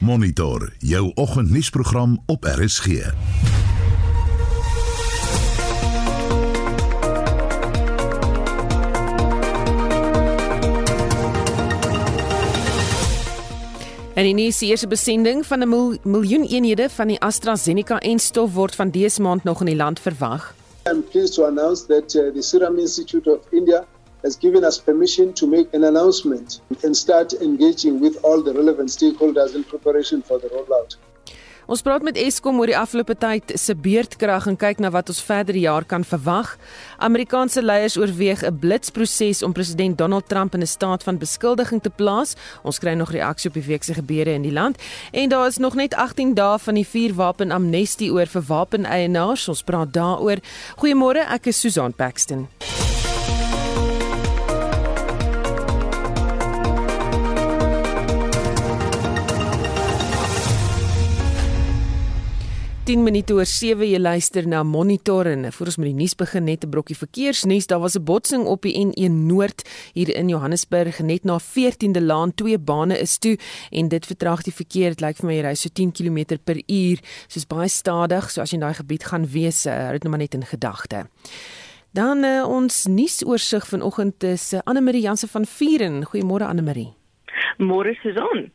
Monitor 0.00 0.72
jou 0.78 1.12
oggendnuusprogram 1.14 2.22
op 2.26 2.44
RSG. 2.44 2.86
En 2.86 3.14
die 14.24 14.34
nuus 14.34 14.60
eerste 14.60 14.86
besending 14.86 15.46
van 15.46 15.58
'n 15.58 15.68
mil 15.68 15.98
miljoen 16.02 16.46
eenhede 16.46 16.90
van 16.90 17.06
die 17.06 17.20
AstraZeneca-enstof 17.20 18.54
word 18.54 18.74
van 18.74 18.90
dese 18.90 19.22
maand 19.22 19.44
nog 19.44 19.60
in 19.60 19.66
die 19.66 19.76
land 19.76 20.00
verwag. 20.00 20.54
I'm 20.90 21.04
pleased 21.10 21.34
to 21.34 21.44
announce 21.44 21.86
that 21.86 22.14
uh, 22.14 22.34
the 22.34 22.42
Serum 22.42 22.78
Institute 22.78 23.30
of 23.30 23.40
India 23.50 23.86
has 24.22 24.36
given 24.36 24.64
us 24.64 24.78
permission 24.78 25.32
to 25.34 25.46
make 25.46 25.72
an 25.74 25.84
announcement 25.84 26.60
and 26.84 26.96
start 26.96 27.32
engaging 27.34 28.00
with 28.00 28.16
all 28.22 28.42
the 28.42 28.52
relevant 28.52 28.88
stakeholders 28.88 29.54
in 29.54 29.64
preparation 29.64 30.22
for 30.22 30.38
the 30.38 30.48
rollout. 30.48 30.96
Ons 31.70 31.84
praat 31.86 32.02
met 32.02 32.16
Eskom 32.18 32.56
oor 32.58 32.66
die 32.66 32.74
afgelope 32.74 33.14
tyd 33.14 33.52
se 33.54 33.76
beurtkrag 33.78 34.48
en 34.50 34.56
kyk 34.58 34.80
na 34.82 34.88
wat 34.90 35.12
ons 35.12 35.20
verder 35.22 35.54
die 35.54 35.68
jaar 35.68 35.84
kan 35.86 36.02
verwag. 36.02 36.56
Amerikaanse 36.98 37.62
leiers 37.62 37.94
oorweeg 37.94 38.42
'n 38.42 38.58
blitsproses 38.58 39.44
om 39.46 39.52
president 39.54 39.98
Donald 39.98 40.26
Trump 40.28 40.54
in 40.54 40.62
'n 40.62 40.66
staat 40.66 41.02
van 41.02 41.18
beskuldiging 41.18 41.80
te 41.82 41.90
plaas. 41.90 42.34
Ons 42.64 42.78
kry 42.78 42.94
nog 42.94 43.12
reaksie 43.12 43.50
op 43.50 43.54
die 43.54 43.68
week 43.70 43.82
se 43.84 43.94
gebeure 43.94 44.32
in 44.32 44.42
die 44.42 44.52
land 44.52 44.82
en 45.12 45.28
daar 45.28 45.46
is 45.46 45.58
nog 45.58 45.74
net 45.74 45.94
18 45.94 46.34
dae 46.34 46.58
van 46.58 46.74
die 46.74 46.86
vuurwapen 46.86 47.50
amnestie 47.50 48.12
oor 48.12 48.26
vir 48.26 48.42
wapeneienaars. 48.42 49.48
Ons 49.48 49.62
praat 49.62 49.92
daaroor. 49.92 50.38
Goeiemôre, 50.76 51.22
ek 51.30 51.46
is 51.46 51.60
Susan 51.60 51.92
Paxton. 51.92 52.48
10 62.86 63.02
minute 63.04 63.34
oor 63.36 63.44
7 63.44 63.84
jy 63.84 63.98
luister 64.00 64.46
na 64.48 64.62
Monitor 64.64 65.28
en 65.28 65.42
voor 65.52 65.68
ons 65.68 65.76
met 65.76 65.90
die 65.90 65.98
nuus 65.98 66.14
begin 66.16 66.46
net 66.48 66.64
'n 66.64 66.70
brokkie 66.70 66.96
verkeersnuus. 66.96 67.66
Daar 67.66 67.80
was 67.80 67.94
'n 67.94 68.04
botsing 68.04 68.46
op 68.46 68.62
die 68.62 68.72
N1 68.72 69.26
Noord 69.26 69.68
hier 69.92 70.16
in 70.16 70.28
Johannesburg 70.28 70.98
net 71.00 71.24
na 71.24 71.38
14de 71.38 72.00
Laan 72.00 72.34
twee 72.34 72.58
bane 72.58 72.98
is 72.98 73.18
toe 73.18 73.38
en 73.70 73.88
dit 73.88 74.06
vertraag 74.06 74.42
die 74.42 74.52
verkeer. 74.52 74.88
Dit 74.88 75.00
lyk 75.00 75.16
vir 75.16 75.26
my 75.26 75.34
jy 75.34 75.42
ry 75.42 75.54
so 75.54 75.68
10 75.72 75.92
km 75.92 76.38
per 76.44 76.62
uur 76.66 76.98
soos 77.28 77.46
baie 77.46 77.68
stadig. 77.68 78.30
So 78.30 78.40
as 78.40 78.50
jy 78.50 78.54
in 78.56 78.60
daai 78.60 78.74
gebied 78.74 79.04
gaan 79.04 79.26
wees 79.26 79.66
uh, 79.66 79.72
hou 79.72 79.92
dit 79.92 80.02
nou 80.02 80.10
maar 80.10 80.20
net 80.20 80.34
in 80.34 80.44
gedagte. 80.44 81.06
Dan 81.92 82.24
uh, 82.24 82.48
ons 82.48 82.86
nuusoorseig 82.86 83.66
vanoggend 83.66 84.22
is 84.22 84.52
uh, 84.52 84.60
Anne 84.64 84.80
Marie 84.80 85.02
Jansen 85.02 85.28
van 85.28 85.44
Vieren. 85.44 86.04
Goeiemôre 86.04 86.46
Anne 86.46 86.62
Marie 86.62 86.94
Môre 87.58 87.94
Susan 88.02 88.50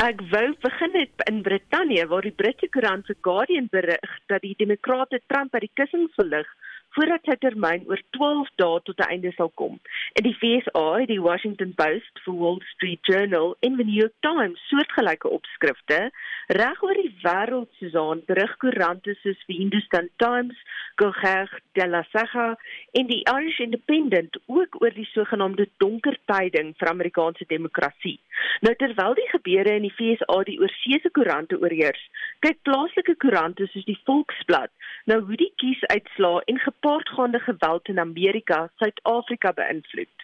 Ek 0.00 0.22
wou 0.32 0.54
begin 0.60 0.94
het 0.96 1.22
in 1.28 1.42
Brittanje 1.42 2.06
waar 2.08 2.24
die 2.24 2.32
Britse 2.32 2.68
koerant 2.72 3.04
The 3.06 3.16
Guardian 3.20 3.68
berig 3.70 4.14
dat 4.32 4.40
die 4.40 4.54
demokrate 4.56 5.20
Trump 5.26 5.52
by 5.52 5.60
die 5.60 5.74
kussing 5.76 6.08
verlig 6.16 6.48
voordat 6.96 7.24
sy 7.24 7.36
termyn 7.40 7.86
oor 7.88 8.00
12 8.16 8.50
dae 8.60 8.80
tot 8.86 9.00
'n 9.00 9.10
einde 9.14 9.32
sal 9.36 9.50
kom. 9.60 9.78
In 10.18 10.24
die 10.28 10.36
VSA, 10.40 11.06
die 11.06 11.20
Washington 11.20 11.72
Post, 11.74 12.12
the 12.24 12.32
Wall 12.32 12.60
Street 12.74 13.00
Journal 13.02 13.56
en 13.60 13.76
the 13.76 13.84
New 13.84 14.00
York 14.04 14.16
Times 14.20 14.60
soortgelyke 14.68 15.28
opskrifte 15.28 16.10
reg 16.48 16.82
oor 16.82 16.94
die 16.94 17.14
wêreld 17.24 17.70
Susan 17.78 18.22
berig 18.26 18.56
koerante 18.58 19.14
soos 19.22 19.40
die 19.46 19.56
Hindustan 19.56 20.08
Times, 20.16 20.56
Gurkha 20.96 21.48
de 21.72 21.86
la 21.88 22.02
Sacha 22.12 22.56
en 22.92 23.06
die 23.06 23.22
Irish 23.24 23.60
Independent 23.60 24.36
ook 24.46 24.80
oor 24.82 24.90
die 24.90 25.08
sogenaamde 25.12 25.68
donker 25.78 26.18
tyding 26.26 26.74
vir 26.76 26.88
Amerikaanse 26.88 27.44
demokrasie. 27.48 28.18
Nou 28.60 28.74
terwyl 28.74 29.14
die 29.14 29.28
gebeure 29.32 29.76
in 29.76 29.88
die 29.88 29.96
VSA 29.96 30.42
die 30.44 30.58
oorseese 30.60 31.10
koerante 31.10 31.56
oorheers, 31.56 32.02
kyk 32.40 32.60
plaaslike 32.62 33.16
koerante 33.16 33.66
soos 33.72 33.88
die 33.88 33.98
Volksblad 34.04 34.70
nou 35.10 35.18
hoe 35.26 35.36
die 35.38 35.50
kiesuitslae 35.60 36.42
en 36.50 36.60
gepaardgaande 36.82 37.38
geweld 37.38 37.88
in 37.88 37.98
Amerika 37.98 38.70
Suid-Afrika 38.76 39.52
beïnvloed. 39.52 40.16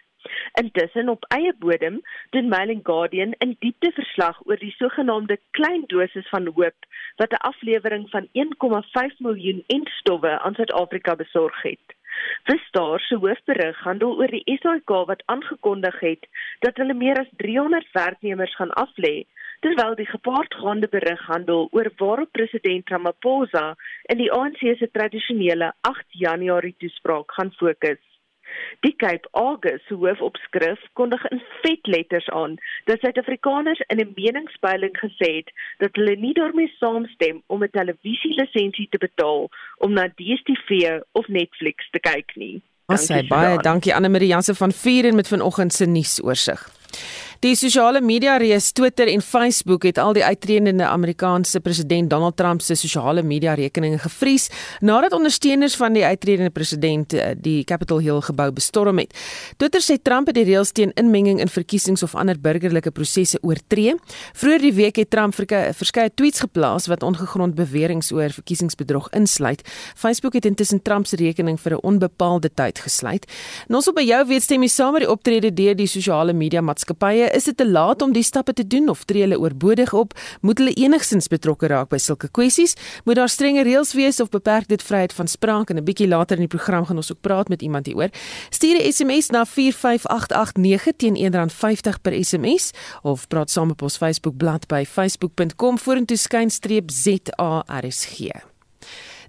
Intussen 0.61 1.09
op 1.09 1.25
eie 1.27 1.53
bodem 1.59 2.01
doen 2.29 2.47
Mail 2.47 2.69
and 2.69 2.85
Guardian 2.85 3.35
'n 3.37 3.55
diepte 3.59 3.91
verslag 3.91 4.41
oor 4.45 4.59
die 4.59 4.75
sogenaamde 4.77 5.39
klein 5.51 5.83
dosis 5.87 6.27
van 6.29 6.51
hoop 6.55 6.79
wat 7.15 7.31
'n 7.31 7.45
aflewering 7.51 8.09
van 8.09 8.27
1,5 8.31 9.19
miljoen 9.19 9.63
entstowwe 9.67 10.39
aan 10.39 10.53
Suid-Afrika 10.53 11.15
besorg 11.15 11.61
het. 11.61 11.85
Vistar 12.43 12.99
se 12.99 13.15
hoofberig 13.15 13.79
handel 13.79 14.17
oor 14.17 14.27
die 14.27 14.59
SAIK 14.61 14.89
wat 14.89 15.23
aangekondig 15.25 15.99
het 15.99 16.27
dat 16.59 16.75
hulle 16.75 16.93
meer 16.93 17.19
as 17.19 17.31
300 17.37 17.87
werknemers 17.91 18.55
gaan 18.55 18.73
aflê 18.85 19.25
terwyl 19.59 19.95
die 19.95 20.07
gepaardgaande 20.09 20.87
berig 20.87 21.21
handel 21.27 21.67
oor 21.71 21.91
waarop 21.97 22.31
president 22.31 22.89
Ramaphosa 22.89 23.75
in 24.11 24.17
die 24.17 24.31
ANC 24.31 24.61
se 24.79 24.89
tradisionele 24.91 25.73
8 25.81 26.05
Januarie 26.25 26.75
toespraak 26.77 27.31
gaan 27.37 27.51
fokus. 27.57 28.01
Die 28.81 28.95
Cape 28.97 29.27
Argus 29.31 29.83
hoofopskrif 29.87 30.79
kondig 30.93 31.25
in 31.29 31.41
vetletters 31.61 32.29
aan 32.29 32.55
dat 32.85 32.99
Suid-Afrikaners 32.99 33.83
in 33.87 33.99
'n 33.99 34.13
meningspeiling 34.15 34.95
gesê 34.97 35.29
het 35.39 35.51
dat 35.77 35.95
hulle 35.95 36.15
nie 36.15 36.33
daarmee 36.33 36.73
saamstem 36.79 37.43
om 37.47 37.63
'n 37.63 37.69
televisielisensie 37.71 38.87
te 38.89 38.97
betaal 38.97 39.49
om 39.77 39.93
na 39.93 40.07
DStv 40.07 40.99
of 41.11 41.27
Netflix 41.27 41.89
te 41.89 41.99
kyk 41.99 42.35
nie. 42.35 42.61
Ons 42.85 43.05
sê 43.11 43.27
baie 43.27 43.57
dankie 43.57 43.95
Anne 43.95 44.09
Marie 44.09 44.27
Jansen 44.27 44.55
van 44.55 44.71
Vier 44.71 45.05
en 45.05 45.15
met 45.15 45.27
vanoggend 45.27 45.73
se 45.73 45.85
nuusoorseig. 45.85 46.69
Die 47.39 47.55
sosiale 47.55 48.01
media 48.03 48.33
reus 48.35 48.65
Twitter 48.75 49.07
en 49.07 49.21
Facebook 49.23 49.85
het 49.87 49.97
al 49.97 50.11
die 50.17 50.23
uitredende 50.25 50.83
Amerikaanse 50.83 51.61
president 51.63 52.09
Donald 52.11 52.35
Trump 52.35 52.59
se 52.59 52.75
sosiale 52.75 53.21
media 53.23 53.53
rekeninge 53.55 54.01
gevries 54.03 54.49
nadat 54.83 55.13
ondersteuners 55.15 55.77
van 55.79 55.95
die 55.95 56.03
uitredende 56.03 56.51
president 56.51 57.13
eh, 57.15 57.29
die 57.39 57.63
Capitol 57.63 58.01
Hill 58.03 58.19
gebou 58.27 58.49
bestorm 58.51 58.99
het. 58.99 59.15
Twitter 59.55 59.79
sê 59.79 59.95
Trump 60.03 60.27
het 60.27 60.35
die 60.35 60.43
reëls 60.49 60.73
teen 60.75 60.91
inmenging 60.99 61.39
in 61.39 61.47
verkiesings 61.47 62.03
of 62.03 62.17
ander 62.19 62.35
burgerlike 62.35 62.91
prosesse 62.91 63.39
oortree. 63.39 63.95
Vroeger 64.33 64.67
die 64.67 64.73
week 64.73 64.99
het 64.99 65.09
Trump 65.15 65.39
verskeie 65.39 66.11
tweets 66.11 66.43
geplaas 66.43 66.89
wat 66.91 67.07
ongegrond 67.07 67.55
beweringe 67.55 68.11
oor 68.11 68.35
verkiesingsbedrog 68.35 69.07
insluit. 69.15 69.63
Facebook 69.95 70.35
het 70.35 70.45
intussen 70.51 70.83
Trump 70.83 71.07
se 71.07 71.15
rekening 71.15 71.55
vir 71.55 71.79
'n 71.79 71.83
onbepaalde 71.87 72.51
tyd 72.53 72.79
gesluit. 72.79 73.23
En 73.69 73.75
ons 73.75 73.85
wil 73.85 73.93
by 73.93 74.03
jou 74.03 74.27
weet 74.27 74.43
stem 74.43 74.61
jy 74.61 74.67
saam 74.67 74.91
met 74.91 75.07
die 75.07 75.11
optrede 75.11 75.53
deur 75.53 75.75
die 75.75 75.87
sosiale 75.87 76.33
media 76.33 76.61
maatskappye 76.61 77.28
is 77.35 77.43
dit 77.43 77.57
te 77.57 77.69
laat 77.69 78.01
om 78.01 78.13
die 78.13 78.23
stappe 78.23 78.53
te 78.53 78.67
doen 78.67 78.89
of 78.89 79.03
tree 79.03 79.21
hulle 79.21 79.39
oorbodig 79.39 79.93
op? 79.93 80.13
Moet 80.41 80.57
hulle 80.57 80.73
enigstens 80.73 81.27
betrokke 81.27 81.67
raak 81.67 81.89
by 81.89 81.97
sulke 81.97 82.29
kwessies? 82.31 82.75
Moet 83.05 83.15
daar 83.15 83.29
strenge 83.29 83.63
reëls 83.63 83.93
wees 83.93 84.19
of 84.19 84.29
beperk 84.29 84.67
dit 84.67 84.83
vryheid 84.83 85.13
van 85.13 85.27
spraak? 85.27 85.69
En 85.69 85.77
'n 85.77 85.83
bietjie 85.83 86.07
later 86.07 86.37
in 86.37 86.47
die 86.47 86.57
program 86.57 86.85
gaan 86.85 86.95
ons 86.95 87.11
ook 87.11 87.21
praat 87.21 87.49
met 87.49 87.61
iemand 87.61 87.85
hieroor. 87.85 88.09
Stuur 88.49 88.75
'n 88.75 88.91
SMS 88.91 89.29
na 89.29 89.45
45889 89.45 90.93
teen 90.97 91.15
R1.50 91.15 92.01
per 92.01 92.25
SMS 92.25 92.71
of 93.01 93.27
praat 93.27 93.49
saam 93.51 93.69
op 93.69 93.81
ons 93.81 93.97
Facebook 93.97 94.37
bladsy 94.37 94.67
by 94.67 94.85
facebook.com 94.85 95.79
vorentoe 95.79 96.17
skynstreep 96.17 96.91
ZARSG. 96.91 98.58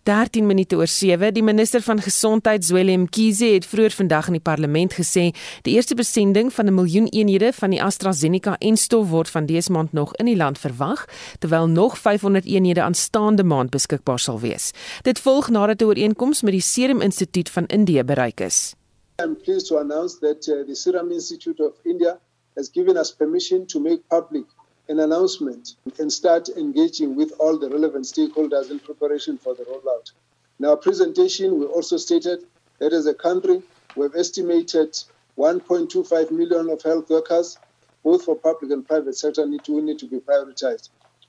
13 0.02 0.46
minute 0.46 0.76
oor 0.76 0.86
7. 0.86 1.34
Die 1.34 1.42
minister 1.42 1.82
van 1.82 2.00
Gesondheid, 2.00 2.64
Zweli 2.64 2.96
Mkhize, 2.96 3.44
het 3.44 3.66
vroeër 3.66 3.92
vandag 3.92 4.26
in 4.26 4.38
die 4.38 4.42
parlement 4.42 4.94
gesê 4.96 5.30
die 5.66 5.74
eerste 5.74 5.94
besending 5.94 6.52
van 6.52 6.66
'n 6.66 6.74
miljoen 6.74 7.06
eenhede 7.06 7.52
van 7.52 7.70
die 7.70 7.82
AstraZeneca-enstof 7.82 9.08
word 9.08 9.28
van 9.28 9.46
dese 9.46 9.72
maand 9.72 9.92
nog 9.92 10.14
in 10.16 10.26
die 10.26 10.36
land 10.36 10.58
verwag, 10.58 11.04
terwyl 11.38 11.66
nog 11.68 11.98
500 11.98 12.44
eenhede 12.44 12.82
aanstaande 12.82 13.44
maand 13.44 13.70
beskikbaar 13.70 14.18
sal 14.18 14.40
wees. 14.40 14.72
Dit 15.02 15.18
volg 15.18 15.48
nadat 15.48 15.80
'n 15.80 15.84
ooreenkoms 15.84 16.42
met 16.42 16.52
die 16.52 16.62
Serum 16.62 17.00
Instituut 17.00 17.50
van 17.50 17.66
Indië 17.66 18.04
bereik 18.04 18.40
is. 18.40 18.74
I'm 19.22 19.36
pleased 19.36 19.66
to 19.66 19.78
announce 19.78 20.18
that 20.18 20.48
uh, 20.48 20.66
the 20.66 20.74
Serum 20.74 21.10
Institute 21.10 21.64
of 21.64 21.72
India 21.84 22.18
has 22.56 22.70
given 22.72 22.96
us 22.96 23.14
permission 23.14 23.66
to 23.66 23.80
make 23.80 24.00
public 24.08 24.44
an 24.90 24.98
announcement 24.98 25.76
and 26.00 26.12
start 26.12 26.48
engaging 26.48 27.14
with 27.14 27.32
all 27.38 27.56
the 27.56 27.70
relevant 27.70 28.04
stakeholders 28.04 28.72
in 28.72 28.80
preparation 28.80 29.38
for 29.38 29.54
the 29.54 29.62
rollout. 29.62 30.10
In 30.58 30.66
our 30.66 30.76
presentation, 30.76 31.60
we 31.60 31.66
also 31.66 31.96
stated 31.96 32.40
that 32.80 32.92
as 32.92 33.06
a 33.06 33.14
country, 33.14 33.62
we've 33.94 34.16
estimated 34.16 34.92
1.25 35.38 36.32
million 36.32 36.68
of 36.68 36.82
health 36.82 37.08
workers, 37.08 37.56
both 38.02 38.24
for 38.24 38.34
public 38.34 38.72
and 38.72 38.84
private 38.86 39.16
sector, 39.16 39.46
need 39.46 39.62
to, 39.62 39.80
need 39.80 40.00
to 40.00 40.06
be 40.06 40.18
prioritized. 40.18 40.88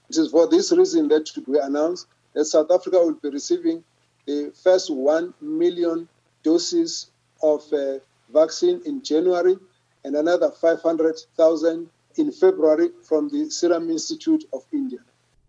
It 0.09 0.17
is 0.17 0.31
for 0.31 0.47
this 0.47 0.71
reason 0.71 1.07
that 1.09 1.29
we 1.47 1.59
announced 1.59 2.07
that 2.33 2.45
South 2.45 2.71
Africa 2.71 2.97
will 2.97 3.13
be 3.13 3.29
receiving 3.29 3.83
the 4.25 4.51
first 4.63 4.91
1 4.91 5.35
million 5.39 6.07
doses 6.41 7.11
of 7.43 7.61
uh, 7.71 7.99
vaccine 8.33 8.81
in 8.85 9.03
January 9.03 9.55
and 10.03 10.15
another 10.15 10.49
500,000 10.49 11.89
in 12.17 12.31
February 12.31 12.91
from 13.03 13.29
the 13.29 13.45
Serum 13.49 13.89
Institute 13.89 14.47
of 14.49 14.63
India. 14.69 15.03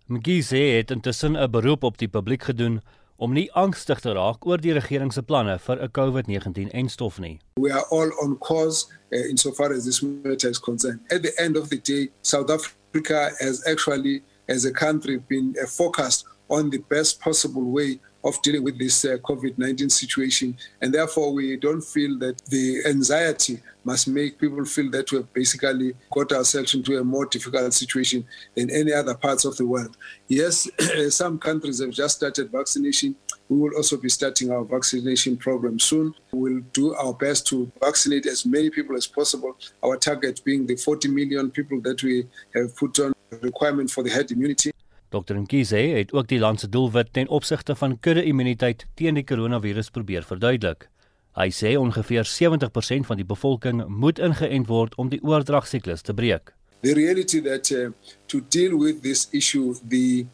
Mgize 0.06 0.56
het 0.56 0.90
intussen 0.90 1.36
'n 1.36 1.50
beroep 1.50 1.82
op 1.82 1.98
die 1.98 2.08
publiek 2.08 2.42
gedoen 2.42 2.80
om 3.16 3.32
nie 3.32 3.52
angstig 3.52 4.00
te 4.00 4.12
raak 4.12 4.46
oor 4.46 4.60
die 4.60 4.72
regering 4.72 5.12
se 5.12 5.22
planne 5.22 5.58
vir 5.58 5.82
'n 5.82 5.90
COVID-19-enstof 5.90 7.18
nie. 7.18 7.40
We 7.54 7.72
are 7.72 7.86
all 7.90 8.10
on 8.22 8.38
course 8.38 8.86
uh, 9.10 9.28
insofar 9.28 9.72
as 9.72 9.84
this 9.84 10.00
matter 10.00 10.48
is 10.48 10.58
concerned. 10.60 11.00
At 11.08 11.22
the 11.22 11.34
end 11.42 11.56
of 11.56 11.68
the 11.68 11.80
day, 11.80 12.10
South 12.20 12.50
Africa 12.50 12.80
Africa 12.92 13.30
has 13.40 13.66
actually, 13.66 14.22
as 14.48 14.66
a 14.66 14.70
country, 14.70 15.16
been 15.16 15.54
uh, 15.60 15.66
focused 15.66 16.26
on 16.50 16.68
the 16.68 16.78
best 16.90 17.20
possible 17.20 17.62
way 17.62 17.98
of 18.24 18.40
dealing 18.42 18.64
with 18.64 18.78
this 18.78 19.04
uh, 19.04 19.16
COVID 19.18 19.58
19 19.58 19.90
situation. 19.90 20.56
And 20.80 20.92
therefore, 20.92 21.32
we 21.32 21.56
don't 21.56 21.82
feel 21.82 22.18
that 22.20 22.42
the 22.46 22.82
anxiety 22.86 23.60
must 23.84 24.08
make 24.08 24.38
people 24.38 24.64
feel 24.64 24.90
that 24.90 25.10
we've 25.10 25.32
basically 25.32 25.94
got 26.12 26.32
ourselves 26.32 26.74
into 26.74 26.98
a 26.98 27.04
more 27.04 27.26
difficult 27.26 27.72
situation 27.74 28.24
than 28.54 28.70
any 28.70 28.92
other 28.92 29.14
parts 29.14 29.44
of 29.44 29.56
the 29.56 29.66
world. 29.66 29.96
Yes, 30.28 30.68
some 31.08 31.38
countries 31.38 31.80
have 31.80 31.90
just 31.90 32.16
started 32.16 32.50
vaccination. 32.52 33.16
We 33.48 33.58
will 33.58 33.76
also 33.76 33.96
be 33.96 34.08
starting 34.08 34.50
our 34.50 34.64
vaccination 34.64 35.36
program 35.36 35.78
soon. 35.78 36.14
We'll 36.32 36.62
do 36.72 36.94
our 36.94 37.12
best 37.12 37.46
to 37.48 37.70
vaccinate 37.82 38.26
as 38.26 38.46
many 38.46 38.70
people 38.70 38.96
as 38.96 39.06
possible. 39.06 39.56
Our 39.82 39.96
target 39.96 40.40
being 40.44 40.66
the 40.66 40.76
40 40.76 41.08
million 41.08 41.50
people 41.50 41.80
that 41.82 42.02
we 42.02 42.26
have 42.54 42.74
put 42.76 42.98
on 43.00 43.12
requirement 43.40 43.90
for 43.90 44.02
the 44.02 44.10
herd 44.10 44.30
immunity. 44.30 44.72
Dr. 45.12 45.36
Mkhize 45.36 45.76
het 45.76 46.12
ook 46.12 46.28
die 46.28 46.38
land 46.38 46.60
se 46.60 46.68
doelwit 46.68 47.12
ten 47.12 47.28
opsigte 47.28 47.74
van 47.76 47.98
kudde-immuniteit 48.00 48.86
teen 48.94 49.14
die 49.14 49.24
koronavirus 49.24 49.90
probeer 49.90 50.24
verduidelik. 50.24 50.88
Hy 51.36 51.48
sê 51.52 51.74
ongeveer 51.76 52.24
70% 52.28 53.08
van 53.08 53.20
die 53.20 53.28
bevolking 53.28 53.84
moet 53.88 54.18
ingeënt 54.18 54.68
word 54.68 54.96
om 54.96 55.08
die 55.12 55.20
oordragsiklus 55.24 56.02
te 56.02 56.14
breek. 56.16 56.54
The 56.82 56.94
reality 56.96 57.40
that 57.44 57.70
uh, 57.70 57.92
to 58.26 58.40
deal 58.48 58.78
with 58.78 59.02
this 59.02 59.28
issue 59.32 59.74
the 59.88 60.26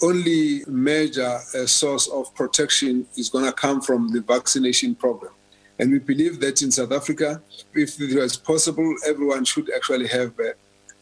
only 0.00 0.64
major 0.66 1.38
uh, 1.54 1.66
source 1.66 2.08
of 2.08 2.34
protection 2.34 3.06
is 3.16 3.28
going 3.28 3.44
to 3.44 3.52
come 3.52 3.80
from 3.80 4.08
the 4.12 4.22
vaccination 4.22 4.94
program. 4.94 5.32
And 5.78 5.90
we 5.92 5.98
believe 5.98 6.40
that 6.40 6.62
in 6.62 6.70
South 6.70 6.92
Africa, 6.92 7.42
if 7.74 8.00
it 8.00 8.14
was 8.14 8.36
possible, 8.36 8.94
everyone 9.06 9.44
should 9.44 9.70
actually 9.74 10.08
have 10.08 10.38
uh, 10.38 10.52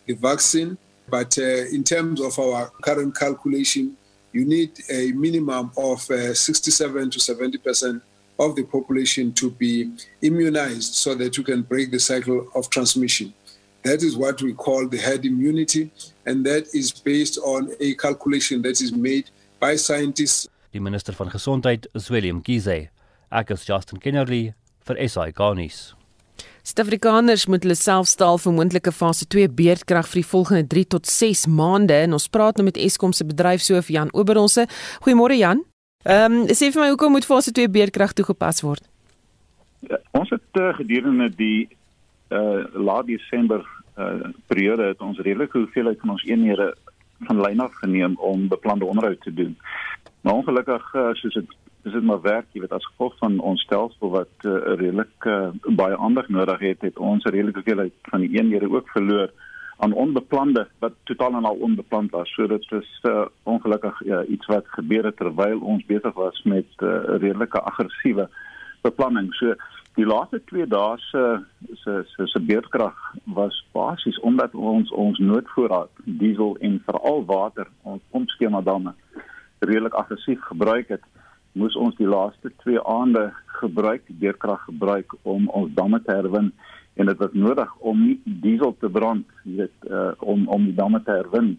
the 0.06 0.14
vaccine. 0.14 0.78
But 1.10 1.38
uh, 1.38 1.66
in 1.72 1.84
terms 1.84 2.20
of 2.20 2.38
our 2.38 2.70
current 2.82 3.16
calculation, 3.16 3.96
you 4.32 4.44
need 4.44 4.78
a 4.90 5.12
minimum 5.12 5.72
of 5.76 6.08
uh, 6.10 6.34
67 6.34 7.10
to 7.10 7.20
70 7.20 7.58
percent 7.58 8.02
of 8.38 8.55
the 8.55 8.62
population 8.62 9.32
to 9.32 9.50
be 9.50 9.90
immunized 10.22 10.94
so 10.94 11.14
that 11.14 11.37
you 11.37 11.43
can 11.43 11.62
break 11.62 11.90
the 11.90 11.99
cycle 11.99 12.49
of 12.55 12.70
transmission. 12.70 13.32
That 13.82 14.02
is 14.02 14.16
what 14.16 14.43
we 14.43 14.52
call 14.52 14.88
the 14.88 14.99
herd 14.99 15.25
immunity, 15.25 15.90
and 16.26 16.44
that 16.46 16.69
is 16.75 16.93
based 16.93 17.38
on 17.38 17.70
a 17.81 17.94
calculation 17.94 18.62
that 18.62 18.81
is 18.81 18.93
made 18.93 19.31
by 19.58 19.76
scientists. 19.76 20.49
Die 20.72 20.81
minister 20.81 21.14
van 21.14 21.31
gesondheid 21.31 21.88
is 21.94 22.11
Willem 22.11 22.43
Kiese. 22.43 22.90
Ek 23.31 23.50
is 23.50 23.64
Justin 23.64 23.99
Kennerly 23.99 24.54
vir 24.84 25.08
SI 25.08 25.32
Garnis. 25.32 25.98
Suid-Afrikaners 26.69 27.47
moet 27.47 27.62
hulle 27.65 27.75
self 27.79 28.11
staal 28.11 28.37
vir 28.43 28.53
moontlike 28.53 28.93
fase 28.93 29.25
2 29.32 29.49
beerdkrag 29.56 30.05
vir 30.11 30.19
die 30.20 30.29
volgende 30.29 30.67
3 30.75 30.82
tot 30.94 31.06
6 31.09 31.47
maande 31.49 31.97
en 31.97 32.17
ons 32.19 32.26
praat 32.29 32.59
nou 32.61 32.67
met 32.67 32.76
Eskom 32.76 33.15
se 33.17 33.25
bedryfshoof 33.25 33.88
Jan 33.94 34.11
Oberonse. 34.12 34.67
Goeiemôre 35.06 35.38
Jan. 35.38 35.62
Ehm 36.05 36.35
um, 36.43 36.50
sê 36.53 36.69
vir 36.75 36.82
my 36.82 36.91
hoekom 36.93 37.17
moet 37.17 37.29
fase 37.29 37.55
2 37.56 37.70
beerdkrag 37.73 38.12
toegepas 38.12 38.61
word? 38.67 38.85
Ja, 39.88 39.97
ons 40.20 40.29
het 40.35 40.61
uh, 40.61 40.75
gedurende 40.76 41.31
die 41.41 41.70
uh 42.37 42.69
laat 42.76 43.09
Desember 43.09 43.64
uh 43.97 44.29
periode 44.53 44.91
het 44.93 45.00
ons 45.00 45.25
redelike 45.25 45.56
hoeveelheid 45.62 46.05
van 46.05 46.19
ons 46.19 46.26
eenhede 46.29 46.75
van 47.31 47.41
lyn 47.47 47.64
af 47.64 47.81
geneem 47.81 48.21
om 48.21 48.44
beplande 48.53 48.85
onderhoud 48.85 49.25
te 49.25 49.32
doen. 49.32 49.56
Maar 50.21 50.43
ongelukkig 50.43 50.94
uh, 50.94 51.14
soos 51.17 51.41
dit 51.41 51.56
dis 51.82 51.92
dit 51.92 52.04
maar 52.04 52.20
werk, 52.20 52.46
jy 52.52 52.62
weet 52.64 52.72
as 52.75 52.86
gevolg 52.90 53.14
van 53.20 53.38
ons 53.40 53.62
stelsel 53.66 54.10
wat 54.14 54.46
uh, 54.46 54.56
redelik 54.80 55.26
uh, 55.26 55.50
baie 55.78 55.96
aandag 55.96 56.28
nodig 56.28 56.64
het, 56.66 56.82
het 56.86 56.98
ons 56.98 57.25
redelike 57.25 57.62
hoeveelheid 57.62 58.10
van 58.10 58.25
die 58.25 58.32
eenhede 58.38 58.70
ook 58.70 58.90
verloor 58.94 59.30
aan 59.78 59.92
onbeplande 59.92 60.66
wat 60.82 60.96
totaal 61.06 61.38
en 61.38 61.44
al 61.44 61.60
onbepland 61.62 62.10
was. 62.10 62.30
So 62.34 62.46
dit 62.50 62.64
is 62.72 62.90
uh, 63.06 63.26
ongelukkig 63.42 64.00
ja, 64.04 64.25
iets 64.25 64.46
wat 64.46 64.66
gebeur 64.75 65.04
het 65.04 65.16
terwyl 65.16 65.60
ons 65.60 65.84
besig 65.86 66.14
was 66.14 66.42
met 66.42 66.70
uh, 66.82 67.02
redelike 67.22 67.60
aggressiewe 67.60 68.26
beplanning. 68.82 69.30
So 69.38 69.54
die 69.98 70.06
laaste 70.06 70.40
2 70.50 70.66
dae 70.70 70.98
se 71.02 71.22
se 71.82 72.02
se 72.06 72.26
se 72.26 72.40
beerdkrag 72.40 72.98
was 73.38 73.56
basies 73.75 74.19
omdat 74.20 74.54
ons 74.54 74.90
ons 74.90 75.19
noodvoorraad 75.19 75.90
diesel 76.04 76.56
en 76.60 76.78
veral 76.86 77.25
water 77.26 77.66
ons 77.82 78.02
pompskema 78.10 78.60
damme 78.62 78.94
redelik 79.58 79.94
aggressief 79.98 80.42
gebruik 80.50 80.92
het 80.94 81.02
moes 81.58 81.76
ons 81.76 81.96
die 81.99 82.08
laaste 82.08 82.52
2 82.64 82.82
aande 82.87 83.28
gebruik, 83.60 84.05
beerkrag 84.20 84.64
gebruik 84.69 85.14
om 85.22 85.49
ons 85.49 85.72
damme 85.75 86.00
te 86.05 86.14
herwin 86.14 86.52
en 86.99 87.06
dit 87.06 87.19
was 87.22 87.32
nodig 87.32 87.72
om 87.78 88.00
nie 88.02 88.19
diesel 88.43 88.75
te 88.82 88.90
brand, 88.90 89.26
jy 89.44 89.62
weet, 89.62 89.90
uh, 89.90 90.12
om 90.19 90.46
om 90.50 90.66
die 90.66 90.75
damme 90.75 91.00
te 91.06 91.14
herwin, 91.14 91.52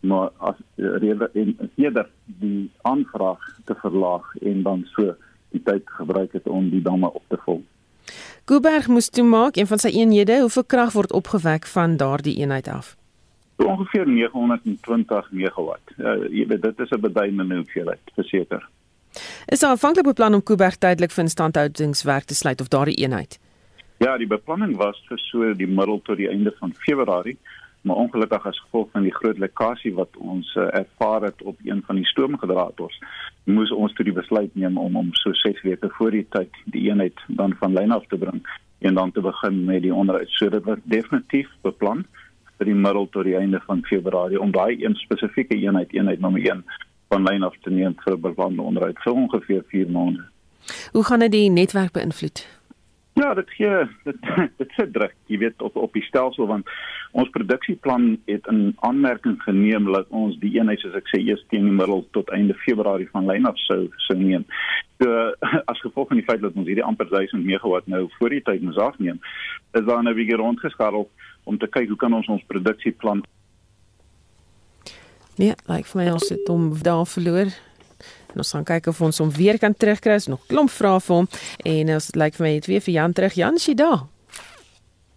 maar 0.00 0.30
as 0.50 0.60
rede 0.76 1.28
en 1.34 1.54
eerder 1.76 2.08
die 2.40 2.68
aanvraag 2.88 3.42
te 3.68 3.76
verlaag 3.82 4.28
en 4.40 4.62
dan 4.62 4.84
so 4.94 5.14
die 5.52 5.62
tyd 5.64 5.88
gebruik 5.98 6.32
het 6.36 6.48
om 6.48 6.70
die 6.72 6.82
damme 6.84 7.10
op 7.12 7.24
te 7.32 7.40
vul. 7.44 7.60
Kuiberg 8.46 8.88
moes 8.88 9.10
toe 9.10 9.24
maak 9.26 9.56
een 9.56 9.66
van 9.66 9.82
sy 9.82 9.90
eenhede, 9.96 10.40
hoeveel 10.44 10.64
krag 10.64 10.94
word 10.94 11.12
opgewek 11.12 11.66
van 11.66 11.96
daardie 12.00 12.36
eenheid 12.40 12.68
af? 12.68 12.94
Ongeveer 13.56 14.08
920 14.08 15.30
megawatt. 15.32 15.92
Uh, 15.96 16.16
jy 16.30 16.44
weet 16.46 16.62
dit 16.62 16.80
is 16.84 16.90
'n 16.92 17.00
beduidende 17.00 17.56
hoeveelheid, 17.56 18.12
verseker. 18.14 18.68
Is 19.48 19.60
daar 19.60 19.70
aanvanklik 19.70 20.04
beplan 20.04 20.34
om 20.34 20.42
Kuiberg 20.42 20.74
tydelik 20.82 21.12
vir 21.14 21.22
instandhoudingswerk 21.22 22.24
te 22.26 22.34
sluit 22.34 22.60
of 22.60 22.68
daardie 22.68 22.96
eenheid? 22.98 23.36
Ja, 24.02 24.16
die 24.18 24.26
beplanning 24.26 24.72
was 24.76 24.98
vir 25.06 25.20
so 25.22 25.52
die 25.54 25.68
middel 25.70 26.00
tot 26.02 26.18
die 26.18 26.26
einde 26.26 26.50
van 26.58 26.72
Februarie, 26.74 27.36
maar 27.86 28.00
ongelukkig 28.02 28.48
as 28.50 28.58
gevolg 28.64 28.88
van 28.90 29.06
die 29.06 29.14
groot 29.14 29.38
lekkasie 29.38 29.92
wat 29.94 30.18
ons 30.18 30.50
uh, 30.58 30.64
ervaar 30.80 31.28
het 31.28 31.44
op 31.46 31.62
een 31.62 31.84
van 31.86 32.00
die 32.00 32.08
stoomgenerators, 32.10 32.98
moes 33.44 33.70
ons 33.70 33.94
toe 33.94 34.08
die 34.08 34.16
besluit 34.16 34.50
neem 34.58 34.80
om 34.82 34.98
om 34.98 35.12
so 35.20 35.30
6 35.44 35.62
weke 35.62 35.92
voor 35.94 36.10
die 36.10 36.26
tyd 36.34 36.58
die 36.74 36.88
eenheid 36.88 37.22
dan 37.38 37.54
van 37.60 37.78
lyn 37.78 37.94
af 37.94 38.10
te 38.10 38.18
bring 38.18 38.42
en 38.82 38.98
dan 38.98 39.12
te 39.14 39.22
begin 39.22 39.62
met 39.70 39.86
die 39.86 39.94
onderhoud. 39.94 40.34
So 40.40 40.50
dit 40.50 40.66
was 40.66 40.82
definitief 40.90 41.54
beplan 41.62 42.02
vir 42.58 42.72
die 42.72 42.74
middel 42.74 43.06
tot 43.14 43.30
die 43.30 43.38
einde 43.38 43.62
van 43.70 43.86
Februarie 43.86 44.42
om 44.42 44.50
daai 44.50 44.82
een 44.82 44.98
spesifieke 44.98 45.54
eenheid, 45.54 45.94
eenheid 45.94 46.18
nommer 46.18 46.42
1 46.42 46.66
van 47.08 47.22
lyn 47.22 47.42
af 47.42 47.54
te 47.62 47.70
neem 47.70 47.94
vir 48.04 48.18
beplande 48.18 48.62
onderhoud 48.62 48.98
vir 49.04 49.12
ongeveer 49.12 49.64
4 49.72 49.90
maande. 49.90 50.24
Hoe 50.92 51.04
gaan 51.04 51.22
dit 51.22 51.32
die 51.32 51.50
netwerk 51.50 51.92
beïnvloed? 51.92 52.46
Ja, 53.16 53.34
dit 53.34 53.50
gee 53.50 53.84
dit 54.04 54.16
dit 54.60 54.72
sit 54.76 54.92
druk, 54.92 55.14
jy 55.26 55.38
weet 55.40 55.62
op 55.64 55.76
op 55.80 55.94
die 55.96 56.04
stelsel 56.04 56.50
want 56.50 56.68
ons 57.16 57.30
produksieplan 57.32 58.18
het 58.28 58.48
'n 58.52 58.74
aanmerking 58.88 59.38
geneem 59.42 59.88
dat 59.92 60.08
ons 60.08 60.36
die 60.42 60.52
eenheid 60.58 60.80
soos 60.80 60.98
ek 60.98 61.08
sê 61.08 61.22
eers 61.22 61.44
teen 61.48 61.64
die 61.64 61.78
middel 61.78 62.04
tot 62.10 62.28
einde 62.28 62.54
Februarie 62.54 63.08
van 63.12 63.26
lyn 63.26 63.46
af 63.46 63.56
sou 63.58 63.88
sou 63.96 64.18
neem. 64.18 64.44
So 65.00 65.32
as 65.72 65.80
gevolg 65.80 66.08
van 66.08 66.20
die 66.20 66.28
feit 66.28 66.40
dat 66.40 66.56
ons 66.56 66.66
hierdie 66.66 66.84
amper 66.84 67.08
1000 67.08 67.44
megawatt 67.44 67.86
nou 67.86 68.08
voor 68.18 68.30
die 68.30 68.42
tyd 68.42 68.62
moes 68.62 68.76
afneem, 68.76 69.20
is 69.72 69.84
daar 69.84 70.02
nou 70.02 70.14
weer 70.14 70.36
rondgeskakel 70.36 71.08
om 71.44 71.58
te 71.58 71.66
kyk 71.66 71.88
hoe 71.88 71.96
kan 71.96 72.12
ons 72.12 72.28
ons 72.28 72.44
produksieplan 72.46 73.24
Nee, 75.36 75.54
lyk 75.68 75.68
like 75.68 75.92
vir 75.92 76.02
my 76.02 76.10
ons 76.16 76.28
het 76.32 76.48
hom 76.48 76.68
daar 76.82 77.06
verloor. 77.06 77.52
En 78.32 78.42
ons 78.42 78.52
gaan 78.52 78.64
kyk 78.68 78.90
of 78.92 79.00
ons 79.00 79.18
hom 79.18 79.30
weer 79.32 79.58
kan 79.58 79.74
terugkry. 79.74 80.16
Ons 80.20 80.28
nog 80.32 80.44
klomp 80.48 80.72
vrae 80.72 81.00
vir 81.00 81.16
hom 81.16 81.28
en 81.64 81.94
ons 81.96 82.10
lyk 82.14 82.22
like 82.22 82.40
vir 82.40 82.46
my 82.46 82.52
het 82.56 82.68
weer 82.70 82.84
vir 82.84 82.94
Jan 82.94 83.16
terug. 83.16 83.36
Jan, 83.36 83.60
is 83.60 83.66
jy 83.68 83.74
daar? 83.74 84.06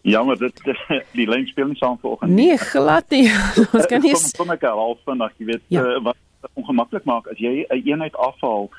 Jammer, 0.01 0.39
dit 0.39 0.61
die 1.19 1.27
lyn 1.27 1.47
speel 1.47 1.71
nie 1.71 1.79
saam 1.79 1.97
vanoggend 2.01 2.31
nie. 2.31 2.49
Nee, 2.51 2.57
glad 2.57 3.09
nie. 3.11 3.25
ons 3.75 3.87
kan 3.91 4.03
nie 4.03 4.15
kom, 4.15 4.29
kom 4.37 4.53
ek 4.55 4.67
half 4.67 5.01
vinnig, 5.07 5.33
jy 5.37 5.49
weet, 5.53 5.65
ja. 5.75 5.83
uh, 5.83 6.03
wat 6.07 6.51
ongemaklik 6.55 7.07
maak 7.07 7.27
as 7.31 7.39
jy 7.39 7.65
'n 7.67 7.83
eenheid 7.83 8.15
afhaal 8.15 8.69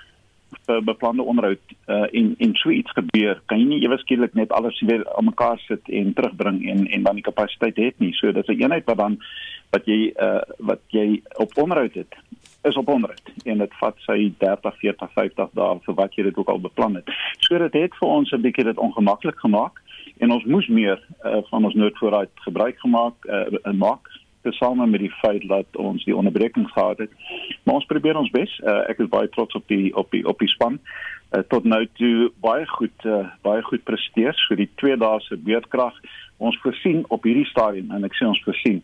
vir 0.70 0.82
beplande 0.86 1.26
onderhoud 1.26 1.74
uh, 1.86 2.06
en 2.12 2.34
en 2.38 2.54
so 2.54 2.70
iets 2.70 2.92
gebeur, 2.96 3.40
kan 3.50 3.60
jy 3.60 3.66
nie 3.66 3.82
ewe 3.84 3.98
skielik 4.02 4.34
net 4.38 4.52
alles 4.54 4.78
weer 4.86 5.04
aan 5.16 5.28
mekaar 5.30 5.58
sit 5.66 5.88
en 6.00 6.12
terugbring 6.14 6.62
en 6.72 6.86
en 6.86 7.06
dan 7.08 7.18
die 7.18 7.26
kapasiteit 7.26 7.80
het 7.82 7.98
nie. 7.98 8.12
So 8.18 8.32
dis 8.32 8.46
'n 8.46 8.62
eenheid 8.62 8.86
wat 8.86 9.00
dan 9.02 9.18
wat 9.74 9.86
jy 9.86 10.12
uh, 10.16 10.42
wat 10.58 10.82
jy 10.88 11.22
op 11.36 11.56
onderhoud 11.58 11.94
het 11.94 12.14
is 12.68 12.76
op 12.76 12.88
onderhoud 12.88 13.32
en 13.44 13.58
dit 13.58 13.74
vat 13.80 13.96
sy 14.04 14.32
30, 14.38 14.74
40, 14.80 15.12
50 15.14 15.52
dae 15.56 15.78
vir 15.84 15.94
wat 15.94 16.14
jy 16.14 16.24
dit 16.28 16.36
ook 16.36 16.48
al 16.48 16.60
beplan 16.60 16.98
het. 17.00 17.08
So 17.40 17.58
dit 17.58 17.72
het 17.72 17.94
vir 18.00 18.08
ons 18.08 18.32
'n 18.32 18.42
bietjie 18.42 18.64
dit 18.64 18.78
ongemaklik 18.78 19.38
gemaak 19.38 19.80
en 20.18 20.30
ons 20.30 20.44
moes 20.44 20.68
meer 20.68 21.00
uh, 21.24 21.40
van 21.50 21.64
ons 21.64 21.74
noodvoorraad 21.74 22.30
gebruik 22.34 22.78
gemaak 22.78 23.14
uh, 23.26 23.72
maak 23.72 24.08
tesame 24.42 24.86
met 24.86 25.00
die 25.00 25.12
feit 25.20 25.46
dat 25.48 25.76
ons 25.76 26.04
die 26.04 26.16
onderbreking 26.16 26.68
gehad 26.72 26.98
het. 26.98 27.10
Maar 27.62 27.74
ons 27.74 27.88
probeer 27.90 28.16
ons 28.16 28.30
bes. 28.30 28.52
Uh, 28.64 28.82
ek 28.88 29.02
is 29.04 29.12
baie 29.12 29.28
trots 29.28 29.54
op 29.54 29.66
die 29.68 29.90
op 29.96 30.10
die 30.10 30.24
op 30.26 30.38
die 30.38 30.48
span. 30.48 30.80
Uh, 31.30 31.42
tot 31.48 31.64
nou 31.64 31.84
toe 31.98 32.30
baie 32.40 32.66
goed 32.66 33.04
uh, 33.04 33.26
baie 33.42 33.62
goed 33.62 33.84
presteer. 33.84 34.34
So 34.46 34.58
die 34.58 34.70
twee 34.80 34.96
dae 34.96 35.20
se 35.26 35.36
beurtkrag 35.36 36.00
ons 36.40 36.58
voorsien 36.62 37.04
op 37.08 37.24
hierdie 37.28 37.48
stadium 37.50 37.92
en 37.94 38.08
ek 38.08 38.16
sê 38.16 38.26
ons 38.28 38.40
voorsien 38.46 38.80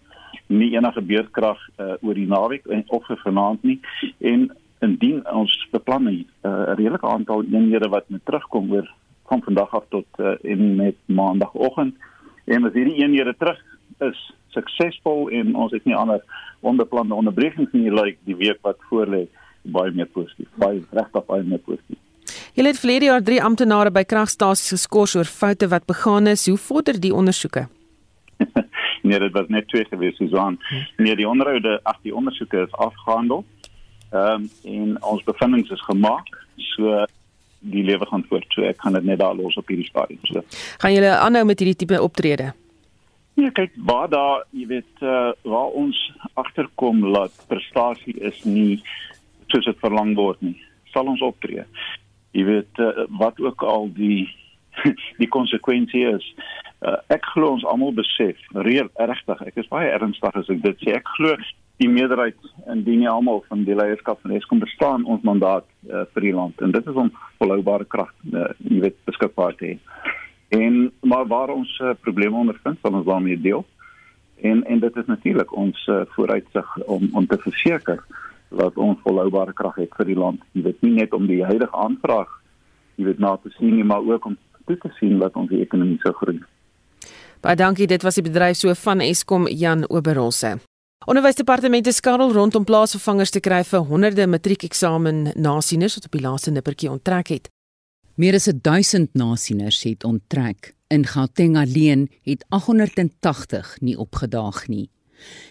nie 0.53 0.71
enige 0.77 1.03
beurtkrag 1.03 1.61
uh, 1.81 1.97
oor 2.05 2.15
die 2.15 2.29
naweek 2.29 2.69
of 2.69 3.07
vir 3.09 3.21
vanaand 3.25 3.65
nie 3.67 3.79
en 4.21 4.51
indien 4.85 5.23
ons 5.33 5.53
beplan 5.73 6.05
'n 6.05 6.25
uh, 6.45 6.75
redelike 6.77 7.09
aantal 7.09 7.45
eenhede 7.45 7.89
wat 7.89 8.11
net 8.11 8.25
terugkom 8.25 8.73
oor 8.73 8.89
van 9.29 9.43
vandag 9.43 9.75
af 9.75 9.85
tot 9.89 10.07
uh, 10.19 10.37
en 10.45 10.77
met 10.77 10.97
maandagooggend 11.07 11.95
en 12.45 12.65
as 12.65 12.73
hierdie 12.73 13.01
eenhede 13.03 13.35
terug 13.39 13.61
is 14.11 14.21
suksesvol 14.57 15.29
en 15.37 15.55
ons 15.55 15.75
het 15.77 15.85
nie 15.87 15.97
ander 15.97 16.25
onbeplande 16.67 17.15
onderbrekings 17.15 17.73
nie 17.77 17.93
like 17.93 18.19
die 18.29 18.37
week 18.39 18.59
wat 18.67 18.81
voorlê 18.91 19.27
baie 19.77 19.93
meer 19.95 20.11
positief. 20.11 20.49
Baie 20.61 20.83
regtig 20.95 21.25
baie 21.29 21.47
meer 21.47 21.63
positief. 21.63 22.01
Julle 22.57 22.73
het 22.73 22.81
verlede 22.81 23.11
jaar 23.11 23.23
3 23.23 23.43
amptenare 23.45 23.93
by 23.93 24.03
kragstasies 24.09 24.73
geskort 24.73 25.15
oor 25.19 25.29
foute 25.29 25.69
wat 25.69 25.85
begaan 25.87 26.31
is. 26.31 26.47
Hoe 26.49 26.57
vorder 26.57 27.01
die 27.01 27.13
ondersoeke? 27.15 27.67
nee, 29.07 29.19
dit 29.19 29.33
was 29.33 29.51
net 29.53 29.69
twee 29.69 29.85
gewees, 29.91 30.17
Susan. 30.17 30.59
Nee, 30.97 31.17
die 31.17 31.29
onderhoude, 31.29 31.79
ag 31.83 32.01
die 32.03 32.15
ondersoeke 32.15 32.65
is 32.65 32.73
afgehandel. 32.73 33.45
Ehm 34.13 34.47
um, 34.47 34.51
en 34.65 34.97
ons 35.03 35.23
bevindinge 35.27 35.73
is 35.75 35.85
gemaak. 35.85 36.33
So 36.73 37.05
die 37.61 37.85
lewe 37.85 38.07
gaan 38.07 38.25
voort. 38.29 38.47
So 38.55 38.63
ek 38.63 38.81
gaan 38.81 38.97
dit 38.97 39.05
net 39.05 39.19
daar 39.19 39.35
los 39.35 39.57
op 39.57 39.69
hierdie 39.69 39.89
stadium. 39.89 40.23
So. 40.31 40.45
Gaan 40.79 40.95
julle 40.95 41.17
aanhou 41.17 41.45
met 41.45 41.61
hierdie 41.61 41.81
tipe 41.85 42.01
optrede? 42.03 42.53
Ja, 43.37 43.51
kyk, 43.53 43.75
waar 43.85 44.09
daar, 44.09 44.47
jy 44.57 44.67
weet, 44.71 45.03
uh, 45.05 45.35
waar 45.45 45.75
ons 45.77 45.99
agterkom 46.41 47.03
dat 47.13 47.35
prestasie 47.51 48.15
is 48.25 48.39
nie 48.49 48.81
soos 49.53 49.69
dit 49.69 49.83
verlang 49.83 50.15
word 50.17 50.41
nie, 50.41 50.57
sal 50.95 51.11
ons 51.13 51.21
optree. 51.21 51.67
Jy 52.33 52.47
weet 52.49 52.81
uh, 52.81 53.05
wat 53.21 53.37
ook 53.45 53.63
al 53.63 53.91
die 53.93 54.25
die 55.21 55.29
konsekwensie 55.29 56.07
is. 56.15 56.25
Uh, 56.81 56.97
ek 57.13 57.29
glo 57.35 57.53
ons 57.59 57.69
almal 57.69 57.93
besef, 57.97 58.41
reël 58.57 58.89
regtig, 58.97 59.45
ek 59.53 59.61
is 59.61 59.69
baie 59.69 59.93
ernstig 59.93 60.41
as 60.41 60.51
ek 60.57 60.65
dit 60.65 60.85
sê. 60.85 60.97
Ek 60.97 61.15
glo 61.19 61.37
die 61.81 61.93
meerderheid 61.93 62.41
en 62.73 62.87
die 62.89 62.97
nie 63.03 63.09
almal 63.11 63.43
van 63.51 63.69
die 63.69 63.77
leierskap 63.77 64.23
van 64.25 64.33
Eskom 64.37 64.65
bestaan 64.65 65.05
ons 65.05 65.25
mandaat 65.29 65.69
uh, 65.91 66.09
vir 66.17 66.31
die 66.31 66.37
land 66.37 66.65
en 66.65 66.73
dit 66.73 66.89
is 66.89 67.05
om 67.05 67.13
volhoubare 67.37 67.85
krag 67.85 68.15
uh, 68.33 68.49
jy 68.65 68.81
weet 68.87 69.03
beskikbaar 69.09 69.61
te 69.61 69.75
hê. 69.75 69.77
En 70.49 70.93
maar 71.01 71.27
waar 71.27 71.49
ons 71.49 71.79
uh, 71.83 71.91
probleme 72.01 72.37
ondervind, 72.37 72.79
sal 72.83 72.95
ons 72.95 73.07
daarmee 73.07 73.41
deel. 73.41 73.65
En 74.41 74.65
en 74.65 74.81
dit 74.81 74.97
is 74.97 75.07
natuurlik 75.07 75.57
ons 75.57 75.87
uh, 75.87 76.01
vooruitsig 76.15 76.77
om 76.87 77.09
om 77.13 77.27
te 77.27 77.39
verseker 77.39 78.05
dat 78.49 78.77
ons 78.77 78.99
volhoubare 79.03 79.53
krag 79.53 79.75
het 79.75 79.95
vir 79.97 80.07
die 80.07 80.19
land. 80.19 80.43
Jy 80.53 80.63
weet 80.63 80.83
nie 80.83 80.93
net 80.93 81.13
om 81.13 81.27
die 81.27 81.45
huidige 81.45 81.77
aanvraag 81.77 82.43
jy 82.97 83.11
weet 83.11 83.21
na 83.21 83.37
te 83.37 83.53
sien 83.57 83.75
nie, 83.77 83.85
maar 83.85 84.05
ook 84.05 84.25
om 84.25 84.37
toe 84.67 84.79
te 84.83 84.91
sien 84.99 85.19
dat 85.21 85.37
ons 85.37 85.53
ekonomie 85.53 85.99
sou 86.03 86.13
groei. 86.17 86.41
Baie 87.45 87.59
dankie, 87.59 87.87
dit 87.87 88.03
was 88.03 88.17
die 88.19 88.25
bedryf 88.25 88.59
so 88.59 88.73
van 88.75 89.05
Eskom 89.05 89.47
Jan 89.49 89.85
Oberholse. 89.89 90.57
Onderwysdepartemente 91.07 91.93
skarrel 91.93 92.33
rondom 92.35 92.65
plaasvervangers 92.67 93.31
te 93.31 93.43
kry 93.45 93.61
vir 93.69 93.85
honderde 93.87 94.27
matriekeksamen 94.27 95.37
nasieners 95.37 95.99
wat 95.99 96.09
op 96.09 96.17
die 96.17 96.25
laaste 96.25 96.51
nippertjie 96.51 96.91
onttrek 96.91 97.31
het. 97.35 97.53
Meer 98.17 98.33
as 98.39 98.47
1000 98.49 99.13
nasieners 99.13 99.83
het 99.85 100.05
onttrek. 100.05 100.71
In 100.89 101.03
Gauteng 101.05 101.57
alleen 101.61 102.07
het 102.25 102.45
880 102.49 103.77
nie 103.81 103.99
opgedaag 103.99 104.63
nie. 104.73 104.87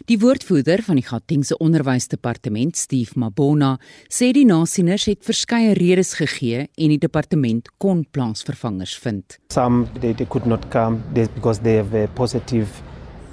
Die 0.09 0.17
woordvoerder 0.17 0.81
van 0.81 0.97
die 0.97 1.05
Gautengse 1.05 1.57
Onderwysdepartement, 1.61 2.77
Steve 2.77 3.19
Mabona, 3.19 3.75
sê 4.09 4.31
die 4.33 4.47
nasieners 4.49 5.05
het 5.05 5.21
verskeie 5.25 5.75
redes 5.77 6.15
gegee 6.17 6.65
en 6.65 6.93
die 6.93 6.97
departement 6.97 7.69
kon 7.77 8.01
plaasvervangers 8.11 8.97
vind. 8.97 9.37
Some 9.53 9.85
they, 10.01 10.13
they 10.13 10.25
could 10.25 10.49
not 10.49 10.65
come 10.73 11.03
because 11.13 11.61
they 11.61 11.77
have 11.77 11.93
a 11.93 12.07
positive 12.17 12.69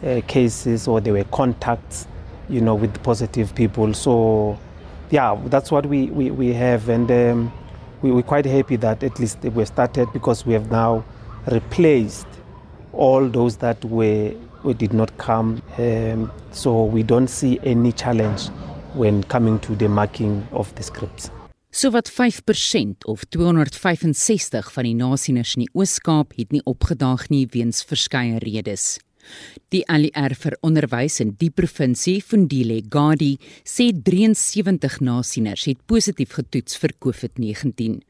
uh, 0.03 0.21
cases 0.27 0.87
or 0.87 1.01
they 1.01 1.12
were 1.12 1.29
contacts 1.31 2.05
you 2.53 2.61
know, 2.61 2.75
with 2.75 3.03
positive 3.03 3.55
people. 3.55 3.95
So, 3.95 4.59
yeah, 5.11 5.39
that's 5.47 5.71
what 5.71 5.87
we, 5.87 6.11
we, 6.11 6.31
we 6.31 6.53
have. 6.53 6.91
And 6.91 7.11
um, 7.11 7.53
we, 8.02 8.11
we're 8.11 8.23
quite 8.23 8.44
happy 8.44 8.76
that 8.76 9.02
at 9.02 9.18
least 9.18 9.38
we 9.42 9.64
started 9.64 10.12
because 10.12 10.44
we 10.44 10.52
have 10.52 10.71
now 10.71 11.04
replaced 11.47 12.26
all 12.92 13.28
those 13.28 13.56
that 13.59 13.85
were, 13.85 14.32
we 14.62 14.75
did 14.75 14.92
not 14.92 15.16
come. 15.18 15.62
Um, 15.78 16.30
so 16.50 16.85
we 16.85 17.02
don't 17.02 17.28
see 17.28 17.59
any 17.64 17.92
challenge 17.92 18.49
when 18.94 19.23
coming 19.25 19.59
to 19.61 19.75
the 19.75 19.88
marking 19.88 20.47
of 20.52 20.75
the 20.75 20.82
scripts. 20.82 21.30
So 21.75 21.90
wat 21.90 22.11
5% 22.11 23.06
of 23.06 23.25
265 23.30 24.73
van 24.75 24.85
die 24.85 24.92
nasieners 24.92 25.54
in 25.56 25.64
die 25.64 25.71
Oos-Kaap 25.73 26.35
het 26.37 26.52
nie 26.52 26.61
opgedaag 26.68 27.30
nie 27.32 27.47
weens 27.49 27.80
verskeie 27.88 28.42
redes. 28.44 28.99
Die 29.73 29.83
ALR 29.88 30.35
vir 30.37 30.59
onderwys 30.67 31.21
in 31.25 31.37
die 31.41 31.50
provinsie, 31.50 32.21
Fundile 32.21 32.81
Gadi, 32.93 33.37
sê 33.64 33.91
73 33.93 35.00
nasieners 35.00 35.69
het 35.71 35.81
positief 35.88 36.35
getoets 36.41 36.76
vir 36.83 36.97
COVID-19. 37.00 38.02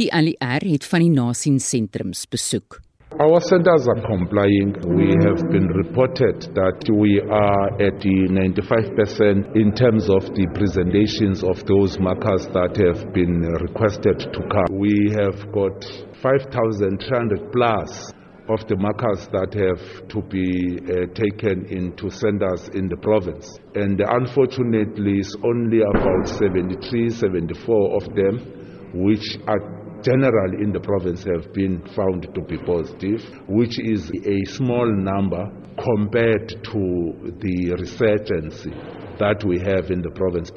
Die 0.00 0.08
ALR 0.12 0.64
het 0.70 0.86
van 0.88 1.04
die 1.04 1.12
nasiensentrums 1.12 2.24
besoek. 2.32 2.80
Our 3.20 3.40
centers 3.42 3.86
are 3.88 4.00
complying. 4.08 4.72
We 4.88 5.12
have 5.28 5.44
been 5.52 5.68
reported 5.68 6.48
that 6.56 6.80
we 6.88 7.20
are 7.20 7.68
at 7.76 8.00
the 8.00 8.24
95% 8.32 9.54
in 9.54 9.74
terms 9.74 10.08
of 10.08 10.32
the 10.32 10.48
presentations 10.56 11.44
of 11.44 11.62
those 11.66 12.00
markers 12.00 12.46
that 12.56 12.72
have 12.80 13.12
been 13.12 13.44
requested 13.68 14.18
to 14.32 14.40
come. 14.48 14.80
We 14.80 15.12
have 15.12 15.36
got 15.52 15.84
5,300 16.24 17.52
plus 17.52 18.12
of 18.48 18.66
the 18.68 18.76
markers 18.76 19.28
that 19.28 19.54
have 19.54 20.08
to 20.08 20.22
be 20.22 20.78
uh, 20.82 21.06
taken 21.14 21.66
into 21.66 22.10
centers 22.10 22.68
in 22.74 22.88
the 22.88 22.96
province. 22.96 23.58
And 23.74 24.00
unfortunately, 24.00 25.18
it's 25.18 25.36
only 25.44 25.80
about 25.82 26.28
73, 26.28 27.10
74 27.10 27.96
of 27.96 28.04
them 28.14 28.62
which 28.94 29.38
are 29.46 29.60
generally 30.02 30.62
in 30.62 30.72
the 30.72 30.80
province 30.80 31.24
have 31.24 31.52
been 31.52 31.80
found 31.94 32.28
to 32.34 32.40
be 32.42 32.58
positive, 32.58 33.22
which 33.48 33.78
is 33.78 34.10
a 34.10 34.44
small 34.50 34.86
number 34.86 35.44
compared 35.78 36.48
to 36.48 37.32
the 37.38 37.72
resurgency 37.78 38.74
that 39.18 39.44
we 39.44 39.58
have 39.58 39.90
in 39.90 40.02
the 40.02 40.10
province. 40.10 40.50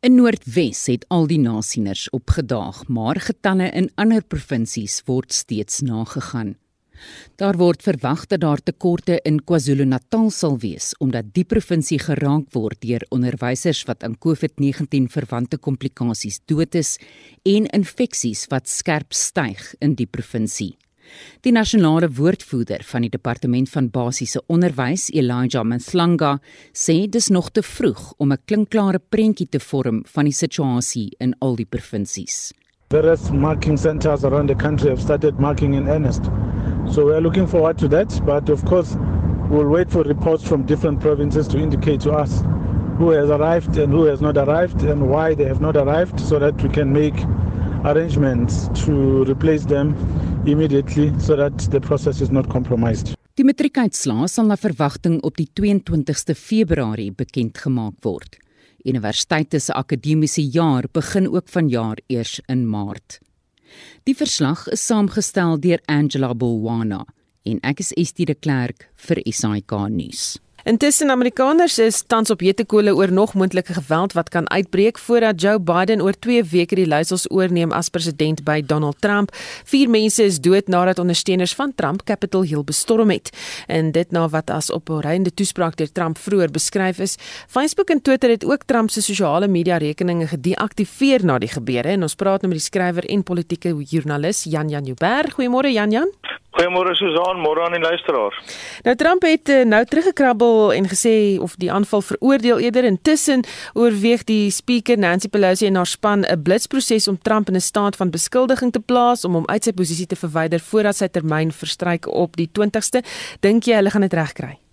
In 0.00 0.14
Noordwes 0.16 0.86
het 0.86 1.04
al 1.10 1.26
die 1.26 1.40
nasieners 1.40 2.06
opgedaag, 2.14 2.84
maar 2.88 3.18
getalle 3.20 3.70
in 3.74 3.88
ander 3.96 4.22
provinsies 4.22 5.00
word 5.08 5.32
steeds 5.32 5.80
nagegaan. 5.82 6.54
Daar 7.36 7.56
word 7.56 7.82
verwag 7.82 8.26
dat 8.26 8.40
daar 8.40 8.62
tekorte 8.62 9.20
in 9.24 9.42
KwaZulu-Natal 9.44 10.30
sal 10.30 10.58
wees 10.58 10.92
omdat 10.98 11.34
die 11.34 11.44
provinsie 11.44 11.98
geraak 11.98 12.48
word 12.52 12.80
deur 12.80 13.04
onderwysers 13.10 13.84
wat 13.84 14.02
aan 14.02 14.16
COVID-19 14.16 15.10
verwante 15.12 15.58
komplikasies 15.58 16.40
dood 16.46 16.74
is 16.74 16.96
en 17.44 17.66
infeksies 17.66 18.46
wat 18.50 18.68
skerp 18.68 19.12
styg 19.12 19.74
in 19.80 19.94
die 19.94 20.06
provinsie. 20.06 20.76
Die 21.46 21.52
nasionale 21.52 22.08
woordvoerder 22.10 22.82
van 22.84 23.06
die 23.06 23.10
departement 23.12 23.70
van 23.70 23.90
basiese 23.94 24.42
onderwys, 24.52 25.08
Elijah 25.14 25.64
Mslanga, 25.64 26.36
sê 26.72 27.06
dis 27.08 27.28
nog 27.30 27.50
te 27.50 27.62
vroeg 27.62 28.12
om 28.18 28.32
'n 28.32 28.42
klinkklare 28.44 28.98
prentjie 28.98 29.48
te 29.48 29.60
vorm 29.60 30.02
van 30.14 30.24
die 30.24 30.34
situasie 30.34 31.14
in 31.18 31.34
al 31.38 31.56
die 31.56 31.66
provinsies. 31.66 32.52
Various 32.90 33.30
marking 33.30 33.78
centers 33.78 34.24
around 34.24 34.48
the 34.48 34.54
country 34.54 34.88
have 34.88 35.00
started 35.00 35.38
marking 35.38 35.74
in 35.74 35.88
earnest. 35.88 36.22
So 36.90 37.06
we 37.06 37.12
are 37.12 37.20
looking 37.20 37.46
forward 37.46 37.78
to 37.78 37.88
that. 37.88 38.20
But 38.24 38.48
of 38.48 38.64
course, 38.64 38.96
we'll 39.50 39.68
wait 39.68 39.90
for 39.90 40.02
reports 40.02 40.46
from 40.46 40.64
different 40.66 41.00
provinces 41.00 41.48
to 41.48 41.58
indicate 41.58 42.00
to 42.00 42.12
us 42.12 42.42
who 42.98 43.10
has 43.10 43.30
arrived 43.30 43.76
and 43.76 43.92
who 43.92 44.04
has 44.04 44.20
not 44.20 44.36
arrived 44.36 44.82
and 44.82 45.08
why 45.10 45.34
they 45.34 45.44
have 45.44 45.60
not 45.60 45.76
arrived 45.76 46.18
so 46.20 46.38
that 46.38 46.60
we 46.62 46.68
can 46.68 46.92
make 46.92 47.14
arrangements 47.84 48.68
to 48.84 49.24
replace 49.24 49.66
them 49.66 49.94
immediately 50.46 51.12
so 51.18 51.36
that 51.36 51.58
the 51.70 51.80
process 51.80 52.20
is 52.20 52.30
not 52.30 52.48
compromised. 52.48 53.14
Die 53.36 53.44
matriekuitslae 53.44 54.30
sal 54.32 54.48
na 54.48 54.56
verwagting 54.56 55.18
op 55.20 55.36
die 55.36 55.50
22ste 55.60 56.32
Februarie 56.32 57.12
bekend 57.12 57.58
gemaak 57.60 58.00
word. 58.04 58.38
Universiteite 58.86 59.60
se 59.60 59.74
akademiese 59.76 60.40
jaar 60.40 60.88
begin 60.92 61.28
ook 61.28 61.50
vanjaar 61.52 62.00
eers 62.08 62.38
in 62.48 62.64
Maart. 62.70 63.18
Die 64.06 64.14
verslag 64.14 64.66
is 64.72 64.86
saamgestel 64.86 65.60
deur 65.60 65.82
Angela 65.86 66.34
Bulwana 66.34 67.04
en 67.46 67.60
ek 67.62 67.80
is 67.84 67.94
Estie 67.96 68.26
de 68.26 68.34
Klerk 68.34 68.88
vir 69.08 69.22
SAK 69.26 69.78
nuus. 69.90 70.36
Intussen 70.66 71.10
Amerikaners 71.10 71.76
is 71.78 72.00
tans 72.10 72.30
op 72.34 72.40
hetekole 72.42 72.90
oor 72.90 73.12
nog 73.12 73.34
moontlike 73.38 73.72
geweld 73.76 74.16
wat 74.18 74.28
kan 74.34 74.48
uitbreek 74.50 74.98
voordat 74.98 75.40
Joe 75.40 75.60
Biden 75.60 76.00
oor 76.02 76.16
2 76.18 76.42
weke 76.50 76.74
die 76.74 76.86
leiersels 76.90 77.28
oorneem 77.30 77.70
as 77.70 77.86
president 77.88 78.42
by 78.44 78.56
Donald 78.66 78.96
Trump. 78.98 79.30
Vier 79.70 79.86
mense 79.86 80.24
is 80.24 80.40
dood 80.42 80.66
nadat 80.66 80.98
ondersteuners 80.98 81.54
van 81.54 81.70
Trump 81.74 82.02
Capitol 82.02 82.42
Hill 82.42 82.64
bestorm 82.66 83.14
het. 83.14 83.30
En 83.70 83.92
dit 83.94 84.10
na 84.10 84.24
wat 84.28 84.50
as 84.50 84.70
op 84.70 84.90
'n 84.90 85.06
reinde 85.06 85.34
toespraak 85.34 85.76
deur 85.76 85.92
Trump 85.92 86.18
vroeër 86.18 86.50
beskryf 86.50 86.98
is. 86.98 87.14
Facebook 87.46 87.88
en 87.88 88.02
Twitter 88.02 88.30
het 88.30 88.44
ook 88.44 88.64
Trump 88.66 88.90
se 88.90 89.02
sosiale 89.02 89.48
media 89.48 89.76
rekeninge 89.76 90.26
gedeaktiveer 90.26 91.24
na 91.24 91.38
die 91.38 91.48
gebeure 91.48 91.88
en 91.88 92.02
ons 92.02 92.14
praat 92.14 92.42
nou 92.42 92.52
met 92.52 92.58
die 92.58 92.66
skrywer 92.66 93.04
en 93.04 93.22
politieke 93.22 93.76
joernalis 93.84 94.44
Jan 94.44 94.68
Jan 94.68 94.84
Jubber. 94.84 95.30
Goeiemôre 95.30 95.70
Jan 95.70 95.90
Jan. 95.90 96.10
Goeiemôre 96.56 96.94
Susan, 96.96 97.36
môre 97.44 97.60
aan 97.66 97.74
die 97.76 97.82
luisteraars. 97.82 98.36
Nou 98.86 98.94
Trump 98.96 99.26
het 99.28 99.50
uh, 99.52 99.60
nou 99.68 99.82
teruggekrabbel 99.84 100.72
en 100.72 100.88
gesê 100.88 101.36
of 101.44 101.58
die 101.60 101.68
aanval 101.72 102.00
veroordeel 102.00 102.64
eerder 102.64 102.88
intussen 102.88 103.44
oorweeg 103.74 104.24
die 104.24 104.48
spreker 104.50 104.96
Nancy 104.96 105.28
Pelosi 105.28 105.68
en 105.68 105.76
haar 105.76 105.90
span 105.90 106.24
'n 106.24 106.42
blitsproses 106.42 107.08
om 107.08 107.20
Trump 107.22 107.48
in 107.48 107.60
'n 107.60 107.60
staat 107.60 107.96
van 107.96 108.10
beskuldiging 108.10 108.72
te 108.72 108.80
plaas 108.80 109.24
om 109.24 109.34
hom 109.34 109.46
uit 109.46 109.64
sy 109.64 109.72
posisie 109.72 110.06
te 110.06 110.16
verwyder 110.16 110.60
voordat 110.60 110.96
sy 110.96 111.08
termyn 111.08 111.52
verstryk 111.52 112.08
op 112.08 112.36
die 112.36 112.48
20ste. 112.52 113.04
Dink 113.40 113.64
jy 113.64 113.74
hulle 113.74 113.90
gaan 113.90 114.08
dit 114.08 114.12
regkry? 114.12 114.65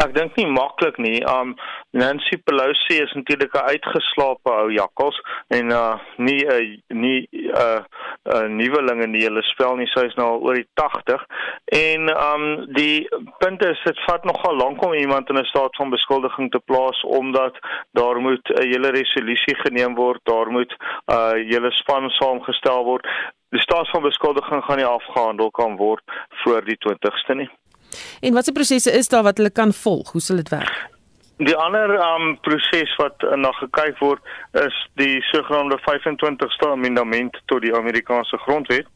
Ek 0.00 0.14
dink 0.16 0.36
nie 0.38 0.46
maklik 0.48 0.96
nie. 0.96 1.18
Um 1.28 1.50
Nancy 1.92 2.38
Pelosi 2.46 3.02
is 3.02 3.12
natuurlik 3.12 3.52
'n 3.54 3.68
uitgeslaapte 3.72 4.52
ou 4.52 4.70
jakkals 4.72 5.18
en 5.48 5.70
uh 5.70 5.98
nie 6.16 6.40
'n 6.46 6.52
uh, 6.52 6.78
nie 6.88 7.28
'n 7.32 7.50
uh, 7.64 7.80
uh, 8.34 8.48
nuweling 8.48 9.02
in 9.02 9.12
die 9.12 9.24
hele 9.26 9.42
spel 9.42 9.76
nie. 9.76 9.90
Sy 9.92 10.06
is 10.06 10.16
nou 10.16 10.28
al 10.30 10.40
oor 10.40 10.54
die 10.54 10.68
80 10.74 11.26
en 11.66 12.08
um 12.16 12.44
die 12.72 13.08
punt 13.38 13.64
is 13.64 13.84
dit 13.84 14.00
vat 14.06 14.24
nogal 14.24 14.56
lank 14.56 14.84
om 14.84 14.94
iemand 14.94 15.28
in 15.28 15.38
'n 15.38 15.52
staat 15.52 15.76
van 15.76 15.90
beskuldiging 15.90 16.50
te 16.50 16.62
plaas 16.64 17.04
omdat 17.04 17.58
daar 17.92 18.20
moet 18.20 18.48
'n 18.48 18.68
hele 18.72 18.90
resolusie 18.90 19.56
geneem 19.64 19.94
word, 19.94 20.20
daar 20.24 20.50
moet 20.50 20.72
'n 20.72 21.12
uh, 21.12 21.32
hele 21.52 21.70
span 21.70 22.10
saamgestel 22.10 22.84
word. 22.84 23.06
Die 23.50 23.60
staat 23.60 23.90
van 23.90 24.02
beskuldiging 24.02 24.64
gaan 24.64 24.76
nie 24.76 24.86
afgehandel 24.86 25.50
kan 25.50 25.76
word 25.76 26.02
voor 26.28 26.64
die 26.64 26.78
20ste 26.78 27.34
nie. 27.34 27.50
En 28.20 28.34
watse 28.34 28.52
prosesse 28.52 28.92
is 28.92 29.08
daar 29.08 29.22
wat 29.22 29.36
hulle 29.36 29.50
kan 29.50 29.72
volg? 29.72 30.12
Hoe 30.12 30.20
sal 30.20 30.36
dit 30.36 30.48
werk? 30.48 30.88
Die 31.40 31.56
ander 31.56 31.94
um 31.96 32.34
proses 32.44 32.96
wat 33.00 33.22
uh, 33.24 33.34
na 33.34 33.52
gekyk 33.56 33.98
word 33.98 34.20
is 34.60 34.76
die 35.00 35.22
sogenaamde 35.30 35.78
25ste 35.86 36.68
amendement 36.68 37.38
tot 37.46 37.62
die 37.64 37.74
Amerikaanse 37.74 38.36
grondwet 38.44 38.88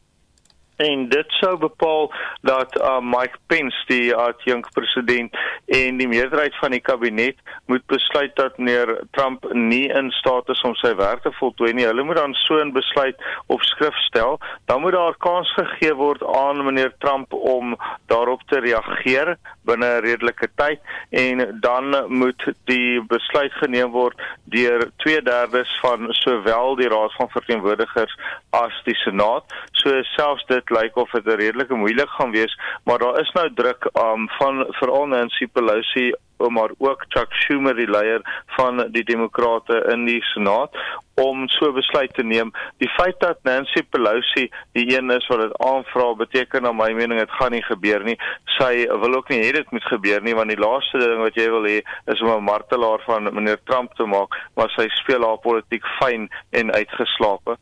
en 0.77 1.09
dit 1.09 1.37
sou 1.39 1.57
bepaal 1.57 2.11
dat 2.41 2.75
uh, 2.77 2.99
Mike 2.99 3.37
Pence 3.47 3.83
die 3.87 4.15
adjunk 4.15 4.67
president 4.73 5.35
en 5.65 5.97
die 5.97 6.07
meerderheid 6.07 6.55
van 6.59 6.75
die 6.75 6.81
kabinet 6.83 7.39
moet 7.71 7.85
besluit 7.91 8.35
dat 8.35 8.57
meneer 8.57 8.91
Trump 9.11 9.45
nie 9.53 9.87
in 9.87 10.11
staat 10.19 10.49
is 10.49 10.61
om 10.67 10.75
sy 10.81 10.93
werk 10.95 11.23
te 11.23 11.31
voltooi 11.39 11.73
nie. 11.73 11.87
Hulle 11.87 12.03
moet 12.03 12.19
dan 12.19 12.33
so 12.45 12.59
'n 12.59 12.73
besluit 12.73 13.15
op 13.47 13.61
skrift 13.61 14.01
stel. 14.07 14.39
Dan 14.65 14.81
moet 14.81 14.93
daar 14.93 15.17
kans 15.17 15.53
gegee 15.53 15.93
word 15.93 16.23
aan 16.23 16.65
meneer 16.65 16.93
Trump 16.99 17.33
om 17.33 17.77
daarop 18.07 18.41
te 18.47 18.59
reageer 18.59 19.37
binne 19.63 19.85
'n 19.85 20.01
redelike 20.01 20.47
tyd 20.55 20.79
en 21.09 21.59
dan 21.61 22.05
moet 22.07 22.43
die 22.65 23.01
besluit 23.01 23.53
geneem 23.53 23.91
word 23.91 24.21
deur 24.43 24.91
2/3 24.97 25.79
van 25.81 26.13
sowel 26.13 26.75
die 26.75 26.87
Raad 26.87 27.13
van 27.13 27.29
Verteenwoordigers 27.29 28.17
as 28.49 28.81
die 28.83 28.95
Senaat. 28.95 29.43
So 29.71 30.03
selfs 30.03 30.45
dit 30.45 30.64
dit 30.65 30.77
lyk 30.77 30.95
of 30.97 31.11
dit 31.11 31.25
redelik 31.25 31.69
moeilik 31.69 32.09
gaan 32.09 32.31
wees, 32.31 32.59
maar 32.83 32.99
daar 32.99 33.19
is 33.19 33.31
nou 33.33 33.49
druk 33.53 33.89
um 33.93 34.29
van 34.37 34.65
veral 34.79 35.07
Nancy 35.07 35.47
Pelosi 35.47 36.13
maar 36.37 36.69
ook 36.77 37.05
Chuck 37.07 37.33
Schumer 37.33 37.75
die 37.75 37.87
leier 37.89 38.21
van 38.57 38.91
die 38.91 39.03
demokrate 39.03 39.77
in 39.93 40.03
die 40.05 40.21
senaat 40.33 40.75
om 41.15 41.47
so 41.47 41.71
besluit 41.71 42.13
te 42.13 42.23
neem. 42.23 42.51
Die 42.77 42.89
feit 42.89 43.15
dat 43.19 43.39
Nancy 43.47 43.83
Pelosi 43.89 44.49
die 44.75 44.97
een 44.97 45.09
is 45.15 45.27
wat 45.27 45.41
dit 45.41 45.53
aanvra, 45.63 46.13
beteken 46.13 46.67
na 46.67 46.73
my 46.75 46.91
mening 46.93 47.19
dit 47.19 47.37
gaan 47.39 47.55
nie 47.55 47.63
gebeur 47.63 48.03
nie. 48.03 48.17
Sy 48.57 48.83
wil 48.99 49.15
ook 49.15 49.31
nie 49.31 49.39
hê 49.45 49.53
dit 49.55 49.71
moet 49.71 49.87
gebeur 49.87 50.21
nie 50.21 50.35
want 50.35 50.51
die 50.51 50.59
laaste 50.59 50.99
ding 50.99 51.23
wat 51.23 51.39
jy 51.39 51.47
wil 51.55 51.63
hê 51.63 51.79
is 52.11 52.21
om 52.21 52.35
'n 52.35 52.49
martelaar 52.51 52.99
van 53.07 53.31
meneer 53.31 53.63
Trump 53.63 53.95
te 53.95 54.05
maak, 54.05 54.35
maar 54.55 54.69
sy 54.75 54.89
speel 54.99 55.23
haar 55.23 55.39
politiek 55.39 55.87
fyn 55.99 56.27
en 56.51 56.71
uitgeslape. 56.71 57.55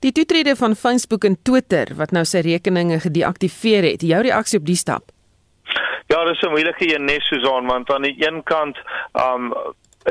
Die 0.00 0.12
toetrede 0.12 0.56
van 0.56 0.76
Facebook 0.76 1.24
en 1.24 1.36
Twitter 1.42 1.94
wat 1.96 2.10
nou 2.10 2.24
sy 2.24 2.40
rekeninge 2.46 3.00
gedeaktiveer 3.00 3.82
het, 3.82 4.02
jou 4.02 4.22
reaksie 4.22 4.58
op 4.58 4.66
die 4.66 4.76
stap? 4.76 5.10
Ja, 6.06 6.24
dis 6.24 6.40
'n 6.42 6.50
moeilike 6.50 6.94
een 6.94 7.04
nes 7.04 7.26
Susan, 7.26 7.66
want 7.66 7.90
aan 7.90 8.02
die 8.02 8.16
een 8.18 8.42
kant, 8.42 8.78
um 9.12 9.52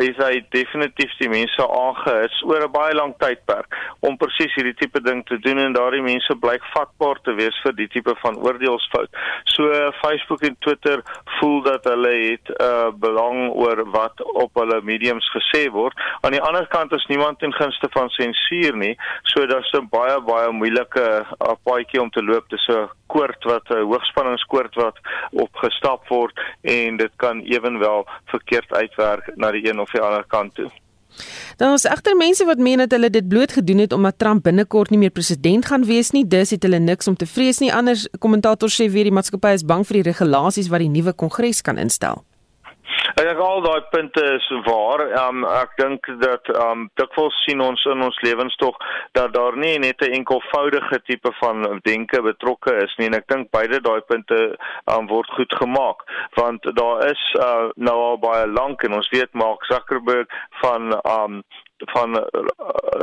is 0.02 0.18
hy 0.20 0.42
definitief 0.52 1.12
die 1.20 1.30
mense 1.32 1.64
aangehits 1.64 2.42
oor 2.44 2.66
'n 2.66 2.72
baie 2.72 2.94
lang 2.94 3.14
tydperk 3.20 3.76
om 4.02 4.18
presies 4.18 4.54
hierdie 4.56 4.76
tipe 4.76 5.00
ding 5.00 5.24
te 5.26 5.38
doen 5.40 5.58
en 5.58 5.74
daardie 5.74 6.02
mense 6.02 6.36
blyk 6.36 6.64
vatbaar 6.74 7.22
te 7.24 7.34
wees 7.40 7.56
vir 7.64 7.74
die 7.74 7.88
tipe 7.88 8.16
van 8.24 8.38
oordeelsfout. 8.38 9.10
So 9.56 9.92
Facebook 10.02 10.44
en 10.44 10.58
Twitter 10.60 11.04
voel 11.40 11.62
dat 11.64 11.84
hulle 11.84 12.14
het 12.32 12.50
'n 12.50 12.64
uh, 12.64 12.92
belang 12.92 13.52
oor 13.54 13.86
wat 13.92 14.22
op 14.22 14.52
hulle 14.56 14.82
mediums 14.82 15.28
gesê 15.32 15.72
word. 15.72 15.96
Aan 16.22 16.32
die 16.32 16.42
ander 16.42 16.68
kant 16.68 16.92
is 16.92 17.06
niemand 17.08 17.40
ten 17.40 17.54
gunste 17.54 17.88
van 17.92 18.10
sensuur 18.10 18.76
nie, 18.76 18.96
so 19.24 19.46
daar's 19.46 19.72
'n 19.74 19.88
baie 19.90 20.20
baie 20.22 20.52
moeilike 20.52 21.26
uh, 21.26 21.56
paadjie 21.64 22.02
om 22.02 22.10
te 22.10 22.24
loop. 22.24 22.50
Dis 22.50 22.68
'n 22.68 22.90
koord 23.08 23.44
wat 23.44 23.70
'n 23.70 23.88
hoogspanningskoord 23.92 24.76
wat 24.76 24.98
opgestap 25.32 26.08
word 26.08 26.40
en 26.62 26.98
dit 26.98 27.12
kan 27.16 27.40
ewenwel 27.40 28.08
verkeerd 28.26 28.74
uitwerk 28.74 29.36
na 29.36 29.52
die 29.52 29.70
een 29.70 29.80
of 29.86 29.94
die 29.94 30.02
ander 30.02 30.26
kant 30.28 30.56
toe. 30.58 30.72
Daar 31.56 31.74
is 31.74 31.86
egter 31.88 32.16
mense 32.20 32.46
wat 32.46 32.60
meen 32.60 32.82
dat 32.84 32.92
hulle 32.92 33.10
dit 33.10 33.28
bloot 33.28 33.52
gedoen 33.56 33.78
het 33.86 33.94
omdat 33.94 34.20
Trump 34.20 34.44
binnekort 34.44 34.92
nie 34.92 35.00
meer 35.00 35.14
president 35.16 35.66
gaan 35.66 35.86
wees 35.88 36.12
nie. 36.12 36.26
Dus 36.28 36.52
het 36.52 36.64
hulle 36.68 36.80
niks 36.80 37.08
om 37.08 37.16
te 37.16 37.26
vrees 37.26 37.62
nie. 37.64 37.72
Anders 37.74 38.08
kommentators 38.20 38.76
sê 38.82 38.90
weer 38.92 39.08
die 39.08 39.16
maatskappy 39.16 39.56
is 39.56 39.64
bang 39.64 39.88
vir 39.88 40.02
die 40.02 40.08
regulasies 40.12 40.68
wat 40.74 40.84
die 40.84 40.92
nuwe 40.92 41.14
kongres 41.14 41.62
kan 41.64 41.80
instel. 41.80 42.26
Ek 43.14 43.22
dink 43.28 43.40
al 43.40 43.62
daai 43.62 43.86
punte 43.94 44.24
is 44.34 44.46
waar. 44.66 45.04
Um, 45.22 45.44
ek 45.46 45.76
dink 45.78 46.08
dat 46.22 46.50
um 46.58 46.88
dikwels 47.00 47.36
sien 47.46 47.62
ons 47.62 47.84
in 47.92 48.02
ons 48.02 48.18
lewenstog 48.26 48.80
dat 49.18 49.34
daar 49.36 49.58
nie 49.58 49.78
net 49.80 50.02
'n 50.02 50.18
enkelvoudige 50.20 51.00
tipe 51.06 51.32
van 51.42 51.82
denke 51.84 52.22
betrokke 52.22 52.74
is 52.84 52.96
nie 52.98 53.08
en 53.08 53.18
ek 53.20 53.28
dink 53.28 53.52
beide 53.52 53.80
daai 53.82 54.02
punte 54.02 54.58
um 54.96 55.08
word 55.08 55.30
goed 55.38 55.54
gemaak 55.62 56.02
want 56.36 56.62
daar 56.76 57.06
is 57.12 57.24
uh, 57.40 57.70
nou 57.76 57.98
al 58.10 58.18
baie 58.18 58.48
lank 58.48 58.84
en 58.84 58.94
ons 58.94 59.10
weet 59.10 59.34
Mark 59.34 59.66
Zuckerberg 59.66 60.28
van 60.62 60.94
um 61.06 61.44
van 61.78 62.18
uh, 62.18 62.24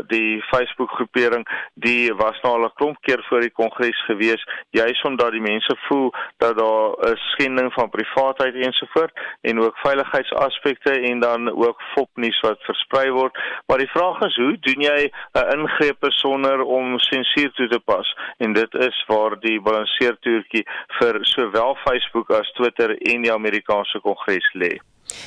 die 0.06 0.42
Facebook 0.42 0.90
groepering 0.90 1.46
die 1.74 2.14
was 2.14 2.40
nou 2.42 2.52
al 2.56 2.64
'n 2.64 2.72
klomp 2.74 3.00
keer 3.00 3.24
voor 3.28 3.40
die 3.40 3.50
kongres 3.50 4.04
gewees 4.04 4.44
juis 4.70 5.02
omdat 5.02 5.32
die 5.32 5.40
mense 5.40 5.76
voel 5.88 6.12
dat 6.36 6.56
daar 6.58 6.90
'n 7.10 7.16
skending 7.16 7.72
van 7.72 7.90
privaatheid 7.90 8.54
ensovoorts 8.54 9.12
en 9.40 9.60
ook 9.60 9.76
veiligheidsaspekte 9.76 10.90
en 10.90 11.20
dan 11.20 11.64
ook 11.66 11.82
fopnuus 11.94 12.40
wat 12.40 12.60
versprei 12.60 13.10
word. 13.10 13.38
Maar 13.66 13.78
die 13.78 13.90
vraag 13.90 14.20
is 14.20 14.36
hoe 14.36 14.56
doen 14.60 14.80
jy 14.80 15.10
'n 15.32 15.58
ingreep 15.58 16.04
sonder 16.08 16.62
om 16.62 16.98
sensuur 16.98 17.52
toe 17.52 17.68
te 17.68 17.80
pas? 17.80 18.16
En 18.36 18.52
dit 18.52 18.74
is 18.74 19.04
waar 19.06 19.40
die 19.40 19.60
balanseertoertjie 19.60 20.66
vir 20.98 21.18
sowel 21.20 21.74
Facebook 21.74 22.30
as 22.30 22.52
Twitter 22.52 22.90
en 22.90 23.22
die 23.22 23.32
Amerikaanse 23.32 24.00
kongres 24.00 24.52
lê 24.52 24.78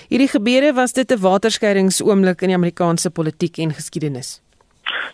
Hierdie 0.10 0.28
gebeure 0.28 0.74
was 0.74 0.94
dit 0.94 1.12
'n 1.12 1.20
waterskeidingsoomlik 1.20 2.42
in 2.42 2.48
die 2.48 2.58
Amerikaanse 2.58 3.10
politiek 3.10 3.58
en 3.58 3.74
geskiedenis. 3.74 4.42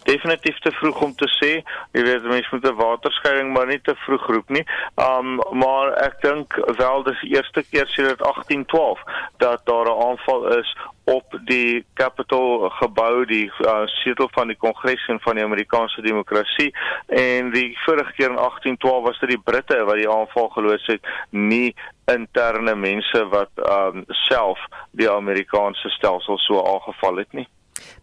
Definitief 0.03 0.59
te 0.59 0.71
vroeg 0.71 1.01
om 1.01 1.15
te 1.15 1.27
sê, 1.37 1.51
jy 1.95 2.03
weet 2.03 2.23
mense 2.23 2.49
moet 2.51 2.65
'n 2.65 2.75
waterskeiding 2.75 3.53
maar 3.53 3.67
nie 3.67 3.81
te 3.81 3.95
vroeg 4.05 4.27
roep 4.27 4.49
nie. 4.49 4.65
Um 4.95 5.39
maar 5.51 5.93
ek 5.93 6.21
dink 6.21 6.53
wel 6.77 7.03
dis 7.03 7.21
die 7.21 7.35
eerste 7.35 7.63
keer 7.69 7.87
sedert 7.87 8.19
1812 8.19 8.99
dat 9.37 9.65
daar 9.65 9.85
'n 9.85 10.01
aanval 10.09 10.57
is 10.57 10.75
op 11.03 11.39
die 11.45 11.85
Capitol 11.93 12.69
gebou 12.69 13.25
die 13.25 13.51
uh, 13.65 13.85
setel 13.85 14.29
van 14.31 14.47
die 14.47 14.57
Kongres 14.57 15.07
en 15.07 15.19
van 15.19 15.35
die 15.35 15.43
Amerikaanse 15.43 16.01
demokrasie 16.01 16.69
en 17.07 17.51
die 17.51 17.77
vorige 17.85 18.13
keer 18.13 18.29
in 18.29 18.37
1812 18.37 19.03
was 19.03 19.19
dit 19.19 19.29
die 19.29 19.41
Britte 19.43 19.83
wat 19.83 19.95
die 19.95 20.09
aanval 20.09 20.49
geloods 20.49 20.85
het 20.85 21.07
nie 21.29 21.75
interne 22.05 22.75
mense 22.75 23.25
wat 23.33 23.51
um 23.79 24.03
self 24.27 24.59
die 24.91 25.09
Amerikaanse 25.09 25.89
stelsel 25.89 26.37
so 26.37 26.63
aangeval 26.73 27.23
het 27.23 27.33
nie. 27.33 27.47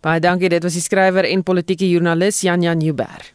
Baie 0.01 0.21
dankie, 0.21 0.49
dit 0.49 0.63
was 0.63 0.73
die 0.73 0.83
skrywer 0.83 1.25
en 1.25 1.43
politieke 1.43 1.89
joernalis 1.89 2.41
Jan 2.41 2.63
Jan 2.63 2.79
Nieuwberg. 2.79 3.33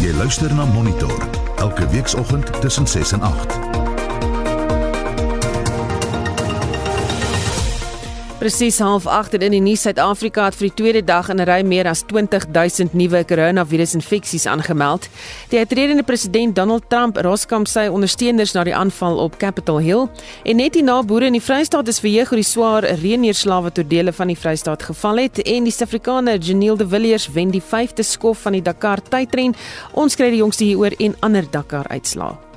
Jy 0.00 0.12
luister 0.16 0.54
na 0.54 0.64
Monitor 0.64 1.28
elke 1.60 1.88
weekoggend 1.88 2.60
tussen 2.60 2.86
6 2.86 3.12
en 3.12 3.20
8. 3.22 3.69
Presies 8.40 8.78
half 8.78 9.04
8 9.04 9.34
in 9.36 9.52
die 9.52 9.58
nuus 9.60 9.82
Suid-Afrika 9.84 10.46
het 10.46 10.54
vir 10.56 10.70
die 10.70 10.76
tweede 10.78 11.00
dag 11.04 11.28
in 11.28 11.42
'n 11.42 11.44
ry 11.44 11.60
meer 11.60 11.86
as 11.86 12.00
20000 12.08 12.94
nuwe 12.94 13.20
koronavirusinfeksies 13.24 14.46
aangemeld. 14.46 15.08
Die 15.50 15.58
uitredende 15.58 16.02
president 16.02 16.56
Donald 16.56 16.88
Trump 16.88 17.18
roskamp 17.18 17.68
sy 17.68 17.86
ondersteuners 17.92 18.54
na 18.54 18.64
die 18.64 18.74
aanval 18.74 19.18
op 19.18 19.36
Capitol 19.36 19.78
Hill 19.78 20.08
en 20.44 20.56
net 20.56 20.72
die 20.72 20.82
naboere 20.82 21.26
in 21.26 21.32
die 21.32 21.42
Vrystaat 21.42 21.88
is 21.88 22.00
verheug 22.00 22.32
oor 22.32 22.40
die 22.40 22.52
swaar 22.52 22.82
reënneerslae 22.82 23.62
wat 23.62 23.78
oor 23.78 23.88
dele 23.88 24.12
van 24.12 24.26
die 24.26 24.38
Vrystaat 24.38 24.82
geval 24.82 25.16
het 25.16 25.42
en 25.42 25.64
die 25.64 25.72
Suid-Afrikaner 25.72 26.38
Janiel 26.38 26.76
de 26.76 26.88
Villiers 26.88 27.28
wen 27.28 27.50
die 27.50 27.62
5de 27.62 28.02
skof 28.02 28.38
van 28.38 28.52
die 28.52 28.62
Dakar 28.62 29.02
tydren. 29.02 29.54
Ons 29.92 30.16
kry 30.16 30.30
die 30.30 30.40
jongste 30.40 30.64
hieroor 30.64 30.94
en 30.98 31.16
ander 31.20 31.44
Dakar 31.50 31.88
uitslae. 31.88 32.49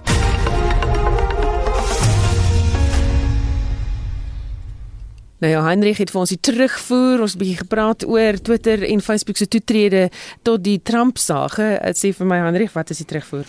Nou 5.43 5.55
ja, 5.55 5.61
Hendrik 5.67 5.97
het 5.99 6.11
vir 6.13 6.21
ons 6.21 6.31
die 6.31 6.39
terugvoer. 6.39 7.21
Ons 7.21 7.33
'n 7.35 7.37
bietjie 7.37 7.57
gepraat 7.57 8.05
oor 8.07 8.37
Twitter 8.41 8.83
en 8.83 9.01
Facebook 9.01 9.37
se 9.37 9.47
toetrede 9.47 10.09
tot 10.41 10.63
die 10.63 10.79
Trump 10.83 11.17
sage. 11.17 11.79
Dit 11.83 11.97
sê 11.97 12.15
vir 12.15 12.25
my 12.25 12.37
Hendrik, 12.37 12.71
wat 12.71 12.89
is 12.89 12.97
die 12.97 13.05
terugvoer? 13.05 13.45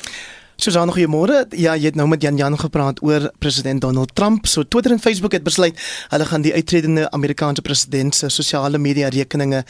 Susan, 0.57 0.91
goeiemôre. 0.91 1.47
Ja, 1.51 1.77
jy 1.77 1.85
het 1.85 1.95
nou 1.95 2.09
met 2.09 2.23
Jan 2.23 2.37
Jan 2.37 2.59
gepraat 2.59 3.03
oor 3.03 3.31
president 3.39 3.81
Donald 3.81 4.15
Trump. 4.15 4.47
So 4.47 4.63
Twitter 4.63 4.93
en 4.93 4.99
Facebook 4.99 5.33
het 5.33 5.43
besluit 5.43 5.79
hulle 6.09 6.25
gaan 6.25 6.43
die 6.43 6.55
uitredende 6.55 7.11
Amerikaanse 7.11 7.63
president 7.63 8.15
se 8.15 8.29
sosiale 8.29 8.79
media 8.79 9.09
rekeninge 9.09 9.65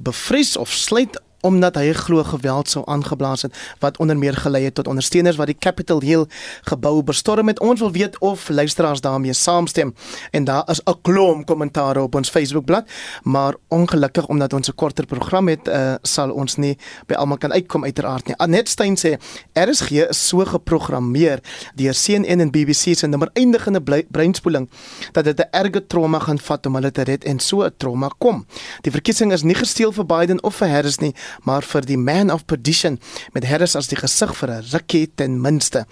bevries 0.00 0.56
of 0.56 0.70
sluit 0.70 1.20
omdat 1.44 1.76
hy 1.76 1.92
glo 1.92 2.24
geweld 2.24 2.70
sou 2.72 2.82
aangeblaas 2.88 3.42
het 3.46 3.54
wat 3.82 3.98
onder 4.02 4.16
meer 4.16 4.34
gelei 4.34 4.64
het 4.64 4.74
tot 4.74 4.88
ondersteuners 4.88 5.36
wat 5.36 5.50
die 5.52 5.58
Capitol 5.58 6.00
Hill 6.00 6.26
gebou 6.70 7.02
bestorm 7.02 7.48
het. 7.52 7.60
Ons 7.60 7.80
wil 7.84 7.92
weet 7.92 8.18
of 8.24 8.48
luisteraars 8.48 9.00
daarmee 9.04 9.32
saamstem 9.32 9.94
en 10.30 10.44
daar 10.44 10.64
is 10.70 10.80
'n 10.84 10.96
klomp 11.02 11.46
kommentare 11.46 12.02
op 12.02 12.14
ons 12.14 12.30
Facebookblad, 12.30 12.88
maar 13.22 13.54
ongelukkig 13.68 14.26
omdat 14.26 14.52
ons 14.52 14.68
'n 14.68 14.74
korter 14.74 15.06
program 15.06 15.48
het, 15.48 15.68
uh, 15.68 15.94
sal 16.02 16.30
ons 16.30 16.56
nie 16.56 16.78
by 17.06 17.14
almal 17.14 17.38
kan 17.38 17.52
uitkom 17.52 17.84
uiteraard 17.84 18.26
nie. 18.26 18.36
Anet 18.36 18.68
Stein 18.68 18.96
sê 18.96 19.18
RSG 19.52 19.90
is 19.90 20.28
so 20.28 20.44
geprogrammeer 20.44 21.40
deur 21.74 21.94
CNN 21.94 22.40
en 22.40 22.50
BBC 22.50 22.96
se 22.96 23.06
nommer 23.06 23.30
eindigende 23.32 24.04
breinspoeling 24.10 24.70
dat 25.12 25.24
dit 25.24 25.40
'n 25.40 25.48
erge 25.50 25.86
trauma 25.86 26.18
gaan 26.18 26.38
vat 26.38 26.66
om 26.66 26.74
hulle 26.74 26.90
te 26.90 27.02
red 27.02 27.24
en 27.24 27.38
so 27.38 27.62
'n 27.62 27.72
trauma 27.76 28.10
kom. 28.18 28.46
Die 28.80 28.92
verkiesing 28.92 29.32
is 29.32 29.42
nie 29.42 29.54
gesteel 29.54 29.92
vir 29.92 30.06
Biden 30.06 30.42
of 30.42 30.54
vir 30.54 30.68
Harris 30.68 30.98
nie, 30.98 31.14
maar 31.42 31.62
vir 31.62 31.80
die 31.80 31.98
man 31.98 32.30
of 32.30 32.46
perdition 32.46 33.00
met 33.32 33.44
Harris 33.44 33.76
as 33.76 33.88
die 33.88 33.96
gesig 33.96 34.34
vir 34.34 34.50
'n 34.50 34.64
rukkie 34.72 35.10
ten 35.14 35.40
minste. 35.40 35.86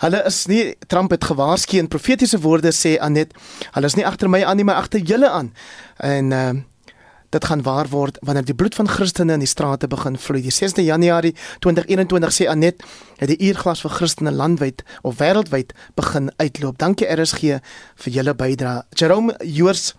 Hulle 0.00 0.22
is 0.24 0.46
nie 0.46 0.76
Trump 0.86 1.10
het 1.10 1.24
gewaarsku 1.24 1.76
in 1.76 1.88
profetiese 1.88 2.40
woorde 2.40 2.72
sê 2.72 2.98
Anet, 3.00 3.34
hulle 3.72 3.86
is 3.86 3.94
nie 3.94 4.06
agter 4.06 4.28
my 4.28 4.44
aan 4.44 4.56
nie, 4.56 4.64
maar 4.64 4.80
agter 4.80 5.00
julle 5.00 5.28
aan. 5.28 5.52
En 5.98 6.32
uh 6.32 6.50
dit 7.30 7.44
gaan 7.44 7.62
waar 7.62 7.88
word 7.88 8.18
wanneer 8.26 8.44
die 8.44 8.54
bloed 8.54 8.74
van 8.74 8.88
Christene 8.88 9.32
in 9.32 9.42
die 9.44 9.48
strate 9.48 9.86
begin 9.86 10.16
vloei. 10.18 10.40
Die 10.42 10.54
6de 10.54 10.82
Januarie 10.82 11.34
2021 11.62 12.34
sê 12.34 12.48
Anet 12.50 12.82
het 13.20 13.30
die 13.30 13.38
uurglas 13.48 13.84
vir 13.84 13.94
Christene 13.94 14.32
landwyd 14.34 14.82
of 15.06 15.20
wêreldwyd 15.20 15.70
begin 15.94 16.32
uitloop. 16.42 16.78
Dankie 16.82 17.06
RSG 17.06 17.60
vir 18.02 18.16
julle 18.16 18.34
bydrae. 18.34 18.82
Jerome 18.98 19.36
Joors 19.46 19.92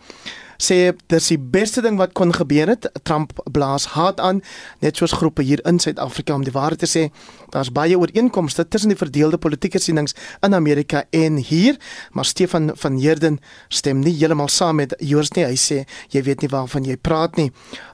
sê 0.61 0.93
dis 1.11 1.29
die 1.33 1.39
beste 1.39 1.81
ding 1.81 1.97
wat 1.99 2.13
kon 2.17 2.33
gebeur 2.35 2.69
het. 2.71 2.87
Trump 3.03 3.33
blaas 3.51 3.87
haat 3.95 4.19
aan 4.21 4.41
net 4.83 4.99
soos 4.99 5.15
groepe 5.17 5.43
hier 5.45 5.61
in 5.67 5.79
Suid-Afrika 5.81 6.35
om 6.37 6.45
die 6.45 6.53
waarheid 6.53 6.83
te 6.83 6.89
sê. 6.89 7.07
Daar's 7.51 7.71
baie 7.73 7.97
ooreenkomste 7.99 8.67
tussen 8.67 8.93
die 8.93 8.99
verdeelde 8.99 9.39
politieke 9.41 9.79
sienings 9.81 10.15
in 10.45 10.55
Amerika 10.55 11.03
en 11.09 11.41
hier, 11.41 11.79
maar 12.11 12.25
Stefan 12.25 12.71
van 12.75 12.99
Heerden 13.01 13.39
stem 13.69 13.99
nie 13.99 14.13
heeltemal 14.15 14.49
saam 14.49 14.79
met 14.79 14.95
Joors 14.99 15.33
nie. 15.35 15.45
Hy 15.49 15.57
sê 15.59 15.81
jy 16.13 16.23
weet 16.27 16.45
nie 16.45 16.51
waarvan 16.51 16.85
jy 16.87 16.97
praat 16.97 17.37
nie. 17.41 17.49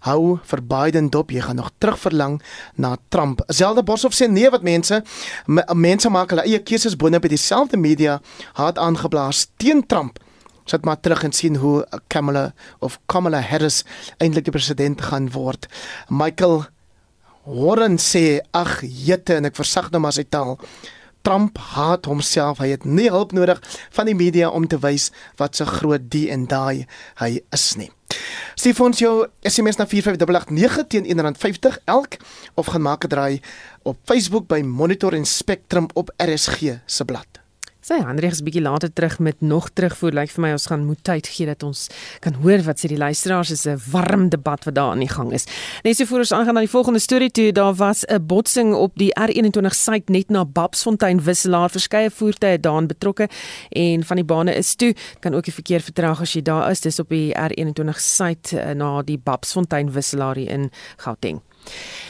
Hou 0.06 0.38
vir 0.44 0.64
Biden 0.68 1.10
dop, 1.14 1.32
jy 1.32 1.42
gaan 1.42 1.62
nog 1.62 1.72
terugverlang 1.80 2.40
na 2.76 2.96
Trump. 3.10 3.42
Zelda 3.48 3.82
Boshoff 3.82 4.18
sê 4.18 4.30
nee 4.30 4.52
wat 4.54 4.66
mense 4.68 5.02
mense 5.74 6.10
maak 6.12 6.34
hulle 6.34 6.46
eie 6.46 6.62
keuses 6.64 6.98
binne 7.00 7.22
by 7.24 7.32
dieselfde 7.32 7.78
media 7.80 8.20
haat 8.60 8.78
aangeblaas 8.82 9.48
teen 9.58 9.86
Trump 9.88 10.20
sit 10.68 10.86
maar 10.86 11.00
terug 11.00 11.24
en 11.24 11.34
sien 11.36 11.58
hoe 11.62 11.88
Kamala 12.12 12.52
of 12.80 13.00
Kamala 13.08 13.42
Harris 13.42 13.84
eintlik 14.20 14.48
die 14.48 14.56
president 14.56 15.02
gaan 15.10 15.32
word. 15.32 15.68
Michael 16.10 16.66
Warren 17.48 17.98
sê 17.98 18.42
ag 18.52 18.82
jette 18.84 19.38
en 19.40 19.48
ek 19.48 19.56
versag 19.56 19.92
nou 19.94 20.04
maar 20.04 20.16
sy 20.16 20.28
taal. 20.28 20.58
Trump 21.28 21.58
haat 21.76 22.08
homself. 22.08 22.62
Hy 22.64 22.70
het 22.76 22.86
nie 22.88 23.10
hulp 23.12 23.34
nodig 23.36 23.60
van 23.96 24.08
die 24.08 24.16
media 24.16 24.50
om 24.52 24.68
te 24.68 24.80
wys 24.84 25.10
wat 25.40 25.60
so 25.60 25.68
groot 25.68 26.10
die 26.12 26.28
en 26.32 26.46
daai 26.48 26.86
hy 27.20 27.38
is 27.56 27.70
nie. 27.80 27.90
Stuur 28.56 28.84
ons 28.86 29.02
jou 29.02 29.14
SMS 29.48 29.80
na 29.80 29.88
45889 29.88 30.88
teen 30.92 31.10
R1.50 31.12 31.82
elk 31.86 32.20
of 32.56 32.72
gaan 32.72 32.88
maak 32.88 33.04
'n 33.06 33.12
draai 33.12 33.42
op 33.84 33.98
Facebook 34.04 34.48
by 34.48 34.62
Monitor 34.62 35.14
en 35.14 35.26
Spectrum 35.26 35.88
op 35.94 36.12
RSG 36.18 36.80
se 36.86 37.06
blad. 37.06 37.47
Sy 37.88 38.02
Hendrik 38.04 38.34
is 38.36 38.42
bietjie 38.44 38.60
later 38.60 38.90
terug 38.92 39.14
met 39.24 39.38
nog 39.40 39.70
terugvoer. 39.72 40.12
Lyk 40.18 40.32
vir 40.34 40.44
my 40.44 40.50
ons 40.52 40.66
gaan 40.68 40.82
moet 40.84 41.00
tyd 41.08 41.28
gee 41.32 41.48
dat 41.48 41.62
ons 41.64 41.86
kan 42.20 42.36
hoor 42.44 42.60
wat 42.66 42.82
sê 42.82 42.90
die 42.92 43.00
luisteraars 43.00 43.54
is 43.56 43.64
'n 43.66 43.80
warm 43.94 44.28
debat 44.28 44.66
wat 44.66 44.76
daar 44.76 44.92
aan 44.92 45.00
die 45.00 45.08
gang 45.08 45.32
is. 45.32 45.46
Net 45.84 45.96
so 45.96 46.04
voor 46.06 46.20
ons 46.20 46.34
aangaan 46.34 46.54
na 46.56 46.60
die 46.60 46.76
volgende 46.76 47.00
storie 47.00 47.32
toe, 47.32 47.54
daar 47.54 47.74
was 47.74 48.04
'n 48.04 48.26
botsing 48.26 48.74
op 48.74 48.92
die 48.96 49.14
R21 49.16 49.74
suid 49.74 50.10
net 50.10 50.30
na 50.30 50.44
Babsfontein 50.44 51.24
wisselaar. 51.24 51.70
Verskeie 51.70 52.12
voertuie 52.12 52.60
daarin 52.60 52.88
betrokke 52.88 53.30
en 53.70 54.04
van 54.04 54.16
die 54.16 54.26
bane 54.26 54.56
is 54.56 54.76
toe. 54.76 54.94
Kan 55.20 55.34
ook 55.34 55.46
die 55.46 55.54
verkeer 55.54 55.82
vertraag 55.82 56.22
as 56.22 56.34
jy 56.34 56.42
daar 56.42 56.70
is. 56.70 56.82
Dis 56.82 57.00
op 57.00 57.10
die 57.10 57.34
R21 57.34 58.00
suid 58.00 58.52
eh, 58.54 58.74
na 58.74 59.02
die 59.02 59.18
Babsfontein 59.18 59.92
wisselaar 59.92 60.38
in 60.38 60.72
Gauteng. 60.98 61.42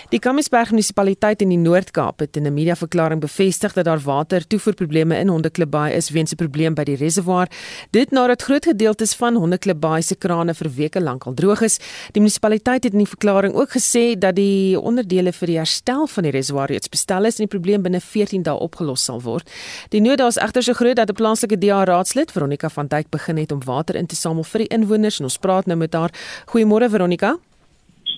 Die 0.07 0.21
Kamiesberg 0.23 0.69
munisipaliteit 0.71 1.41
in 1.43 1.49
die 1.51 1.59
Noord-Kaap 1.59 2.21
het 2.23 2.37
in 2.37 2.47
'n 2.47 2.53
mediaverklaring 2.53 3.19
bevestig 3.19 3.73
dat 3.73 3.85
daar 3.85 3.99
watertoevoerprobleme 3.99 5.17
in 5.17 5.27
Hondeklipbaai 5.27 5.93
is 5.93 6.09
weens 6.09 6.31
'n 6.31 6.35
probleem 6.35 6.73
by 6.75 6.83
die 6.83 6.95
reservoir. 6.95 7.47
Dit 7.91 8.11
nadat 8.11 8.41
groot 8.41 8.65
gedeeltes 8.65 9.13
van 9.13 9.35
Hondeklipbaai 9.35 10.01
se 10.01 10.15
krane 10.15 10.53
vir 10.53 10.69
weke 10.75 11.01
lank 11.01 11.25
al 11.25 11.33
droog 11.33 11.61
is. 11.61 11.79
Die 12.11 12.21
munisipaliteit 12.21 12.83
het 12.83 12.93
in 12.93 12.99
die 12.99 13.07
verklaring 13.07 13.53
ook 13.53 13.69
gesê 13.69 14.17
dat 14.17 14.35
die 14.35 14.79
onderdele 14.79 15.33
vir 15.33 15.47
die 15.47 15.57
herstel 15.57 16.07
van 16.07 16.23
die 16.23 16.31
reservoir 16.31 16.67
reeds 16.67 16.89
bestel 16.89 17.25
is 17.25 17.39
en 17.39 17.45
die 17.45 17.59
probleem 17.59 17.81
binne 17.81 17.99
14 17.99 18.43
dae 18.43 18.59
opgelos 18.59 19.03
sal 19.03 19.21
word. 19.21 19.49
Die 19.89 20.01
nood 20.01 20.19
is 20.19 20.37
egter 20.37 20.63
so 20.63 20.73
groot 20.73 20.95
dat 20.95 21.09
'n 21.09 21.13
plaaslike 21.13 21.57
DA 21.57 21.83
raadslid, 21.83 22.31
Veronica 22.31 22.69
van 22.69 22.87
Dijk, 22.87 23.09
begin 23.09 23.37
het 23.37 23.51
om 23.51 23.59
water 23.65 23.95
in 23.95 24.05
te 24.05 24.15
samel 24.15 24.43
vir 24.43 24.59
die 24.59 24.67
inwoners 24.67 25.19
en 25.19 25.25
ons 25.25 25.37
praat 25.37 25.65
nou 25.65 25.77
met 25.77 25.93
haar. 25.93 26.11
Goeiemôre 26.45 26.89
Veronica. 26.89 27.37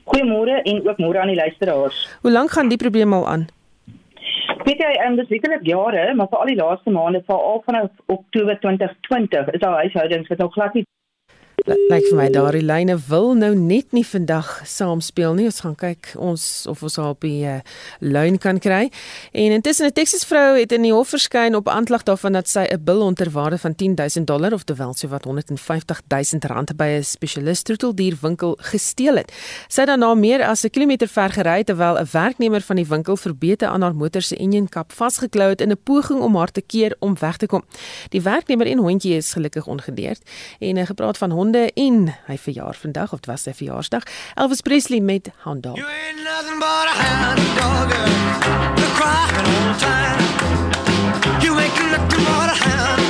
Goeiemôre 0.09 0.61
en 0.63 0.83
ook 0.87 0.97
môre 0.97 1.21
aan 1.21 1.31
die 1.31 1.37
luisteraars. 1.37 1.97
Hoe 2.21 2.31
lank 2.31 2.51
gaan 2.51 2.69
die 2.69 2.81
probleem 2.81 3.13
al 3.13 3.27
aan? 3.27 3.47
Weet 4.65 4.81
jy, 4.81 4.91
um, 5.05 5.15
dis 5.15 5.27
sekerlik 5.29 5.65
jare, 5.65 6.13
maar 6.15 6.27
vir 6.31 6.39
al 6.39 6.49
die 6.51 6.59
laaste 6.59 6.93
maande, 6.93 7.21
veral 7.27 7.61
vanaf 7.65 7.89
Oktober 8.05 8.59
2020, 8.59 9.53
is 9.53 9.61
daar 9.63 9.81
huishoudings 9.83 10.27
wat 10.27 10.41
nog 10.43 10.53
glad 10.53 10.73
nie 10.73 10.85
Lyk 11.67 12.05
vir 12.07 12.15
my 12.15 12.27
daardie 12.31 12.61
lyne 12.63 12.95
wil 13.09 13.33
nou 13.35 13.49
net 13.57 13.91
nie 13.95 14.05
vandag 14.05 14.47
saam 14.69 15.01
speel 15.03 15.33
nie. 15.35 15.47
Ons 15.49 15.59
gaan 15.65 15.75
kyk 15.75 16.11
ons 16.15 16.43
of 16.69 16.83
ons 16.85 16.97
op 17.01 17.25
die 17.25 17.41
uh, 17.49 17.57
lyn 17.99 18.37
kan 18.39 18.59
kry. 18.63 18.87
En 19.33 19.55
intussen 19.57 19.87
'n 19.87 19.91
Texas 19.91 20.23
vrou 20.25 20.55
het 20.59 20.71
in 20.71 20.81
die 20.81 20.93
hof 20.93 21.09
verskyn 21.09 21.55
op 21.55 21.67
aanklag 21.67 22.03
daarvan 22.03 22.33
dat 22.33 22.47
sy 22.47 22.63
'n 22.69 22.83
bil 22.83 23.01
onder 23.01 23.29
waarde 23.31 23.57
van 23.57 23.75
10000 23.75 24.27
dollar 24.27 24.53
of 24.53 24.63
terwyl 24.63 24.93
sy 24.93 25.07
wat 25.07 25.25
150000 25.25 26.45
rand 26.45 26.77
by 26.77 26.85
'n 26.85 27.03
spesialist 27.03 27.65
troeteldierwinkel 27.65 28.57
gesteel 28.59 29.15
het. 29.15 29.31
Sy 29.67 29.81
het 29.81 29.89
daarna 29.89 30.13
meer 30.15 30.43
as 30.43 30.63
'n 30.63 30.69
kilometer 30.69 31.07
ver 31.07 31.29
gery 31.29 31.63
terwyl 31.63 31.97
'n 31.99 32.07
werknemer 32.11 32.61
van 32.61 32.75
die 32.75 32.85
winkel 32.85 33.17
verbeete 33.17 33.67
aan 33.67 33.81
haar 33.81 33.95
motor 33.95 34.21
se 34.21 34.37
enjinkap 34.37 34.91
vasgeklou 34.91 35.49
het 35.49 35.61
in 35.61 35.71
'n 35.71 35.83
poging 35.83 36.21
om 36.21 36.35
haar 36.35 36.51
te 36.51 36.61
keer 36.61 36.95
om 36.99 37.15
weg 37.19 37.37
te 37.37 37.47
kom. 37.47 37.63
Die 38.09 38.21
werknemer 38.21 38.67
en 38.67 38.77
hondjie 38.77 39.15
is 39.15 39.33
gelukkig 39.33 39.67
ongedeerd 39.67 40.21
en 40.59 40.75
'n 40.75 40.77
uh, 40.77 40.85
gepraat 40.85 41.17
van 41.17 41.31
honde 41.31 41.48
honde 41.49 41.71
en 41.73 42.15
hy 42.25 42.37
verjaar 42.37 42.75
vandag 42.75 43.13
of 43.13 43.19
dit 43.19 43.29
was 43.29 43.43
sy 43.43 43.53
verjaarsdag. 43.53 44.03
Elvis 44.35 44.61
Presley 44.61 44.99
met 44.99 45.29
Hound 45.45 45.63
Dog. 45.63 45.77
You 45.77 45.87
ain't 45.87 46.23
nothing 46.23 46.59
but 46.59 46.85
a 46.85 46.93
hound 46.93 47.41
dog. 47.57 47.89
You're 48.77 48.95
crying 48.99 49.45
all 49.49 49.73
the 49.73 49.79
time. 49.79 51.41
You 51.41 51.59
ain't 51.59 51.91
nothing 51.91 52.23
but 52.23 52.49
a 52.53 52.57
hound 52.65 53.08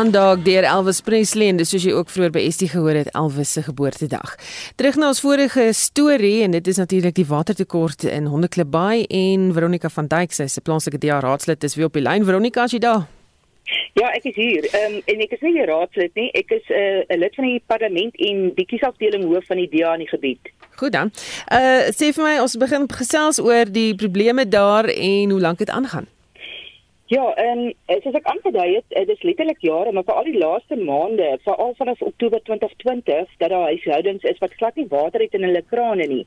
aandag 0.00 0.42
deur 0.46 0.64
Elvis 0.64 1.02
Presley 1.04 1.50
en 1.52 1.58
dis 1.60 1.68
soos 1.68 1.84
jy 1.84 1.92
ook 1.92 2.08
vroeër 2.08 2.32
by 2.32 2.40
Estie 2.48 2.68
gehoor 2.70 2.96
het 2.96 3.10
Elvis 3.18 3.50
se 3.52 3.60
geboortedag. 3.66 4.32
Terug 4.80 4.96
na 4.96 5.10
ons 5.12 5.20
vorige 5.20 5.66
storie 5.76 6.38
en 6.46 6.54
dit 6.56 6.68
is 6.72 6.78
natuurlik 6.80 7.18
die 7.18 7.26
watertekort 7.28 8.06
in 8.08 8.30
Hondeklip 8.32 8.70
Bay 8.72 9.02
en 9.04 9.50
Veronica 9.52 9.90
van 9.92 10.08
Dijk 10.08 10.32
sy 10.32 10.46
se 10.48 10.62
plaaslike 10.64 11.00
DA 11.02 11.18
raadslid 11.20 11.66
is 11.68 11.76
weer 11.76 11.90
op 11.90 11.98
die 11.98 12.04
lyn. 12.06 12.24
Veronica, 12.24 12.64
as 12.64 12.72
jy 12.72 12.80
daar 12.80 13.04
Ja, 13.98 14.08
ek 14.16 14.24
is 14.30 14.38
hier. 14.40 14.64
Ehm 14.70 14.96
um, 14.96 15.02
en 15.12 15.20
ek 15.26 15.34
is 15.36 15.42
nie 15.44 15.52
die 15.58 15.66
raadslid 15.68 16.16
nie. 16.18 16.30
Ek 16.38 16.48
is 16.56 16.70
eh, 16.72 17.02
'n 17.04 17.12
uh, 17.12 17.18
lid 17.20 17.34
van 17.36 17.46
die 17.50 17.62
parlement 17.66 18.16
en 18.16 18.38
die 18.56 18.66
kiesafdeling 18.66 19.26
hoof 19.28 19.44
van 19.52 19.60
die 19.60 19.68
DA 19.68 19.92
in 19.98 20.06
die 20.06 20.08
gebied. 20.08 20.48
Goed 20.80 20.96
dan. 20.96 21.12
Uh 21.52 21.92
sê 21.92 22.08
vir 22.16 22.24
my 22.24 22.38
ons 22.40 22.56
begin 22.56 22.88
gesels 22.88 23.38
oor 23.38 23.68
die 23.68 23.92
probleme 23.94 24.48
daar 24.48 24.88
en 24.88 25.30
hoe 25.30 25.40
lank 25.40 25.58
dit 25.58 25.70
aangaan. 25.70 26.08
Ja, 27.10 27.24
en 27.42 27.58
um, 27.58 27.96
soos 28.04 28.14
ek 28.14 28.28
aangedui 28.30 28.68
het, 28.76 28.84
dit 28.94 29.08
is 29.10 29.22
letterlik 29.26 29.64
jare, 29.66 29.90
maar 29.90 30.04
veral 30.06 30.28
die 30.28 30.38
laaste 30.38 30.76
maande, 30.78 31.32
veral 31.42 31.72
vanaf 31.80 32.04
Oktober 32.06 32.38
2020, 32.46 33.32
dat 33.40 33.50
daar 33.50 33.66
huishoudings 33.72 34.28
is 34.30 34.38
wat 34.38 34.54
glad 34.60 34.78
nie 34.78 34.86
water 34.92 35.24
het 35.24 35.34
in 35.34 35.42
hulle 35.48 35.64
krane 35.72 36.06
nie. 36.06 36.20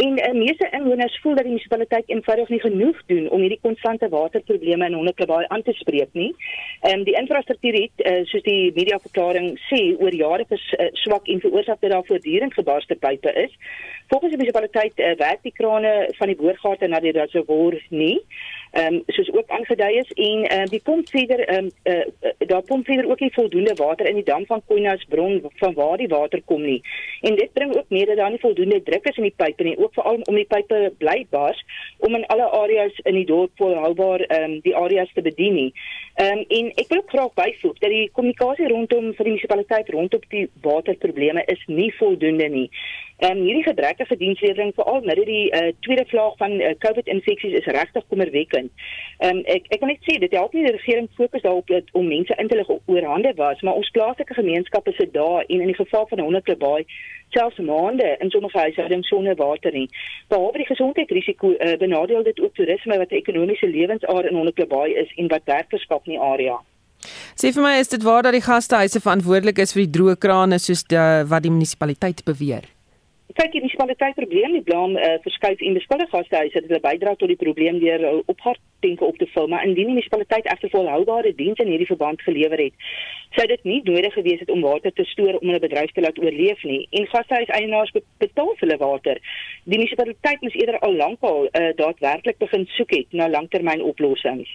En 0.00 0.16
uh, 0.18 0.30
meeste 0.34 0.70
inwoners 0.78 1.18
voel 1.22 1.36
dat 1.36 1.44
die 1.44 1.52
munisipaliteit 1.52 2.08
eenvoudig 2.08 2.48
nie 2.48 2.60
genoeg 2.62 3.02
doen 3.12 3.28
om 3.36 3.44
hierdie 3.44 3.60
konstante 3.62 4.08
waterprobleme 4.08 4.88
in 4.88 4.96
Hondeklip 4.96 5.30
aan 5.36 5.62
te 5.62 5.76
spreek 5.82 6.16
nie. 6.16 6.32
Ehm 6.80 6.98
um, 6.98 7.04
die 7.04 7.18
infrastruktuur 7.20 7.78
het 7.82 8.06
uh, 8.08 8.16
soos 8.32 8.42
die 8.48 8.72
mediaverklaring 8.74 9.52
sê 9.68 9.84
oor 9.92 10.16
jare 10.24 10.48
vers, 10.48 10.66
uh, 10.78 10.88
swak 11.04 11.28
en 11.28 11.44
veroorsaak 11.44 11.84
dat 11.84 11.94
daar 11.94 12.08
voortdurend 12.08 12.56
gebarste 12.56 12.96
pipe 12.96 13.36
is. 13.44 13.54
Volgens 14.08 14.32
die 14.32 14.40
munisipaliteit 14.40 14.98
uh, 14.98 15.14
werk 15.20 15.44
die 15.46 15.54
krane 15.54 15.94
van 16.18 16.32
die 16.32 16.40
boorgate 16.42 16.88
na 16.88 17.04
die 17.04 17.14
reservoir 17.14 17.78
nie 17.92 18.18
ehm 18.74 18.94
um, 18.94 19.02
soos 19.06 19.30
ook 19.32 19.48
aangedui 19.56 19.98
is 19.98 20.10
en 20.12 20.44
ehm 20.44 20.62
uh, 20.62 20.66
die 20.70 20.80
pompfeeder 20.82 21.40
ehm 21.40 21.70
um, 21.84 22.06
uh, 22.22 22.48
daar 22.50 22.62
pompfeeder 22.62 23.08
ook 23.10 23.20
nie 23.20 23.32
voldoende 23.32 23.74
water 23.74 24.08
in 24.08 24.14
die 24.14 24.24
dam 24.24 24.46
van 24.46 24.62
Koinas 24.66 25.04
bron 25.08 25.42
van 25.54 25.74
waar 25.74 25.96
die 25.96 26.08
water 26.08 26.42
kom 26.44 26.62
nie. 26.62 26.80
En 27.20 27.36
dit 27.36 27.52
bring 27.52 27.76
ook 27.76 27.88
mee 27.88 28.06
dat 28.06 28.16
daar 28.16 28.30
nie 28.30 28.40
voldoende 28.40 28.82
druk 28.82 29.04
is 29.04 29.16
in 29.16 29.28
die 29.28 29.36
pype 29.36 29.62
nie, 29.62 29.78
ook 29.78 29.94
veral 29.94 30.20
om 30.24 30.34
die 30.34 30.48
pype 30.54 30.92
bly 30.98 31.26
bars 31.30 31.64
om 31.98 32.14
in 32.14 32.26
alle 32.26 32.50
areas 32.50 32.98
in 33.02 33.14
die 33.14 33.26
dorp 33.26 33.50
volhoubaar 33.56 34.20
ehm 34.20 34.50
um, 34.50 34.60
die 34.60 34.76
areas 34.76 35.12
te 35.12 35.22
bedien 35.22 35.54
nie. 35.54 35.72
Ehm 36.14 36.38
um, 36.38 36.44
en 36.48 36.72
ek 36.74 36.88
wil 36.88 37.02
graag 37.06 37.32
byvoeg 37.34 37.78
dat 37.78 37.90
die 37.90 38.10
kommunikasie 38.12 38.68
rondom 38.68 39.12
vir 39.14 39.24
die 39.24 39.34
munisipaliteit 39.34 39.88
rondom 39.88 40.20
die 40.28 40.48
waterprobleme 40.62 41.44
is 41.46 41.62
nie 41.66 41.92
voldoende 41.98 42.48
nie. 42.48 42.68
En 43.16 43.38
hierdie 43.38 43.62
gebrekkige 43.62 44.16
dienslewering 44.16 44.72
veral 44.74 45.00
nou 45.00 45.14
dat 45.14 45.26
die 45.26 45.46
uh, 45.54 45.70
tweede 45.80 46.04
vlaag 46.06 46.36
van 46.36 46.50
uh, 46.60 46.72
COVID-infeksies 46.78 47.58
is 47.60 47.66
regtig 47.78 48.06
kommerwekkend. 48.08 48.72
Ehm 49.18 49.36
um, 49.36 49.42
ek 49.44 49.68
ek 49.68 49.78
kan 49.78 49.88
net 49.88 50.02
sê 50.02 50.18
dit 50.18 50.34
help 50.34 50.52
nie 50.52 50.64
die 50.66 50.74
regering 50.74 51.08
fokus 51.14 51.42
daarop 51.46 51.70
dat 51.70 51.92
om 51.92 52.08
mense 52.10 52.34
in 52.42 52.50
te 52.50 52.58
lig 52.58 52.70
oor 52.70 53.06
hande 53.12 53.32
was, 53.36 53.62
maar 53.62 53.78
ons 53.78 53.90
plaaslike 53.94 54.34
gemeenskappe 54.34 54.92
sit 54.98 55.14
daar 55.14 55.46
en 55.46 55.60
in 55.60 55.70
die 55.70 55.78
geval 55.78 56.06
van 56.10 56.18
'n 56.18 56.26
honderdebaai 56.26 56.84
selfs 57.30 57.58
maande 57.58 58.16
in 58.18 58.30
sommige 58.30 58.58
huishoudings 58.58 59.08
sonder 59.08 59.34
water 59.36 59.72
nie. 59.72 59.88
Behalwe 60.28 60.58
die 60.58 60.70
gesondheidsrisiko 60.72 61.54
uh, 61.54 61.76
benadeel 61.78 62.22
dit 62.22 62.40
ook 62.40 62.54
toerisme 62.54 62.98
wat 62.98 63.10
'n 63.10 63.22
ekonomiese 63.22 63.66
lewensaar 63.66 64.24
in 64.24 64.36
honderdebaai 64.36 64.94
is 64.94 65.10
en 65.16 65.28
wat 65.28 65.44
werk 65.44 65.68
verskaf 65.68 66.06
in 66.06 66.12
die 66.12 66.20
area. 66.20 66.60
Sê 67.34 67.52
vir 67.52 67.62
my 67.62 67.78
is 67.78 67.88
dit 67.88 68.02
waar 68.02 68.22
dat 68.22 68.32
die 68.32 68.46
gastehuise 68.50 69.00
verantwoordelik 69.00 69.58
is 69.58 69.72
vir 69.72 69.86
die 69.86 69.94
droë 69.98 70.18
krane 70.18 70.58
soos 70.58 70.82
die, 70.84 70.98
wat 71.28 71.42
die 71.42 71.50
munisipaliteit 71.50 72.24
beweer? 72.24 72.73
Kyk 73.32 73.52
die 73.52 73.60
munisipaliteit 73.60 74.14
probleem 74.14 74.52
nie 74.52 74.62
blom 74.62 74.96
uh, 74.96 75.16
verskuif 75.24 75.60
en 75.60 75.78
beskuldig 75.78 76.10
gastehuise 76.10 76.60
dat 76.60 76.68
hulle 76.68 76.80
bydra 76.84 77.14
tot 77.18 77.28
die 77.32 77.40
probleem 77.40 77.80
deur 77.82 78.04
uh, 78.04 78.12
opharddenke 78.30 79.04
op 79.04 79.16
te 79.18 79.26
vul. 79.32 79.48
Maar 79.48 79.64
indien 79.64 79.88
die 79.88 79.94
munisipaliteit 79.94 80.46
egter 80.46 80.70
volhoubare 80.70 81.34
diens 81.34 81.58
in 81.58 81.72
hierdie 81.72 81.88
verband 81.90 82.22
gelewer 82.22 82.62
het 82.66 82.90
sou 83.34 83.46
dit 83.50 83.64
nie 83.66 83.80
nodig 83.82 84.12
gewees 84.14 84.44
het 84.44 84.50
om 84.50 84.62
water 84.62 84.92
te 84.92 85.04
stoor 85.10 85.40
om 85.40 85.48
hulle 85.48 85.62
bedryf 85.62 85.90
te 85.92 86.04
laat 86.04 86.18
oorleef 86.22 86.62
nie. 86.62 86.84
En 86.90 87.08
gastehuis 87.10 87.50
eienaars 87.56 87.94
betaal 88.22 88.52
vir 88.52 88.68
hulle 88.68 88.78
water. 88.78 89.22
Die 89.64 89.78
munisipaliteit 89.78 90.44
moes 90.44 90.60
eerder 90.60 90.78
al 90.86 90.94
lankal 91.00 91.48
uh, 91.48 91.72
daadwerklik 91.80 92.38
begin 92.38 92.68
soek 92.76 92.94
het 92.94 93.10
na 93.10 93.28
langtermynoplossings 93.32 94.52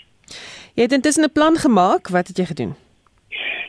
jy 0.80 0.86
het 0.86 0.92
intussen 0.92 1.24
'n 1.24 1.32
plan 1.32 1.56
gemaak. 1.58 2.08
Wat 2.08 2.28
het 2.28 2.38
jy 2.38 2.46
gedoen 2.46 2.89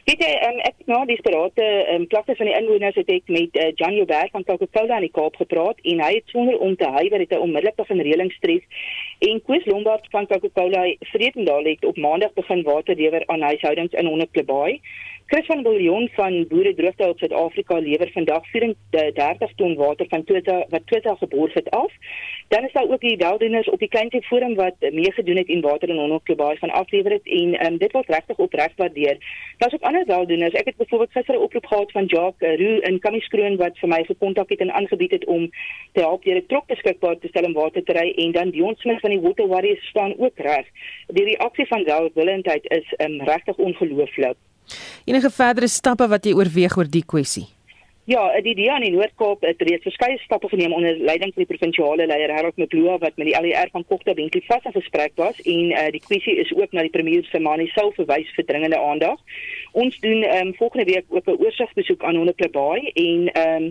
Dit 0.05 0.23
is 0.25 0.37
um, 0.47 0.59
ek 0.65 0.79
nou 0.89 1.01
die 1.09 1.19
sperate 1.21 1.67
um, 1.93 2.07
klagtes 2.09 2.39
van 2.41 2.49
die 2.49 2.57
inwoners 2.57 2.97
het 2.97 3.11
ek 3.13 3.29
met 3.33 3.57
uh, 3.61 3.69
Jan 3.77 3.95
Joubert 3.99 4.33
van 4.33 4.47
Coca-Cola 4.49 4.97
in 5.01 5.07
die 5.07 5.13
Kaap 5.13 5.37
gepraat 5.37 5.83
en 5.93 6.01
hy 6.01 6.11
het 6.15 6.33
sonder 6.33 6.57
om 6.59 6.77
te 6.81 6.89
huiwer 6.97 7.21
het 7.21 7.35
hy 7.35 7.41
onmiddellik 7.45 7.77
begin 7.81 8.01
reëlings 8.07 8.39
tref 8.45 8.87
en 9.29 9.43
Koos 9.45 9.69
Lombard 9.69 10.09
van 10.15 10.29
Coca-Cola 10.31 10.87
Vredendaal 11.13 11.69
het 11.69 11.85
op 11.85 12.01
maandag 12.01 12.33
begin 12.39 12.65
water 12.65 12.97
lewer 12.97 13.27
aan 13.29 13.45
huishoudings 13.51 13.93
in 13.93 14.09
Hondeklipbaai. 14.09 14.81
Chris 15.31 15.47
van 15.47 15.63
Billion 15.63 16.09
van 16.13 16.47
Boere 16.49 16.75
Droogte 16.75 17.09
op 17.09 17.19
Suid-Afrika 17.19 17.77
lewer 17.79 18.11
vandag 18.13 18.47
34 18.51 19.53
ton 19.57 19.75
water 19.77 20.07
van 20.09 20.25
Tota 20.25 20.65
wat 20.69 20.87
Tota 20.87 21.15
geborg 21.15 21.55
het 21.55 21.71
af. 21.71 21.93
Dan 22.49 22.65
is 22.65 22.73
daar 22.73 22.89
ook 22.89 23.01
die 23.01 23.17
weldoeners 23.17 23.69
op 23.71 23.79
die 23.79 23.89
kleintjie 23.89 24.23
forum 24.23 24.55
wat 24.55 24.75
meegedoen 24.81 25.37
het 25.37 25.49
en 25.49 25.61
water 25.61 25.89
in 25.89 25.99
Honoklobaai 25.99 26.59
van 26.59 26.71
aflewer 26.71 27.13
het 27.13 27.27
en 27.27 27.67
um, 27.67 27.79
dit 27.79 27.93
word 27.93 28.09
regtig 28.09 28.37
opreg 28.37 28.75
waardeer. 28.77 29.19
Daar's 29.59 29.75
ook 29.75 29.87
ander 29.87 30.07
weldoeners. 30.07 30.55
Ek 30.55 30.67
het 30.67 30.77
byvoorbeeld 30.77 31.13
gister 31.13 31.35
'n 31.35 31.47
oproep 31.47 31.67
gehad 31.67 31.93
van 31.93 32.05
Jacques 32.05 32.59
Roo 32.61 32.79
in 32.91 32.99
Kamieskroon 32.99 33.57
wat 33.57 33.79
vir 33.79 33.89
my 33.89 34.03
gekontak 34.05 34.49
het 34.49 34.61
en 34.61 34.73
aangebied 34.73 35.11
het 35.11 35.25
om 35.25 35.51
te 35.93 36.01
help 36.01 36.25
deur 36.25 36.43
'n 36.43 36.47
trok 36.47 36.67
beskikbaar 36.67 37.19
te 37.19 37.29
stel 37.29 37.45
om 37.45 37.53
water 37.53 37.85
te 37.85 37.93
ry 37.93 38.11
en 38.17 38.33
dan 38.33 38.51
Dion 38.51 38.75
Smith 38.77 39.01
van 39.01 39.11
die 39.11 39.21
Water 39.21 39.49
Warriors 39.49 39.89
staan 39.89 40.19
ook 40.19 40.39
reg. 40.39 40.67
Die 41.07 41.25
reaksie 41.25 41.67
van 41.67 41.85
welwillendheid 41.85 42.65
is 42.71 42.95
um, 42.99 43.21
regtig 43.23 43.57
ongelooflik. 43.57 44.37
Enige 45.05 45.31
verdere 45.31 45.69
stappe 45.69 46.09
wat 46.09 46.27
jy 46.27 46.35
oorweeg 46.37 46.77
oor 46.77 46.91
die 46.91 47.05
kwessie? 47.07 47.49
Ja, 48.11 48.41
die 48.43 48.57
DEA 48.59 48.75
in 48.81 48.83
die 48.89 48.91
Noord-Kaap 48.91 49.45
het 49.47 49.61
reeds 49.63 49.85
verskeie 49.87 50.17
stappe 50.19 50.49
geneem 50.51 50.73
onder 50.75 50.97
leiding 50.99 51.31
van 51.35 51.45
die 51.45 51.47
provinsiale 51.47 52.09
leier 52.11 52.33
Harold 52.35 52.57
Mcloa 52.59 52.97
wat 52.99 53.21
met 53.21 53.29
die 53.29 53.37
LER 53.45 53.69
van 53.71 53.85
Kokta 53.87 54.17
Bentley 54.19 54.43
vas 54.49 54.65
in 54.67 54.73
gesprek 54.75 55.13
was 55.21 55.37
en 55.53 55.69
uh, 55.71 55.85
die 55.95 56.01
kwessie 56.03 56.35
is 56.43 56.51
ook 56.59 56.75
na 56.75 56.83
die 56.83 56.91
premier 56.91 57.23
se 57.29 57.39
Mani 57.39 57.69
self 57.71 57.95
verwys 58.01 58.33
vir 58.35 58.47
dringende 58.49 58.81
aandag. 58.83 59.21
Ons 59.85 60.01
doen 60.03 60.25
um, 60.27 60.51
volgende 60.59 60.89
week 60.89 61.07
ook 61.09 61.29
'n 61.31 61.39
oorsigbesoek 61.45 62.03
aan 62.03 62.19
Hondeklipbaai 62.19 62.91
en 63.05 63.31
um, 63.45 63.69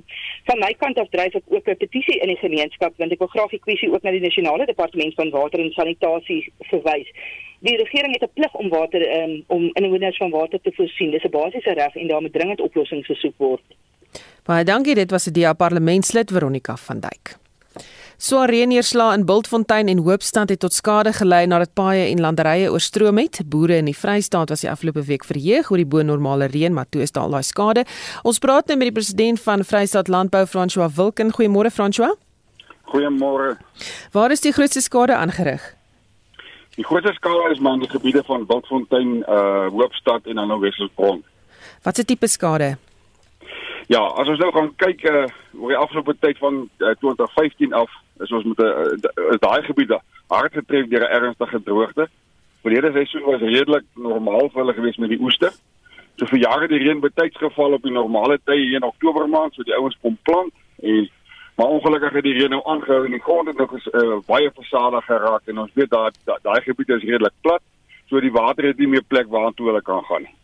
van 0.48 0.64
my 0.64 0.72
kant 0.86 1.04
af 1.04 1.12
dryf 1.18 1.36
ek 1.36 1.52
ook 1.58 1.68
'n 1.68 1.82
petisie 1.84 2.20
in 2.22 2.32
die 2.32 2.40
gemeenskap 2.40 2.96
want 2.96 3.12
ek 3.12 3.20
wil 3.20 3.34
graag 3.36 3.52
die 3.52 3.66
kwessie 3.68 3.92
ook 3.92 4.08
na 4.08 4.16
die 4.16 4.24
nasionale 4.28 4.66
departement 4.66 5.14
van 5.20 5.36
water 5.36 5.60
en 5.60 5.72
sanitasie 5.72 6.48
verwys. 6.72 7.12
Die 7.60 7.76
regering 7.76 8.16
het 8.16 8.24
'n 8.24 8.34
plig 8.40 8.56
om 8.56 8.70
water 8.70 9.04
um, 9.20 9.44
om 9.48 9.70
inwoners 9.74 10.18
van 10.18 10.32
water 10.32 10.62
te 10.62 10.72
voorsien. 10.72 11.12
Dis 11.12 11.28
'n 11.28 11.30
basiese 11.30 11.74
reg 11.74 11.96
en 11.96 12.08
daar 12.08 12.22
moet 12.22 12.34
dringend 12.34 12.62
oplossings 12.62 13.06
gesoek 13.06 13.36
word. 13.38 13.68
Baie 14.50 14.66
dankie, 14.66 14.96
dit 14.98 15.12
was 15.12 15.28
'n 15.28 15.32
DA 15.32 15.54
parlementslid 15.54 16.32
Veronica 16.32 16.76
van 16.76 17.00
Dijk. 17.00 17.38
Swaar 18.18 18.50
reënneerslae 18.50 19.18
in 19.18 19.26
Bultfontein 19.26 19.88
en 19.88 19.98
Hoopstad 19.98 20.50
het 20.50 20.60
tot 20.60 20.74
skade 20.74 21.14
gelei 21.14 21.46
nadat 21.46 21.74
paaie 21.74 22.10
en 22.10 22.20
landerye 22.20 22.72
oorstroom 22.72 23.18
het. 23.18 23.42
Boere 23.46 23.76
in 23.76 23.86
die 23.86 23.98
Vrystaat 23.98 24.50
was 24.50 24.60
die 24.60 24.70
afgelope 24.70 25.04
week 25.04 25.26
verheug 25.26 25.72
oor 25.72 25.78
die 25.78 25.86
bo-normale 25.86 26.46
reën, 26.46 26.74
maar 26.74 26.86
toe 26.90 27.02
is 27.02 27.12
daar 27.12 27.24
al 27.24 27.30
daai 27.30 27.44
skade. 27.44 27.86
Ons 28.24 28.40
praat 28.40 28.68
nou 28.68 28.78
met 28.78 28.88
die 28.88 29.02
president 29.02 29.40
van 29.40 29.64
Vrystaat 29.64 30.08
Landbou, 30.08 30.46
François 30.46 30.96
Wilken. 30.96 31.32
Goeiemôre 31.32 31.72
François. 31.72 32.16
Goeiemôre. 32.82 33.58
Waar 34.12 34.32
is 34.32 34.42
die 34.42 34.52
grootste 34.52 34.82
skade 34.82 35.16
aangerig? 35.16 35.76
Die 36.76 36.86
grootste 36.86 37.14
skade 37.14 37.52
is 37.52 37.60
maar 37.60 37.74
in 37.74 37.80
die 37.80 37.90
gebiede 37.90 38.24
van 38.24 38.46
Bultfontein, 38.46 39.16
uh 39.18 39.68
Hoopstad 39.68 40.22
en 40.26 40.36
dan 40.36 40.48
nou 40.48 40.60
Wesselsbron. 40.60 41.24
Wat 41.82 41.96
se 41.96 42.06
tipe 42.06 42.28
skade? 42.28 42.78
Ja, 43.90 44.04
as 44.22 44.28
ons 44.30 44.38
nou 44.38 44.52
gaan 44.54 44.68
kyk 44.78 45.02
uh 45.10 45.24
oor 45.58 45.72
die 45.72 45.78
afgelope 45.80 46.14
tyd 46.22 46.38
van 46.38 46.60
uh, 46.78 46.92
2015 47.02 47.72
af, 47.74 47.90
is 48.22 48.32
ons 48.38 48.46
met 48.46 48.60
'n 48.62 49.00
uh, 49.02 49.38
daai 49.42 49.64
gebiede 49.66 49.98
hard 50.30 50.54
getref 50.54 50.86
deur 50.92 51.06
'n 51.08 51.16
ernstige 51.18 51.60
droogte. 51.64 52.06
Verlede 52.62 52.92
seisoen 52.92 53.26
was 53.26 53.42
redelik 53.42 53.86
normaal 53.96 54.50
vir 54.54 54.62
hulle 54.62 54.78
gewees 54.78 55.02
met 55.02 55.10
die 55.10 55.20
oeste. 55.20 55.50
So 56.18 56.26
vir 56.26 56.40
jare 56.40 56.68
die 56.68 56.78
reën 56.78 57.02
betyds 57.02 57.38
geval 57.38 57.74
op 57.74 57.82
die 57.82 57.92
normale 57.92 58.38
tye 58.46 58.62
hier 58.62 58.78
in 58.78 58.90
Oktober 58.92 59.28
maand, 59.28 59.54
so 59.54 59.64
die 59.64 59.76
ouens 59.76 59.98
kom 60.02 60.18
plant 60.22 60.54
en 60.82 61.10
maar 61.58 61.68
ongelukkig 61.68 62.14
het 62.14 62.24
die 62.24 62.38
reën 62.38 62.50
nou 62.50 62.62
aangehou 62.66 63.06
en 63.06 63.12
die 63.12 63.26
grond 63.28 63.48
het 63.48 63.58
nog 63.58 63.74
uh, 63.74 64.20
baie 64.28 64.52
versadig 64.54 65.06
geraak 65.06 65.48
en 65.48 65.58
ons 65.58 65.74
weet 65.74 65.90
daai 65.90 66.12
daai 66.26 66.62
gebiede 66.62 66.94
is 66.94 67.10
redelik 67.10 67.34
plat, 67.42 67.62
so 68.06 68.20
die 68.20 68.32
water 68.32 68.64
het 68.70 68.78
nie 68.78 68.88
meer 68.88 69.04
plek 69.08 69.28
waartoe 69.28 69.68
hulle 69.68 69.82
kan 69.82 70.06
gaan 70.06 70.22
nie. 70.22 70.39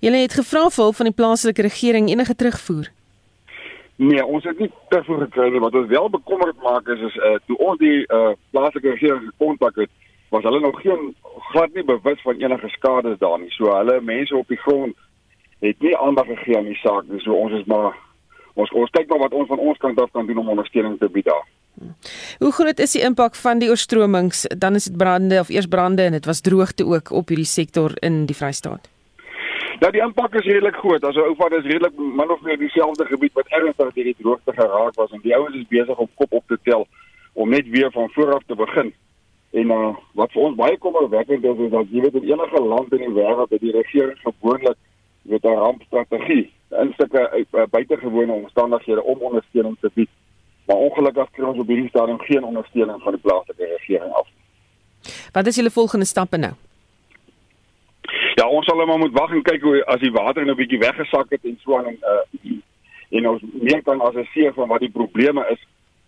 Julle 0.00 0.22
het 0.22 0.36
gevra 0.36 0.68
vir 0.70 0.84
hulp 0.84 0.96
van 0.98 1.10
die 1.10 1.16
plaaslike 1.16 1.62
regering 1.62 2.10
enige 2.10 2.34
terugvoer? 2.34 2.90
Nee, 3.96 4.24
ons 4.24 4.44
het 4.44 4.58
nie 4.60 4.70
terugvoer 4.88 5.24
gekry 5.24 5.48
nie. 5.50 5.60
Wat 5.60 5.74
ons 5.74 5.88
wel 5.88 6.10
bekommerd 6.10 6.58
maak 6.62 6.88
is 6.92 7.00
is 7.08 7.16
uh, 7.16 7.36
toe 7.48 7.56
ons 7.56 7.80
die 7.80 8.02
uh, 8.12 8.34
plaaslike 8.52 8.92
regering 8.92 9.24
gekontak 9.30 9.80
het, 9.80 9.92
was 10.34 10.44
hulle 10.44 10.60
nog 10.60 10.80
geen 10.80 11.14
glad 11.52 11.74
nie 11.74 11.84
bewus 11.84 12.20
van 12.22 12.42
enige 12.42 12.68
skades 12.68 13.18
daar 13.18 13.38
nie. 13.40 13.52
So 13.56 13.72
hulle 13.72 14.00
mense 14.00 14.36
op 14.36 14.48
die 14.52 14.60
grond 14.60 14.96
het 15.64 15.80
nie 15.80 15.96
aandag 15.96 16.26
gegee 16.26 16.58
aan 16.58 16.68
die 16.68 16.80
saak 16.82 17.08
nie. 17.08 17.20
So 17.24 17.32
ons 17.32 17.56
is 17.56 17.64
maar 17.64 17.96
ons 18.54 18.72
ons 18.72 18.92
kyk 18.92 19.08
maar 19.08 19.24
wat 19.26 19.36
ons 19.36 19.48
van 19.48 19.62
ons 19.64 19.80
kant 19.80 20.00
af 20.00 20.12
kan 20.12 20.26
doen 20.26 20.42
om 20.44 20.52
ondersteuning 20.56 20.98
te 21.00 21.08
bied 21.12 21.28
daar. 21.30 21.46
Hoe 22.40 22.52
groot 22.52 22.78
is 22.80 22.92
die 22.96 23.04
impak 23.04 23.36
van 23.36 23.60
die 23.60 23.68
oorstromings? 23.68 24.44
Dan 24.56 24.74
is 24.74 24.88
dit 24.88 24.96
brande 24.96 25.40
of 25.40 25.48
eers 25.48 25.68
brande 25.68 26.02
en 26.02 26.16
dit 26.16 26.28
was 26.28 26.40
droogte 26.40 26.84
ook 26.84 27.10
op 27.10 27.28
hierdie 27.28 27.48
sektor 27.48 27.92
in 28.00 28.24
die 28.26 28.36
Vrystaat. 28.36 28.88
Nou 29.80 29.90
die 29.92 30.00
impak 30.00 30.34
is 30.40 30.46
redelik 30.48 30.76
groot. 30.80 31.04
Also 31.04 31.24
Oufa 31.28 31.48
is 31.56 31.66
redelik 31.68 31.96
min 31.96 32.30
of 32.30 32.40
meer 32.40 32.56
dieselfde 32.58 33.04
gebied 33.04 33.32
wat 33.36 33.50
ernstig 33.58 33.92
deur 33.94 34.08
die 34.08 34.16
droogte 34.18 34.52
geraak 34.56 34.94
was 34.96 35.12
en 35.12 35.20
die 35.24 35.34
ouens 35.36 35.56
is 35.56 35.68
besig 35.68 35.98
om 35.98 36.08
kop 36.14 36.32
op 36.32 36.46
te 36.48 36.58
tel 36.62 36.86
om 37.32 37.50
net 37.52 37.68
weer 37.68 37.92
van 37.92 38.08
voor 38.14 38.32
af 38.34 38.42
te 38.46 38.56
begin. 38.56 38.94
En 39.50 39.70
uh, 39.70 39.92
wat 40.12 40.32
vir 40.32 40.42
ons 40.48 40.56
baie 40.56 40.78
kommerwekkend 40.78 41.44
is 41.44 41.62
is 41.66 41.70
dat 41.70 41.92
jy 41.92 42.00
weet 42.06 42.16
in 42.20 42.30
enige 42.32 42.62
land 42.62 42.92
in 42.96 43.04
die 43.04 43.14
wêreld 43.18 43.52
het 43.52 43.60
die 43.60 43.74
regering 43.76 44.18
gewoonlik 44.24 44.78
met 45.22 45.44
'n 45.44 45.60
rampstrategie 45.64 46.52
in 46.70 46.94
sulke 46.96 47.44
uh, 47.52 47.62
buitengewone 47.70 48.32
omstandighede 48.32 49.02
om 49.02 49.18
ondersteuning 49.18 49.76
te 49.80 49.90
bied. 49.94 50.10
Maar 50.66 50.76
ongelukkig 50.76 51.30
kry 51.30 51.44
ons 51.44 51.58
op 51.58 51.66
hierdie 51.66 51.88
stadium 51.88 52.18
geen 52.18 52.44
ondersteuning 52.44 53.02
van 53.02 53.12
die 53.12 53.20
plaaslike 53.20 53.64
regering 53.76 54.12
af. 54.12 54.28
Wat 55.32 55.46
is 55.46 55.56
julle 55.56 55.70
volgende 55.70 56.06
stappe 56.06 56.36
nou? 56.36 56.52
Ja, 58.36 58.44
ons 58.52 58.66
sal 58.68 58.82
maar 58.84 58.98
moet 58.98 59.14
wag 59.16 59.30
en 59.32 59.42
kyk 59.42 59.62
hoe 59.64 59.78
as 59.88 60.02
die 60.02 60.12
water 60.12 60.44
nou 60.44 60.52
'n 60.52 60.60
bietjie 60.60 60.78
weggesak 60.78 61.30
het 61.32 61.44
en 61.44 61.56
so 61.62 61.76
aan 61.76 61.86
en 61.86 61.98
uh 62.14 62.56
en 63.16 63.28
ons 63.28 63.42
meer 63.52 63.82
kan 63.82 64.00
assesseer 64.00 64.52
van 64.52 64.68
wat 64.68 64.80
die 64.80 64.90
probleme 64.90 65.46
is. 65.50 65.60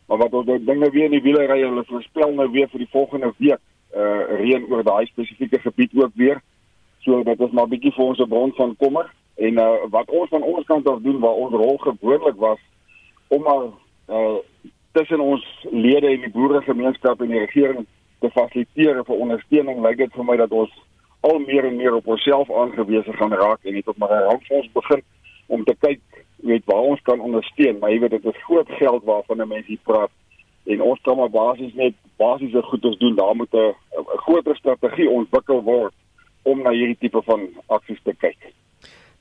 Maar 0.07 0.19
wat 0.19 0.33
ons 0.33 0.47
nou 0.47 0.65
dinge 0.65 0.91
weer 0.91 1.05
in 1.05 1.11
die 1.17 1.23
wiele 1.23 1.47
ry, 1.47 1.61
hulle 1.63 1.85
voorspel 1.85 2.35
nou 2.35 2.51
weer 2.51 2.69
vir 2.69 2.79
die 2.79 2.91
volgende 2.91 3.33
week 3.39 3.61
uh 3.97 4.21
reën 4.41 4.67
oor 4.69 4.83
daai 4.85 5.07
spesifieke 5.07 5.59
gebied 5.59 5.91
ook 5.95 6.13
weer. 6.15 6.43
So 7.01 7.23
dit 7.23 7.41
is 7.41 7.51
maar 7.51 7.65
'n 7.65 7.71
bietjie 7.71 7.93
vir 7.93 8.05
ons 8.05 8.19
'n 8.19 8.29
bron 8.29 8.53
van 8.53 8.77
kommer 8.77 9.11
en 9.37 9.59
uh 9.59 9.89
wat 9.91 10.11
ons 10.11 10.29
van 10.29 10.43
ons 10.43 10.67
kant 10.67 10.89
af 10.89 11.01
doen 11.01 11.19
waar 11.19 11.41
ons 11.45 11.55
rol 11.55 11.79
gewoonlik 11.79 12.37
was 12.37 12.59
om 13.29 13.43
maar 13.43 13.65
uh 14.09 14.37
tussen 14.93 15.21
ons 15.21 15.67
lede 15.71 16.07
en 16.07 16.21
die 16.21 16.31
boeregemeenskap 16.31 17.21
en 17.21 17.29
die 17.29 17.45
regering 17.47 17.87
te 18.21 18.31
fasiliteer 18.31 19.05
vir 19.05 19.17
ondersteuning 19.17 19.81
lyk 19.81 19.97
dit 19.97 20.13
vir 20.13 20.25
my 20.25 20.37
dat 20.37 20.51
ons 20.51 20.71
al 21.21 21.39
meer 21.39 21.65
en 21.65 21.77
meer 21.77 21.95
op 21.95 22.07
onsself 22.07 22.51
aangewese 22.53 23.13
gaan 23.13 23.33
raak 23.33 23.65
en 23.65 23.75
net 23.75 23.89
op 23.89 23.97
maar 23.97 24.11
'n 24.11 24.29
rampfonds 24.29 24.73
begin 24.73 25.03
om 25.47 25.65
te 25.65 25.77
kyk 25.81 26.01
weet 26.37 26.65
waar 26.65 26.85
ons 26.93 27.01
kan 27.03 27.21
ondersteun 27.21 27.79
maar 27.79 27.91
jy 27.91 27.99
weet 27.99 28.11
dit 28.11 28.25
is 28.25 28.45
groot 28.45 28.69
geld 28.69 29.05
waarvan 29.05 29.41
'n 29.41 29.49
mens 29.49 29.67
hier 29.67 29.83
praat 29.83 30.11
en 30.65 30.83
ons 30.83 31.01
kan 31.01 31.17
maar 31.17 31.31
basies 31.31 31.75
net 31.75 31.95
basiese 32.17 32.63
goedes 32.63 32.99
doen 32.99 33.15
daar 33.17 33.37
moet 33.37 33.53
'n 33.53 33.75
groter 34.25 34.57
strategie 34.57 35.11
ontwikkel 35.11 35.63
word 35.63 35.95
om 36.43 36.63
na 36.63 36.71
hierdie 36.71 36.97
tipe 36.99 37.23
van 37.25 37.49
aksies 37.67 38.01
te 38.03 38.15
kyk. 38.19 38.53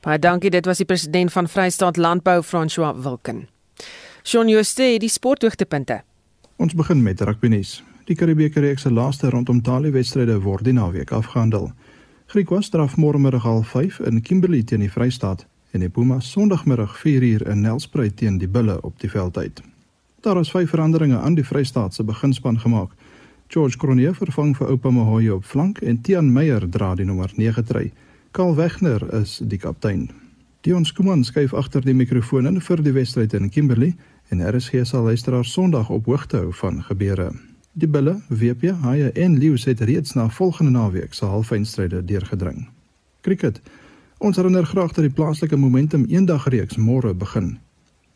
Baie 0.06 0.20
dankie 0.20 0.52
dit 0.54 0.66
was 0.66 0.78
die 0.78 0.86
president 0.86 1.34
van 1.34 1.48
Vrystaat 1.48 1.98
Landbou 1.98 2.42
François 2.44 2.94
Wilken. 3.04 3.48
Shaun 4.24 4.48
Jooste 4.48 4.98
die 5.00 5.10
sporthoogtepunte. 5.10 6.02
Ons 6.58 6.74
begin 6.74 7.04
met 7.04 7.22
rugby 7.22 7.48
nuus. 7.48 7.84
Die 8.06 8.16
Karibeker 8.16 8.62
reeks 8.62 8.82
se 8.82 8.92
laaste 8.92 9.30
rondom 9.30 9.62
talie 9.62 9.92
wedstryde 9.92 10.40
word 10.42 10.64
die 10.64 10.74
naweek 10.74 11.12
afgehandel. 11.12 11.72
Griekwas 12.28 12.66
straf 12.68 12.98
môremiddag 13.00 13.46
half 13.48 13.70
5 13.72 14.02
in 14.04 14.22
Kimberley 14.22 14.64
teen 14.64 14.82
die 14.84 14.92
Vrystaat 14.92 15.46
en 15.72 15.80
die 15.80 15.88
Pumas 15.90 16.28
Sondagmiddag 16.28 16.98
4 17.00 17.24
uur 17.24 17.46
in 17.48 17.62
Nelspruit 17.64 18.18
teen 18.20 18.36
die 18.38 18.50
Bulle 18.52 18.82
op 18.84 19.00
die 19.00 19.10
veld 19.10 19.38
uit. 19.38 19.62
Daar 20.28 20.40
is 20.42 20.52
vyf 20.52 20.70
veranderinge 20.70 21.22
aan 21.24 21.38
die 21.40 21.46
Vrystaat 21.48 21.94
se 21.94 22.04
beginspan 22.04 22.60
gemaak. 22.60 22.92
George 23.48 23.78
Cronje 23.78 24.12
vervang 24.14 24.52
vir 24.58 24.68
Oupa 24.68 24.92
Mohoye 24.92 25.34
op 25.36 25.46
flank 25.46 25.80
en 25.80 26.02
Tian 26.02 26.34
Meyer 26.34 26.68
dra 26.70 26.96
die 26.96 27.06
nommer 27.08 27.32
9 27.36 27.64
trui. 27.64 27.92
Karl 28.32 28.56
Wegner 28.56 29.08
is 29.22 29.40
die 29.40 29.58
kaptein. 29.64 30.10
Dion 30.62 30.86
Skuman 30.86 31.24
skuif 31.24 31.54
agter 31.54 31.82
die 31.82 31.96
mikrofoon 31.96 32.46
in 32.46 32.60
vir 32.62 32.84
die 32.84 32.92
wedstryd 32.92 33.34
in 33.40 33.48
Kimberley 33.50 33.96
en 34.28 34.44
RSG 34.44 34.84
sal 34.84 35.08
luisteraars 35.08 35.54
Sondag 35.54 35.90
op 35.90 36.12
hoogte 36.12 36.44
hou 36.44 36.52
van 36.52 36.84
gebeure. 36.84 37.32
Die 37.78 37.88
bulle, 37.88 38.16
WP, 38.34 38.72
haie 38.82 39.12
en 39.12 39.36
leeu's 39.38 39.68
het 39.70 39.84
reeds 39.86 40.16
na 40.18 40.24
volgende 40.34 40.72
naweek 40.72 41.14
se 41.14 41.26
halffinale 41.26 42.00
deurgedring. 42.06 42.64
Cricket. 43.22 43.60
Ons 44.18 44.40
herinner 44.42 44.66
graag 44.66 44.96
dat 44.96 45.06
die 45.06 45.14
plaaslike 45.14 45.60
Momentum 45.62 46.08
eendag 46.10 46.48
reeks 46.50 46.80
môre 46.82 47.14
begin. 47.14 47.60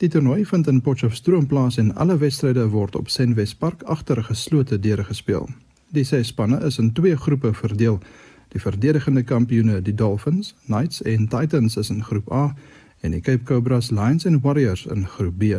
Die 0.01 0.09
toernooi 0.09 0.45
vind 0.49 0.67
in 0.67 0.81
Potchefstroom 0.81 1.45
plaas 1.45 1.77
en 1.77 1.91
alle 1.95 2.17
wedstryde 2.17 2.63
word 2.73 2.97
op 2.97 3.09
Senwes 3.13 3.53
Park 3.53 3.83
agter 3.83 4.23
geslote 4.23 4.79
deure 4.79 5.03
gespeel. 5.03 5.45
Die 5.93 6.07
ses 6.09 6.33
spanne 6.33 6.57
is 6.65 6.81
in 6.81 6.89
twee 6.97 7.13
groepe 7.15 7.53
verdeel. 7.53 7.99
Die 8.55 8.61
verdedigende 8.61 9.23
kampioene, 9.23 9.77
die 9.81 9.93
Dolphins, 9.93 10.55
Knights 10.65 11.03
en 11.05 11.27
Titans 11.27 11.77
is 11.77 11.93
in 11.93 12.01
groep 12.03 12.33
A 12.33 12.55
en 13.01 13.13
die 13.13 13.21
Cape 13.21 13.43
Cobras, 13.43 13.91
Lions 13.91 14.25
en 14.25 14.41
Warriors 14.41 14.87
in 14.89 15.05
groep 15.05 15.37
B. 15.37 15.53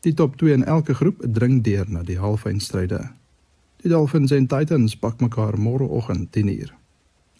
Die 0.00 0.14
top 0.14 0.40
2 0.40 0.56
in 0.56 0.64
elke 0.64 0.94
groep 0.94 1.20
dring 1.20 1.60
deur 1.60 1.84
na 1.88 2.00
die 2.02 2.18
halffinale. 2.18 3.04
Die 3.76 3.90
Dolphins 3.90 4.30
en 4.30 4.46
Titans 4.46 4.96
pak 4.96 5.20
mekaar 5.20 5.58
môreoggend 5.58 6.32
10:00. 6.32 6.72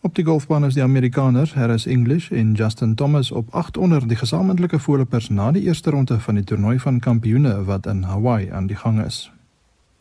Op 0.01 0.15
die 0.15 0.25
golfbaan 0.25 0.65
is 0.65 0.75
die 0.75 0.83
Amerikaners 0.83 1.55
Harris 1.55 1.87
English 1.87 2.31
en 2.31 2.53
Justin 2.53 2.95
Thomas 2.95 3.31
op 3.31 3.49
8 3.51 3.77
onder 3.77 4.09
die 4.09 4.17
gesamentlike 4.17 4.79
voorlopers 4.79 5.29
na 5.29 5.53
die 5.53 5.63
eerste 5.63 5.91
ronde 5.91 6.21
van 6.21 6.35
die 6.35 6.45
toernooi 6.45 6.79
van 6.79 7.01
kampioene 7.01 7.65
wat 7.65 7.87
in 7.87 8.03
Hawaii 8.03 8.51
aan 8.51 8.67
die 8.67 8.77
gang 8.77 9.05
is. 9.05 9.31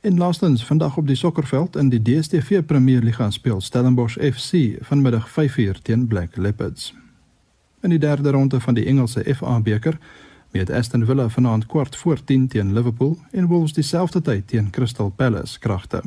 En 0.02 0.18
laastens, 0.18 0.66
vandag 0.66 0.98
op 0.98 1.08
die 1.08 1.16
sokkerveld 1.16 1.76
in 1.76 1.90
die 1.90 2.02
DStv 2.02 2.66
Premierliga 2.66 3.32
speel 3.32 3.62
Stellenbosch 3.62 4.18
FC 4.18 4.78
vanmiddag 4.82 5.30
5:00 5.30 5.82
teen 5.82 6.08
Black 6.08 6.36
Leopards. 6.36 6.94
In 7.82 7.90
die 7.90 8.00
derde 8.00 8.32
ronde 8.32 8.60
van 8.60 8.74
die 8.74 8.86
Engelse 8.86 9.36
FA 9.36 9.60
beker 9.60 9.98
met 10.52 10.70
Aston 10.70 11.06
Villa 11.06 11.30
vanaand 11.30 11.66
kwart 11.66 11.96
voor 11.96 12.24
10 12.24 12.48
teen 12.48 12.74
Liverpool 12.74 13.18
en 13.32 13.46
Wolves 13.46 13.74
dieselfde 13.74 14.22
tyd 14.22 14.48
teen 14.48 14.70
Crystal 14.70 15.10
Palace 15.10 15.60
kragte. 15.60 16.02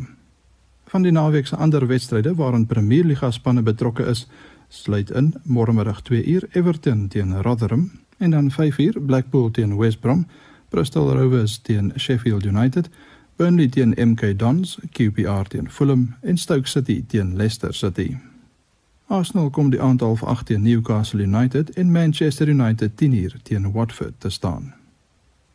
Van 0.89 1.03
die 1.03 1.13
naweek 1.13 1.47
se 1.47 1.57
ander 1.57 1.87
wedstryde 1.87 2.35
waarin 2.35 2.67
Premier 2.67 3.05
Liga 3.05 3.31
spanne 3.31 3.63
betrokke 3.63 4.05
is, 4.09 4.27
sluit 4.69 5.11
in 5.11 5.35
môremiddag 5.45 6.01
2uur 6.03 6.47
Everton 6.57 7.09
teen 7.09 7.43
Rotherham 7.43 7.91
en 8.19 8.31
dan 8.31 8.51
5uur 8.53 9.01
Blackpool 9.01 9.51
teen 9.51 9.77
West 9.77 10.01
Brom, 10.01 10.27
Bristol 10.69 11.13
Rovers 11.13 11.59
teen 11.59 11.93
Sheffield 11.97 12.45
United, 12.45 12.89
Burnley 13.37 13.69
teen 13.69 13.93
MK 13.97 14.39
Dons, 14.39 14.79
QPR 14.93 15.49
teen 15.49 15.71
Fulham 15.71 16.15
en 16.21 16.39
Stoke 16.39 16.69
City 16.69 17.05
teen 17.07 17.37
Leicester 17.37 17.75
City. 17.75 18.17
Arsenal 19.07 19.51
kom 19.51 19.71
die 19.71 19.83
aantal 19.83 20.17
van 20.17 20.29
8 20.29 20.47
teen 20.47 20.63
Newcastle 20.63 21.23
United 21.23 21.71
en 21.71 21.93
Manchester 21.93 22.49
United 22.49 22.93
10uur 23.05 23.37
teen 23.43 23.73
Watford 23.73 24.15
te 24.19 24.31
staan. 24.31 24.75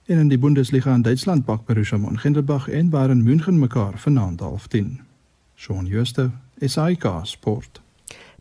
En 0.06 0.18
in 0.18 0.28
die 0.28 0.38
Bundesliga 0.38 0.94
in 0.94 1.02
Duitsland 1.02 1.46
pak 1.46 1.66
Borussia 1.66 1.98
Mönchengladbach 1.98 2.70
en 2.70 2.90
Bayern 2.90 3.24
München 3.24 3.60
mekaar 3.60 4.00
vanaand 4.00 4.40
half 4.40 4.68
10. 4.68 5.00
Shaun 5.56 5.88
Schuster, 5.88 6.32
SAK 6.60 7.26
Sport. 7.26 7.84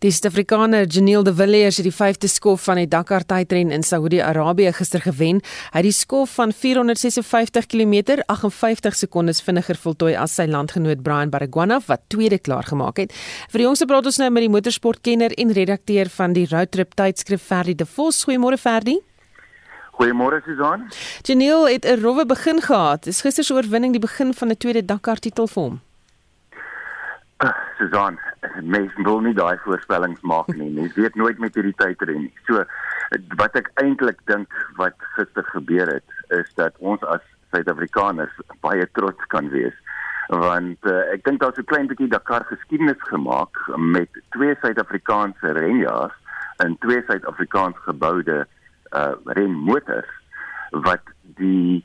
Die 0.03 0.11
Suid-Afrikaner 0.11 0.89
Janiel 0.91 1.23
de 1.23 1.31
Villiers 1.35 1.77
het 1.79 1.87
die 1.87 1.95
5de 1.95 2.27
skof 2.27 2.65
van 2.67 2.81
die 2.81 2.89
Dakar 2.91 3.23
tydren 3.23 3.71
in 3.71 3.85
Saudi-Arabië 3.87 4.73
gister 4.75 5.05
gewen. 5.05 5.39
Hy 5.71 5.79
het 5.79 5.87
die 5.87 5.95
skof 5.95 6.33
van 6.41 6.51
456 6.51 7.69
km 7.71 8.17
58 8.27 8.99
sekondes 8.99 9.39
vinniger 9.47 9.79
voltooi 9.79 10.17
as 10.19 10.35
sy 10.35 10.49
landgenoot 10.51 11.05
Brian 11.07 11.31
Baragwana 11.31 11.79
wat 11.87 12.03
tweede 12.11 12.41
klaar 12.43 12.67
gemaak 12.67 12.99
het. 12.99 13.15
Vir 13.53 13.63
die 13.63 13.69
jongste 13.69 13.87
praat 13.87 14.11
ons 14.11 14.19
nou 14.19 14.33
met 14.35 14.43
die 14.43 14.51
motorsportkenner 14.51 15.37
en 15.39 15.55
redakteur 15.55 16.11
van 16.19 16.35
die 16.35 16.49
Roadtrip 16.51 16.99
tydskrif 16.99 17.47
Ferdi 17.47 17.77
de 17.79 17.87
Vos. 17.87 18.25
Goeiemôre 18.27 18.59
Ferdi. 18.59 18.99
Goeiemôre 20.01 20.43
Susan. 20.43 20.91
Janiel 21.23 21.69
het 21.69 21.87
'n 21.87 22.03
rowwe 22.03 22.27
begin 22.27 22.61
gehad. 22.61 23.07
Is 23.07 23.21
gister 23.21 23.45
se 23.45 23.55
oorwinning 23.55 23.93
die 23.93 24.03
begin 24.03 24.35
van 24.35 24.51
'n 24.51 24.57
tweede 24.57 24.85
Dakar 24.85 25.19
titel 25.19 25.47
vir 25.47 25.63
hom? 25.63 25.81
Susan, 27.79 28.19
mense 28.63 29.03
wil 29.03 29.21
nie 29.21 29.35
daai 29.35 29.59
voorspellings 29.65 30.21
maak 30.21 30.51
nie. 30.55 30.71
Mens 30.71 30.95
weet 30.95 31.15
nooit 31.19 31.39
met 31.43 31.55
hierdie 31.59 31.77
tydren 31.81 32.27
nie. 32.27 32.33
So 32.47 32.65
wat 33.41 33.57
ek 33.59 33.71
eintlik 33.83 34.21
dink 34.31 34.53
wat 34.79 34.97
gister 35.17 35.45
gebeur 35.51 35.91
het, 35.91 36.19
is 36.31 36.49
dat 36.61 36.79
ons 36.79 37.03
as 37.03 37.25
Suid-Afrikaners 37.53 38.33
baie 38.65 38.87
trots 38.97 39.27
kan 39.35 39.51
wees 39.53 39.77
want 40.33 40.79
uh, 40.89 41.13
ek 41.13 41.25
dink 41.27 41.41
daar's 41.41 41.59
'n 41.59 41.69
klein 41.69 41.89
bietjie 41.91 42.09
Dakar 42.09 42.45
geskiedenis 42.49 43.01
gemaak 43.11 43.59
met 43.77 44.09
twee 44.31 44.55
Suid-Afrikaanse 44.61 45.53
renjaars 45.53 46.15
en 46.65 46.79
twee 46.79 47.03
Suid-Afrikaans 47.07 47.77
geboude 47.85 48.47
uh 48.93 49.13
renmotors 49.25 50.09
wat 50.71 51.05
die 51.37 51.85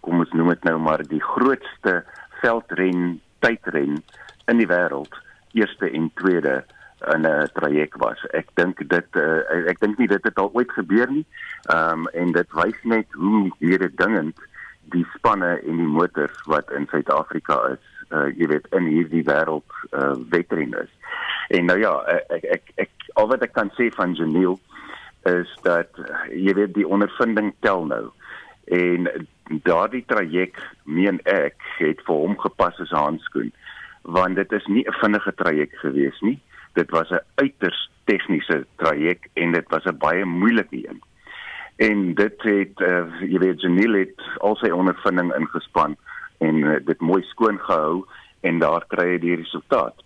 kom 0.00 0.20
ons 0.20 0.32
noem 0.32 0.48
dit 0.48 0.64
nou 0.64 0.78
maar 0.78 1.02
die 1.08 1.22
grootste 1.22 2.04
veldren 2.40 3.20
tydren 3.38 4.02
in 4.46 4.56
die 4.56 4.70
wêreld 4.70 5.14
eerste 5.54 5.90
en 5.90 6.10
tweede 6.14 6.64
in 7.12 7.26
'n 7.26 7.48
traject 7.52 7.96
was. 7.96 8.26
Ek 8.30 8.48
dink 8.54 8.88
dit 8.88 9.08
uh, 9.16 9.68
ek 9.68 9.80
dink 9.80 9.98
nie 9.98 10.08
dit 10.08 10.24
het 10.24 10.38
al 10.38 10.50
ooit 10.52 10.72
gebeur 10.72 11.10
nie. 11.10 11.26
Ehm 11.62 12.04
um, 12.04 12.08
en 12.12 12.32
dit 12.32 12.52
wys 12.52 12.80
net 12.82 13.06
hoe 13.12 13.50
hierdie 13.58 13.94
dingend 13.94 14.38
die 14.92 15.06
spanne 15.14 15.60
en 15.60 15.76
die 15.76 15.92
motors 15.96 16.40
wat 16.44 16.70
in 16.70 16.86
Suid-Afrika 16.90 17.56
is, 17.72 17.84
uh, 18.10 18.28
jy 18.36 18.46
weet 18.46 18.66
in 18.76 18.88
hierdie 18.88 19.24
wêreld 19.24 19.76
uh, 19.92 20.14
wedren 20.30 20.76
is. 20.82 20.92
En 21.48 21.64
nou 21.64 21.78
ja, 21.78 21.94
ek 22.28 22.44
ek 22.44 22.72
ek 22.86 23.08
al 23.14 23.28
wat 23.28 23.42
ek 23.42 23.52
kan 23.52 23.72
sê 23.78 23.90
van 23.94 24.14
Janiel 24.14 24.58
is 25.28 25.50
dat 25.62 25.90
jy 26.30 26.52
weet 26.54 26.74
die 26.74 26.88
ondervinding 26.88 27.54
tel 27.60 27.84
nou. 27.88 28.08
En 28.64 29.08
daardie 29.64 30.04
traject 30.08 30.60
meen 30.84 31.20
ek 31.28 31.60
het 31.78 32.00
vir 32.06 32.16
hom 32.16 32.36
gepas 32.40 32.80
as 32.80 32.92
'n 32.92 33.04
handskoen 33.08 33.52
want 34.04 34.36
dit 34.36 34.52
is 34.52 34.66
nie 34.66 34.84
'n 34.86 34.92
vinnige 34.92 35.34
traject 35.34 35.78
gewees 35.78 36.20
nie. 36.20 36.38
Dit 36.72 36.90
was 36.90 37.10
'n 37.10 37.24
uiters 37.34 37.90
tegniese 38.04 38.66
traject 38.76 39.28
en 39.32 39.52
dit 39.52 39.68
was 39.68 39.84
'n 39.84 39.98
baie 39.98 40.24
moeilike 40.24 40.88
een. 40.88 41.02
En 41.76 42.14
dit 42.14 42.42
het 42.42 42.80
uh, 42.80 43.04
jy 43.20 43.38
weet 43.38 43.60
Janelle 43.60 43.98
het 43.98 44.20
al 44.38 44.56
sy 44.56 44.70
ondervinding 44.70 45.34
ingespan 45.34 45.96
en 46.38 46.54
uh, 46.56 46.76
dit 46.84 47.00
mooi 47.00 47.22
skoon 47.22 47.58
gehou 47.58 48.04
en 48.40 48.58
daar 48.58 48.84
kry 48.88 49.08
hy 49.14 49.18
die 49.18 49.36
resultaat 49.36 50.04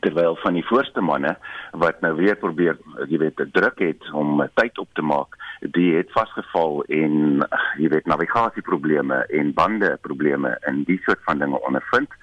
terwyl 0.00 0.36
van 0.36 0.54
die 0.54 0.64
voorste 0.66 1.00
manne 1.00 1.36
wat 1.72 2.00
nou 2.00 2.14
weer 2.16 2.36
probeer 2.36 2.78
jy 3.08 3.18
weet 3.18 3.40
druk 3.52 3.78
het 3.78 4.10
om 4.12 4.40
tyd 4.54 4.78
op 4.78 4.88
te 4.96 5.02
maak 5.02 5.36
die 5.76 5.94
het 5.96 6.12
vasgeval 6.16 6.82
en 6.88 7.44
jy 7.78 7.90
weet 7.92 8.08
navigasieprobleme 8.10 9.22
en 9.28 9.52
bande 9.54 9.98
probleme 10.00 10.56
en 10.68 10.84
die 10.88 11.00
soort 11.04 11.20
van 11.28 11.38
dinge 11.38 11.60
ondervind 11.60 12.14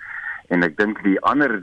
en 0.49 0.65
ek 0.65 0.77
dink 0.77 1.01
die 1.05 1.17
ander 1.31 1.59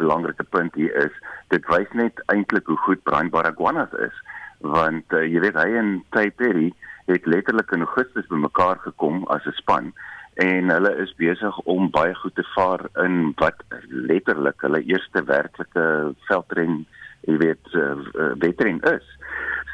belangrike 0.00 0.44
punt 0.56 0.74
hier 0.74 0.94
is 1.04 1.16
dit 1.54 1.64
wys 1.72 1.90
net 1.92 2.20
eintlik 2.32 2.68
hoe 2.70 2.78
goed 2.86 3.02
Brian 3.08 3.32
Baragwanath 3.32 3.96
is 4.06 4.16
want 4.60 5.16
uh, 5.16 5.24
jy 5.24 5.40
weet 5.44 5.56
hy 5.56 5.68
en 5.80 5.92
Perry 6.12 6.70
het 7.10 7.26
letterlik 7.26 7.72
in 7.72 7.84
Augustus 7.86 8.28
bymekaar 8.30 8.80
gekom 8.84 9.24
as 9.34 9.46
'n 9.46 9.56
span 9.60 9.92
en 10.40 10.70
hulle 10.70 10.92
is 11.02 11.12
besig 11.16 11.58
om 11.68 11.90
baie 11.90 12.14
goed 12.14 12.34
te 12.34 12.46
vaar 12.54 12.86
in 13.04 13.32
wat 13.42 13.60
letterlik 13.88 14.60
hulle 14.64 14.82
eerste 14.84 15.24
werklike 15.24 16.14
veldren 16.28 16.84
jy 17.28 17.36
weet 17.36 17.74
uh, 17.76 17.96
uh, 18.16 18.32
wedren 18.40 18.80
is. 18.88 19.06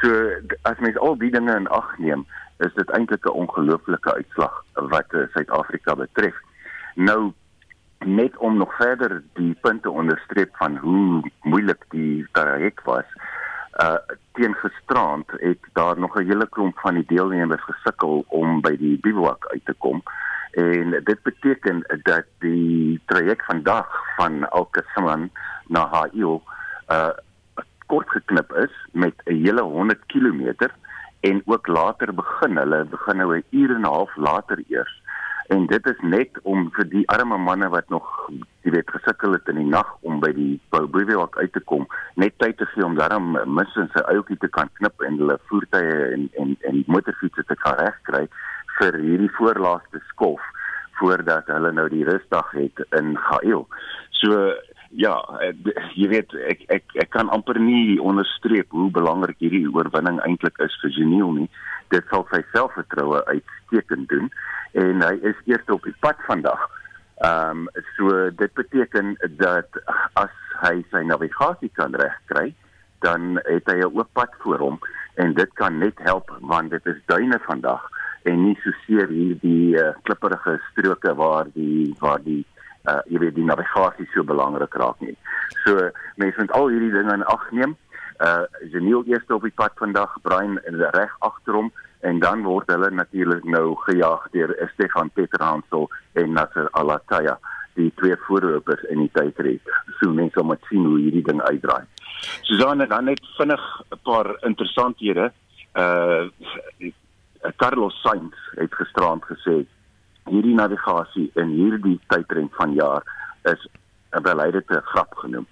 So 0.00 0.10
as 0.62 0.80
mens 0.82 0.98
al 0.98 1.16
die 1.20 1.30
dinge 1.30 1.54
in 1.54 1.68
ag 1.68 1.92
neem, 2.02 2.26
is 2.64 2.74
dit 2.74 2.90
eintlik 2.90 3.26
'n 3.26 3.38
ongelooflike 3.44 4.14
uitslag 4.14 4.64
wat 4.74 5.12
uh, 5.14 5.26
Suid-Afrika 5.34 5.94
betref. 5.94 6.34
Nou 6.94 7.32
net 7.98 8.36
om 8.36 8.56
nog 8.56 8.76
verder 8.76 9.22
die 9.34 9.56
punte 9.60 9.90
onderstreep 9.90 10.56
van 10.56 10.76
hoe 10.76 11.30
moeilik 11.42 11.84
die 11.88 12.26
traject 12.32 12.84
was. 12.84 13.08
Uh 13.82 13.96
teen 14.32 14.54
gisterand 14.54 15.30
het 15.30 15.58
daar 15.72 15.98
nog 15.98 16.16
'n 16.16 16.26
hele 16.26 16.48
klomp 16.48 16.78
van 16.78 16.94
die 16.94 17.06
deelnemers 17.06 17.62
gesukkel 17.62 18.24
om 18.28 18.60
by 18.60 18.76
die 18.76 18.98
bivouak 18.98 19.46
uit 19.46 19.64
te 19.64 19.74
kom. 19.78 20.02
En 20.50 20.90
dit 20.90 21.22
beteken 21.22 21.84
dat 22.02 22.24
die 22.38 23.00
traject 23.06 23.44
vandag 23.44 23.88
van 24.16 24.50
Alkesaman 24.50 25.30
na 25.66 25.86
Haio 25.86 26.42
uh 26.88 27.10
kort 27.86 28.10
geknip 28.10 28.52
is 28.52 28.74
met 28.92 29.14
'n 29.24 29.42
hele 29.44 29.62
100 29.62 30.06
km 30.06 30.54
en 31.20 31.42
ook 31.44 31.66
later 31.66 32.14
begin 32.14 32.56
hulle 32.56 32.84
begin 32.84 33.16
nou 33.16 33.36
'n 33.36 33.44
uur 33.50 33.74
en 33.74 33.80
'n 33.80 33.84
half 33.84 34.16
later 34.16 34.58
eers 34.68 35.02
en 35.54 35.66
dit 35.70 35.86
is 35.86 36.00
net 36.02 36.38
om 36.42 36.70
vir 36.76 36.88
die 36.90 37.04
arme 37.12 37.38
manne 37.38 37.68
wat 37.74 37.88
nog 37.94 38.06
jy 38.66 38.72
weet 38.74 38.90
gesukkel 38.90 39.36
het 39.36 39.48
in 39.52 39.60
die 39.60 39.68
nag 39.70 39.92
om 40.08 40.18
by 40.22 40.32
die 40.34 40.56
Bouwewak 40.74 41.38
uit 41.38 41.52
te 41.54 41.62
kom 41.70 41.86
net 42.22 42.34
tyd 42.42 42.58
te 42.58 42.66
gee 42.72 42.84
om 42.84 42.98
daarom 42.98 43.36
mis 43.58 43.78
in 43.78 43.90
sy 43.94 44.02
eiltjie 44.10 44.38
te 44.42 44.50
kan 44.58 44.70
knip 44.80 45.06
en 45.06 45.20
hulle 45.22 45.38
voertuie 45.50 45.96
en 46.16 46.28
en 46.42 46.56
en 46.70 46.82
motorfietsse 46.90 47.46
te 47.46 47.58
kan 47.62 47.78
regkry 47.80 48.26
vir 48.78 48.98
hierdie 49.00 49.32
voorlaaste 49.38 50.02
skof 50.10 50.42
voordat 50.98 51.48
hulle 51.52 51.72
nou 51.76 51.86
die 51.92 52.04
rusdag 52.08 52.50
het 52.56 52.80
in 52.96 53.14
Gael. 53.20 53.66
So 54.20 54.54
ja, 54.90 55.14
jy 55.94 56.08
weet 56.08 56.34
ek 56.48 56.64
ek 56.68 56.96
ek 57.02 57.10
kan 57.10 57.30
amper 57.34 57.58
nie 57.60 57.98
onderstreep 58.02 58.70
hoe 58.70 58.90
belangrik 58.90 59.38
hierdie 59.42 59.66
oorwinning 59.68 60.20
eintlik 60.26 60.58
is 60.64 60.74
vir 60.82 60.94
Geniel 60.98 61.32
nie. 61.32 61.48
Dit 61.94 62.06
sal 62.10 62.26
sy 62.32 62.42
selfvertroue 62.52 63.22
uitstekend 63.26 64.08
doen 64.08 64.30
en 64.76 65.02
hy 65.02 65.14
is 65.22 65.38
eers 65.46 65.72
op 65.72 65.84
die 65.84 65.96
pad 66.00 66.20
vandag. 66.28 66.62
Ehm 67.24 67.66
um, 67.66 67.84
so 67.96 68.30
dit 68.30 68.52
beteken 68.54 69.16
dat 69.40 69.80
as 70.14 70.34
hy 70.62 70.84
sy 70.92 71.02
navigasie 71.04 71.72
kan 71.74 71.94
regkry, 71.96 72.52
dan 73.00 73.40
het 73.44 73.66
hy 73.66 73.78
'n 73.80 73.92
oop 73.92 74.10
pad 74.12 74.32
voor 74.42 74.58
hom 74.58 74.78
en 75.16 75.34
dit 75.34 75.52
kan 75.54 75.78
net 75.78 75.98
help 75.98 76.30
want 76.40 76.70
dit 76.70 76.86
is 76.86 77.00
duine 77.06 77.38
vandag 77.48 77.82
en 78.22 78.42
nie 78.42 78.56
so 78.62 78.70
seer 78.84 79.08
hierdie 79.08 79.76
uh, 79.78 79.94
klipperige 80.02 80.60
stroke 80.70 81.14
waar 81.14 81.46
die 81.54 81.94
waar 82.00 82.22
die 82.22 82.44
uh 82.86 83.00
jy 83.10 83.18
weet 83.18 83.34
die 83.34 83.44
navigasie 83.44 84.06
so 84.14 84.24
belangrik 84.24 84.74
raak 84.74 85.00
nie. 85.00 85.16
So 85.64 85.90
mense 86.16 86.40
moet 86.40 86.54
al 86.58 86.70
hierdie 86.74 86.92
dinge 86.94 87.14
in 87.14 87.26
ag 87.32 87.50
neem. 87.50 87.76
Uh 88.20 88.44
Janiel 88.72 89.04
eerste 89.10 89.34
op 89.34 89.42
die 89.42 89.54
pad 89.54 89.74
vandag, 89.80 90.16
Brian 90.22 90.58
reg 90.94 91.16
agter 91.18 91.60
hom 91.60 91.72
en 92.06 92.20
dan 92.22 92.44
word 92.44 92.70
hulle 92.70 92.90
natuurlik 92.90 93.44
nou 93.44 93.74
gejaag 93.86 94.28
deur 94.32 94.54
Stefan 94.74 95.10
Peterhansel 95.10 95.88
en 96.12 96.32
Nasser 96.32 96.68
Alataya 96.72 97.38
die 97.76 97.92
twee 98.00 98.16
voorlopers 98.26 98.84
in 98.92 99.02
die 99.04 99.12
tydrit. 99.12 99.72
So 100.00 100.12
mense 100.12 100.42
moet 100.42 100.62
sien 100.70 100.84
hoe 100.86 100.98
hierdie 101.00 101.24
ding 101.26 101.42
uitdraai. 101.42 101.84
Susanne 102.48 102.86
dan 102.88 103.04
net 103.04 103.20
vinnig 103.36 103.64
'n 103.90 104.00
paar 104.04 104.36
interessanthede. 104.42 105.32
Uh 105.74 106.28
Carlos 107.56 107.94
Sainz 108.02 108.34
het 108.56 108.74
gisterand 108.74 109.22
gesê 109.24 109.66
hierdie 110.30 110.54
navigasie 110.54 111.30
in 111.34 111.54
hierdie 111.54 111.98
tydren 112.12 112.48
van 112.58 112.74
jaar 112.74 113.02
is 113.52 113.68
'n 114.12 114.22
beleidete 114.22 114.80
grap 114.84 115.14
genoem. 115.14 115.46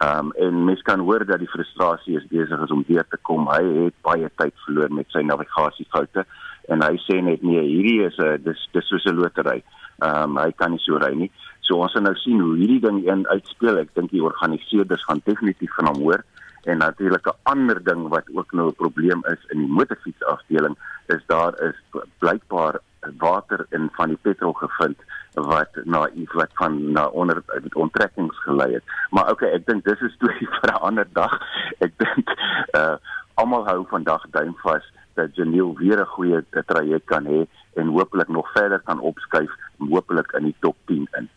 Ehm 0.00 0.18
um, 0.18 0.32
en 0.32 0.64
mens 0.64 0.82
kan 0.82 1.00
hoor 1.00 1.24
dat 1.26 1.38
die 1.38 1.48
frustrasie 1.48 2.16
is 2.16 2.26
besig 2.28 2.62
is 2.62 2.70
om 2.70 2.84
weer 2.86 3.04
te 3.08 3.18
kom. 3.22 3.48
Hy 3.48 3.64
het 3.84 3.94
baie 4.02 4.30
tyd 4.36 4.54
verloor 4.64 4.92
met 4.92 5.06
sy 5.08 5.20
navigasiefoute 5.20 6.24
en 6.68 6.82
hy 6.82 6.96
sê 7.04 7.20
net 7.22 7.42
nee, 7.42 7.60
hierdie 7.60 8.06
is 8.06 8.16
'n 8.18 8.42
dis 8.42 8.68
dis 8.72 8.88
soos 8.88 9.04
'n 9.04 9.20
lotery. 9.20 9.62
Ehm 9.98 10.22
um, 10.22 10.38
hy 10.38 10.52
kan 10.52 10.70
nie 10.70 10.84
so 10.84 10.96
ry 10.96 11.14
nie. 11.14 11.30
So 11.60 11.76
ons 11.76 11.92
gaan 11.92 12.02
nou 12.02 12.14
sien 12.14 12.40
hoe 12.40 12.56
hierdie 12.56 12.80
ding 12.80 13.08
een 13.08 13.26
uitspeel. 13.28 13.78
Ek 13.78 13.94
dink 13.94 14.10
die 14.10 14.24
organiseerders 14.24 15.04
gaan 15.04 15.20
definitief 15.24 15.74
van 15.74 15.86
hom 15.86 16.02
hoor 16.02 16.24
en 16.64 16.78
natuurlik 16.78 17.26
'n 17.26 17.38
ander 17.42 17.84
ding 17.84 18.08
wat 18.08 18.24
ook 18.34 18.52
nou 18.52 18.68
'n 18.68 18.74
probleem 18.74 19.20
is 19.24 19.42
in 19.48 19.58
die 19.58 19.74
motorfietsafdeling 19.78 20.76
is 21.06 21.22
daar 21.26 21.52
is 21.62 21.76
blykbaar 22.18 22.80
water 23.18 23.66
in 23.70 23.88
van 23.92 24.08
die 24.08 24.18
petrol 24.22 24.52
gevind 24.52 24.98
wat 25.34 25.78
na 25.84 26.08
iets 26.08 26.32
wat 26.32 26.50
van 26.54 26.92
na 26.92 27.06
onder 27.06 27.42
onttrekkings 27.72 28.42
gelei 28.42 28.72
het. 28.72 28.84
Maar 29.10 29.30
okay, 29.30 29.50
ek 29.50 29.66
dink 29.66 29.84
dis 29.84 30.00
'n 30.00 30.14
storie 30.16 30.48
vir 30.56 30.70
'n 30.72 30.82
ander 30.88 31.08
dag. 31.12 31.40
Ek 31.78 31.92
dink 31.96 32.28
uh 32.76 32.96
almal 33.34 33.64
hou 33.66 33.86
vandag 33.88 34.26
duim 34.30 34.54
vas 34.62 34.84
dat 35.14 35.36
Janiel 35.36 35.76
weer 35.76 36.00
'n 36.00 36.12
goeie 36.14 36.44
traject 36.66 37.04
kan 37.04 37.24
hê 37.24 37.46
en 37.74 37.86
hopelik 37.86 38.28
nog 38.28 38.52
verder 38.52 38.80
kan 38.80 39.00
opskuif, 39.00 39.50
hopelik 39.78 40.32
in 40.32 40.44
die 40.44 40.56
top 40.60 40.76
10 40.84 41.08
in. 41.18 41.28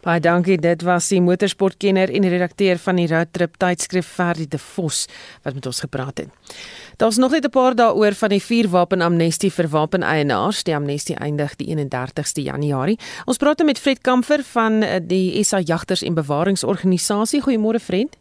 Baie 0.00 0.20
dankie. 0.24 0.56
Dit 0.56 0.80
was 0.88 1.10
die 1.12 1.20
motorsportkenner 1.20 2.08
en 2.08 2.24
redakteur 2.32 2.78
van 2.80 2.96
die 2.96 3.04
Road 3.10 3.34
Trip 3.36 3.58
tydskrif 3.60 4.06
Ferdi 4.08 4.46
de 4.48 4.56
Vos 4.58 5.02
wat 5.44 5.58
met 5.58 5.66
ons 5.68 5.80
gepraat 5.84 6.22
het. 6.22 6.54
Daar's 6.96 7.18
nog 7.20 7.30
net 7.30 7.44
'n 7.44 7.50
paar 7.50 7.74
dae 7.74 7.92
oor 7.92 8.12
van 8.12 8.28
die 8.28 8.40
vuurwapen 8.40 9.00
amnestie 9.00 9.52
vir 9.52 9.68
wapeneienaars. 9.68 10.64
Die 10.64 10.74
amnestie 10.74 11.16
eindig 11.16 11.56
die 11.56 11.68
31ste 11.68 12.42
Januarie. 12.42 12.98
Ons 13.26 13.36
praat 13.36 13.62
met 13.64 13.78
Fred 13.78 14.00
Kamfer 14.00 14.42
van 14.42 14.82
eh, 14.82 15.00
die 15.02 15.44
SA 15.44 15.60
Jagters 15.60 16.02
en 16.02 16.14
Bewaringsorganisasie. 16.14 17.42
Goeiemôre 17.42 17.80
Fred. 17.80 18.16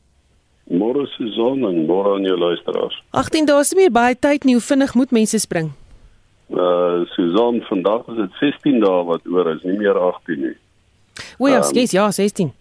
Môre 0.67 1.05
Susan 1.07 1.63
en 1.63 1.85
môre 1.85 2.13
aan 2.15 2.23
jou 2.23 2.37
luisteraars. 2.37 3.03
18 3.11 3.45
dae 3.45 3.59
is 3.59 3.73
meer 3.73 3.91
baie 3.91 4.19
tyd 4.19 4.43
nie. 4.43 4.53
Hoe 4.53 4.63
vinnig 4.63 4.93
moet 4.93 5.11
mense 5.11 5.39
spring? 5.39 5.71
Uh 6.49 7.05
Susan, 7.05 7.61
vandag 7.61 8.07
is 8.07 8.15
dit 8.15 8.31
16 8.39 8.79
dae 8.79 9.03
wat 9.03 9.21
oor 9.27 9.55
is, 9.55 9.63
nie 9.63 9.77
meer 9.77 9.97
18 9.97 10.39
nie. 10.41 10.57
O 11.39 11.47
ja, 11.47 11.61
um, 11.63 11.63
skes, 11.63 11.91
ja, 11.95 12.11
16. 12.11 12.51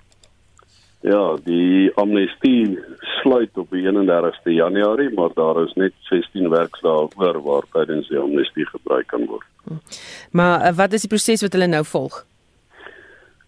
Ja, 1.03 1.37
die 1.43 1.91
amnestie 1.99 2.79
sluit 3.21 3.59
op 3.59 3.71
die 3.75 3.83
31ste 3.87 4.55
Januarie, 4.55 5.11
maar 5.15 5.35
daar 5.35 5.63
is 5.65 5.75
net 5.75 5.95
16 6.11 6.49
werkdae 6.51 7.09
oor 7.19 7.41
waar 7.43 7.67
tydens 7.75 8.09
die 8.11 8.19
amnestie 8.19 8.67
gebruik 8.71 9.07
kan 9.11 9.27
word. 9.27 9.47
Maar 10.31 10.69
uh, 10.69 10.75
wat 10.79 10.95
is 10.95 11.07
die 11.07 11.11
proses 11.11 11.43
wat 11.43 11.55
hulle 11.59 11.71
nou 11.71 11.85
volg? 11.87 12.23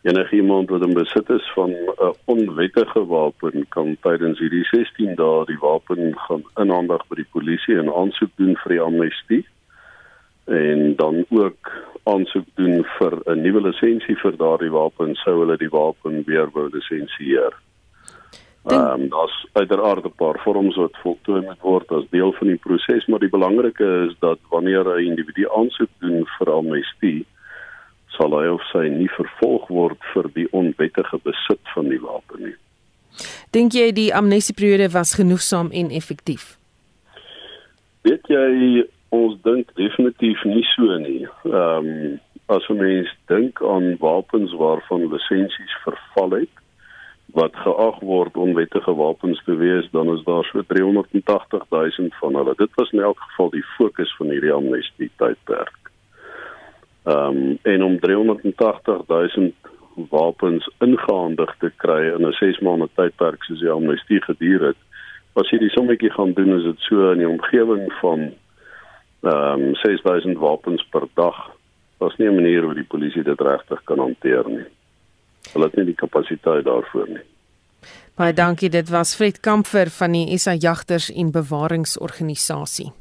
Enige 0.03 0.37
iemand 0.41 0.70
wat 0.74 0.83
in 0.87 0.95
besit 0.99 1.31
is 1.31 1.47
van 1.55 1.70
'n 1.70 1.95
uh, 2.01 2.11
onwettige 2.24 3.07
wapen 3.07 3.66
kan 3.68 3.97
tydens 4.03 4.39
hierdie 4.39 4.64
16 4.64 5.14
dae 5.14 5.47
die 5.47 5.61
wapen 5.61 6.14
gaan 6.26 6.43
inhandig 6.57 7.07
by 7.09 7.22
die 7.22 7.31
polisie 7.31 7.78
en 7.78 7.93
aansoek 7.93 8.31
doen 8.37 8.57
vir 8.62 8.76
die 8.76 8.83
amnestie 8.83 9.43
en 10.51 10.96
dan 10.96 11.24
ook 11.28 11.72
aansoek 12.03 12.46
doen 12.55 12.84
vir 12.98 13.12
'n 13.26 13.42
nuwe 13.42 13.61
lisensie 13.61 14.16
vir 14.16 14.36
daardie 14.36 14.70
wapen 14.70 15.14
sou 15.14 15.38
hulle 15.40 15.57
die 15.57 15.68
wapen 15.68 16.22
weer 16.26 16.51
wou 16.53 16.68
lisensieer. 16.72 17.53
Ehm 18.64 19.01
um, 19.01 19.09
daar's 19.09 19.46
uiteraard 19.53 20.05
'n 20.05 20.16
paar 20.16 20.38
vorms 20.44 20.76
wat 20.76 20.96
voltooi 21.03 21.40
moet 21.46 21.61
word 21.61 21.92
as 21.92 22.11
deel 22.11 22.32
van 22.32 22.46
die 22.46 22.57
proses, 22.57 23.07
maar 23.07 23.18
die 23.18 23.36
belangrike 23.36 24.07
is 24.09 24.14
dat 24.18 24.38
wanneer 24.51 24.84
'n 24.84 25.05
individu 25.05 25.48
aansoek 25.48 25.90
doen 25.98 26.26
vir 26.38 26.51
amnestie, 26.51 27.26
sal 28.07 28.40
hy 28.40 28.46
of 28.46 28.62
sy 28.72 28.88
nie 28.88 29.09
vervolg 29.09 29.68
word 29.68 29.98
vir 30.14 30.30
die 30.34 30.48
onwettige 30.51 31.18
besit 31.22 31.64
van 31.74 31.88
die 31.88 32.01
wapen 32.01 32.42
nie. 32.42 32.57
Dink 33.51 33.72
jy 33.72 33.92
die 33.92 34.14
amnestieperiode 34.14 34.90
was 34.90 35.14
genoegsaam 35.14 35.70
en 35.70 35.90
effektief? 35.90 36.59
Weet 38.03 38.26
jy 38.26 38.86
ons 39.11 39.36
dink 39.42 39.70
definitief 39.74 40.42
nie 40.44 40.64
so 40.74 40.98
nie. 40.98 41.26
Ehm 41.44 41.86
um, 41.90 42.18
as 42.50 42.66
'n 42.68 42.76
mens 42.76 43.11
dink 43.26 43.62
aan 43.62 43.96
wapens 43.98 44.52
waarvan 44.52 45.11
lisensies 45.12 45.74
verval 45.84 46.30
het, 46.30 46.54
wat 47.32 47.54
geag 47.56 47.98
word 48.00 48.36
onwettige 48.36 48.94
wapens 48.94 49.42
te 49.44 49.54
wees, 49.54 49.86
dan 49.90 50.11
is 50.16 50.24
daar 50.24 50.44
so 50.44 50.62
380 50.66 51.62
000 51.70 52.08
van 52.20 52.34
hulle. 52.34 52.54
Dit 52.56 52.70
was 52.74 52.90
in 52.90 53.00
elk 53.00 53.20
geval 53.20 53.50
die 53.50 53.64
fokus 53.76 54.16
van 54.16 54.26
hierdie 54.26 54.52
amnestie 54.52 55.11
tydperk. 55.16 55.78
Ehm 57.04 57.36
um, 57.36 57.58
en 57.62 57.84
om 57.84 57.98
380 58.00 59.06
000 59.06 59.52
wapens 60.11 60.70
ingehandig 60.78 61.54
te 61.58 61.72
kry 61.76 62.02
in 62.14 62.26
'n 62.26 62.32
6 62.32 62.58
maande 62.58 62.88
tydperk 62.94 63.42
soos 63.44 63.61
die 63.61 63.70
amnestie 63.70 64.22
geduur 64.22 64.66
het, 64.66 64.80
as 65.32 65.50
jy 65.50 65.58
die 65.58 65.74
sommetjie 65.74 66.11
gaan 66.11 66.32
doen, 66.32 66.58
is 66.58 66.64
dit 66.64 66.78
so 66.78 67.11
in 67.12 67.18
die 67.18 67.28
omgewing 67.28 67.92
van 68.00 68.32
ehm 69.23 69.62
um, 69.62 69.75
6000 69.75 70.39
wapens 70.39 70.87
per 70.91 71.09
dag. 71.14 71.51
Daar's 71.99 72.16
nie 72.16 72.29
'n 72.29 72.35
manier 72.35 72.62
hoe 72.62 72.75
die 72.75 72.89
polisie 72.89 73.23
dit 73.23 73.41
regtig 73.41 73.83
kan 73.85 73.99
hanteer 73.99 74.49
nie. 74.49 74.64
Hulle 75.53 75.64
het 75.64 75.77
nie 75.77 75.85
die 75.85 75.95
kapasiteit 75.95 76.64
daarvoor 76.64 77.09
nie. 77.09 77.25
Baie 78.14 78.33
dankie, 78.33 78.68
dit 78.68 78.89
was 78.89 79.14
Fred 79.14 79.41
Kamfer 79.41 79.91
van 79.91 80.12
die 80.12 80.39
SA 80.39 80.55
Jagters 80.55 81.11
en 81.11 81.31
Bewaringsorganisasie. 81.31 82.93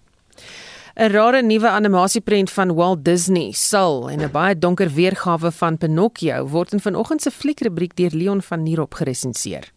'n 0.95 1.11
Rare 1.11 1.41
nuwe 1.41 1.69
animasieprent 1.69 2.51
van 2.51 2.73
Walt 2.75 3.05
Disney, 3.05 3.51
Soul 3.51 4.09
en 4.09 4.19
'n 4.19 4.31
baie 4.31 4.57
donker 4.57 4.89
weergawe 4.89 5.51
van 5.51 5.77
Pinocchio 5.77 6.47
word 6.47 6.73
in 6.73 6.79
vanoggend 6.79 7.21
se 7.21 7.31
fliekrubriek 7.31 7.95
deur 7.95 8.11
Leon 8.11 8.41
van 8.41 8.63
Nierop 8.63 8.93
geresenseer. 8.93 9.71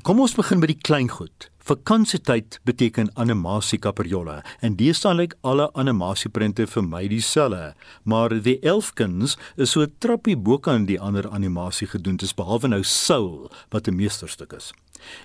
Kom 0.00 0.20
ons 0.22 0.32
begin 0.32 0.62
met 0.62 0.70
die 0.70 0.80
klein 0.80 1.10
goed. 1.12 1.50
Vakansietyd 1.68 2.56
beteken 2.64 3.10
animasie 3.20 3.76
kaperjolle 3.82 4.38
en 4.64 4.78
deesdae 4.78 5.12
lyk 5.18 5.34
alle 5.44 5.66
animasieprente 5.82 6.64
vir 6.72 6.86
my 6.86 7.02
dieselfde, 7.10 7.74
maar 8.08 8.32
The 8.32 8.56
Elfkins 8.64 9.36
is 9.56 9.74
so 9.76 9.82
'n 9.82 9.92
trappie 9.98 10.36
bokant 10.36 10.88
die 10.88 11.00
ander 11.00 11.28
animasie 11.28 11.86
gedoen, 11.86 12.16
dis 12.16 12.32
behalwe 12.32 12.68
nou 12.68 12.82
Soul 12.82 13.50
wat 13.70 13.88
'n 13.88 13.96
meesterstuk 13.96 14.52
is. 14.52 14.72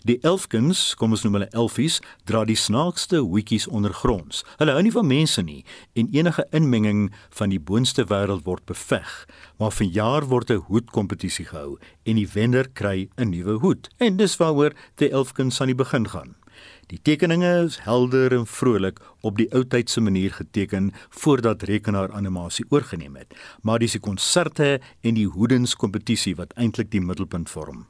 Die 0.03 0.19
Elfkins, 0.21 0.93
kom 0.95 1.11
ons 1.11 1.23
noem 1.23 1.39
hulle 1.39 1.49
Elfies, 1.53 1.99
dra 2.25 2.43
die 2.45 2.57
snaakste 2.59 3.21
hoetjies 3.23 3.67
ondergronds. 3.67 4.43
Hulle 4.59 4.75
hou 4.75 4.83
nie 4.85 4.93
van 4.95 5.07
mense 5.07 5.41
nie 5.41 5.63
en 5.93 6.09
enige 6.13 6.45
inmenging 6.51 7.09
van 7.29 7.49
die 7.49 7.59
boonste 7.59 8.07
wêreld 8.11 8.45
word 8.45 8.65
beveg. 8.65 9.25
Maar 9.59 9.71
vanjaar 9.71 10.29
word 10.31 10.51
'n 10.51 10.65
hoedkompetisie 10.67 11.45
gehou 11.45 11.77
en 12.05 12.15
die 12.15 12.29
wenner 12.33 12.67
kry 12.73 13.09
'n 13.17 13.29
nuwe 13.29 13.59
hoed. 13.59 13.89
En 13.97 14.17
dis 14.17 14.37
waaroor 14.37 14.73
die 14.95 15.11
Elfkins 15.11 15.61
aan 15.61 15.67
die 15.67 15.75
begin 15.75 16.09
gaan. 16.09 16.35
Die 16.87 16.99
tekeninge 17.01 17.49
is 17.65 17.79
helder 17.81 18.33
en 18.37 18.45
vrolik 18.45 18.99
op 19.25 19.39
die 19.39 19.47
ou 19.57 19.63
tydse 19.65 20.01
manier 20.01 20.35
geteken 20.37 20.91
voordat 21.09 21.65
rekenaar 21.65 22.13
animasie 22.13 22.65
oorgeneem 22.69 23.15
het, 23.15 23.33
maar 23.61 23.79
dis 23.79 23.97
die 23.97 24.03
konserte 24.07 24.79
en 25.01 25.17
die 25.17 25.27
hoedenskompetisie 25.27 26.35
wat 26.35 26.53
eintlik 26.53 26.91
die 26.93 27.01
middelpunt 27.01 27.49
vorm. 27.49 27.87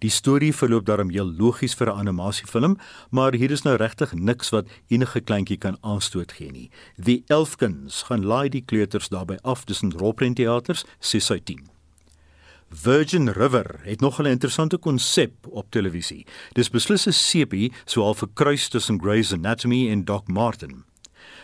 Die 0.00 0.10
storie 0.10 0.52
verloop 0.56 0.86
daarom 0.88 1.10
heel 1.12 1.28
logies 1.36 1.74
vir 1.76 1.90
'n 1.90 1.98
animasiefilm, 1.98 2.76
maar 3.10 3.34
hier 3.34 3.50
is 3.50 3.62
nou 3.62 3.76
regtig 3.76 4.14
niks 4.14 4.48
wat 4.48 4.68
enige 4.88 5.20
kleintjie 5.20 5.58
kan 5.58 5.76
aanstoot 5.80 6.32
gee 6.32 6.50
nie. 6.50 6.70
The 7.04 7.22
Elfkins 7.26 8.02
gaan 8.02 8.24
laai 8.24 8.48
die 8.48 8.64
kleuters 8.64 9.08
daarby 9.08 9.36
af 9.42 9.64
tussen 9.64 9.92
rolprentteaters 9.92 10.84
6 11.00 11.30
uit 11.30 11.44
10. 11.44 11.68
Virgin 12.70 13.28
River 13.28 13.80
het 13.82 14.00
nog 14.00 14.18
'n 14.18 14.26
interessante 14.26 14.78
konsep 14.78 15.46
op 15.46 15.70
televisie. 15.70 16.26
Dis 16.52 16.70
beslis 16.70 17.06
'n 17.06 17.12
sepie, 17.12 17.72
so 17.84 18.02
half 18.02 18.22
'n 18.22 18.32
kruis 18.32 18.68
tussen 18.68 19.00
Grey's 19.00 19.32
Anatomy 19.32 19.90
en 19.90 20.04
Doc 20.04 20.22
Martin. 20.26 20.84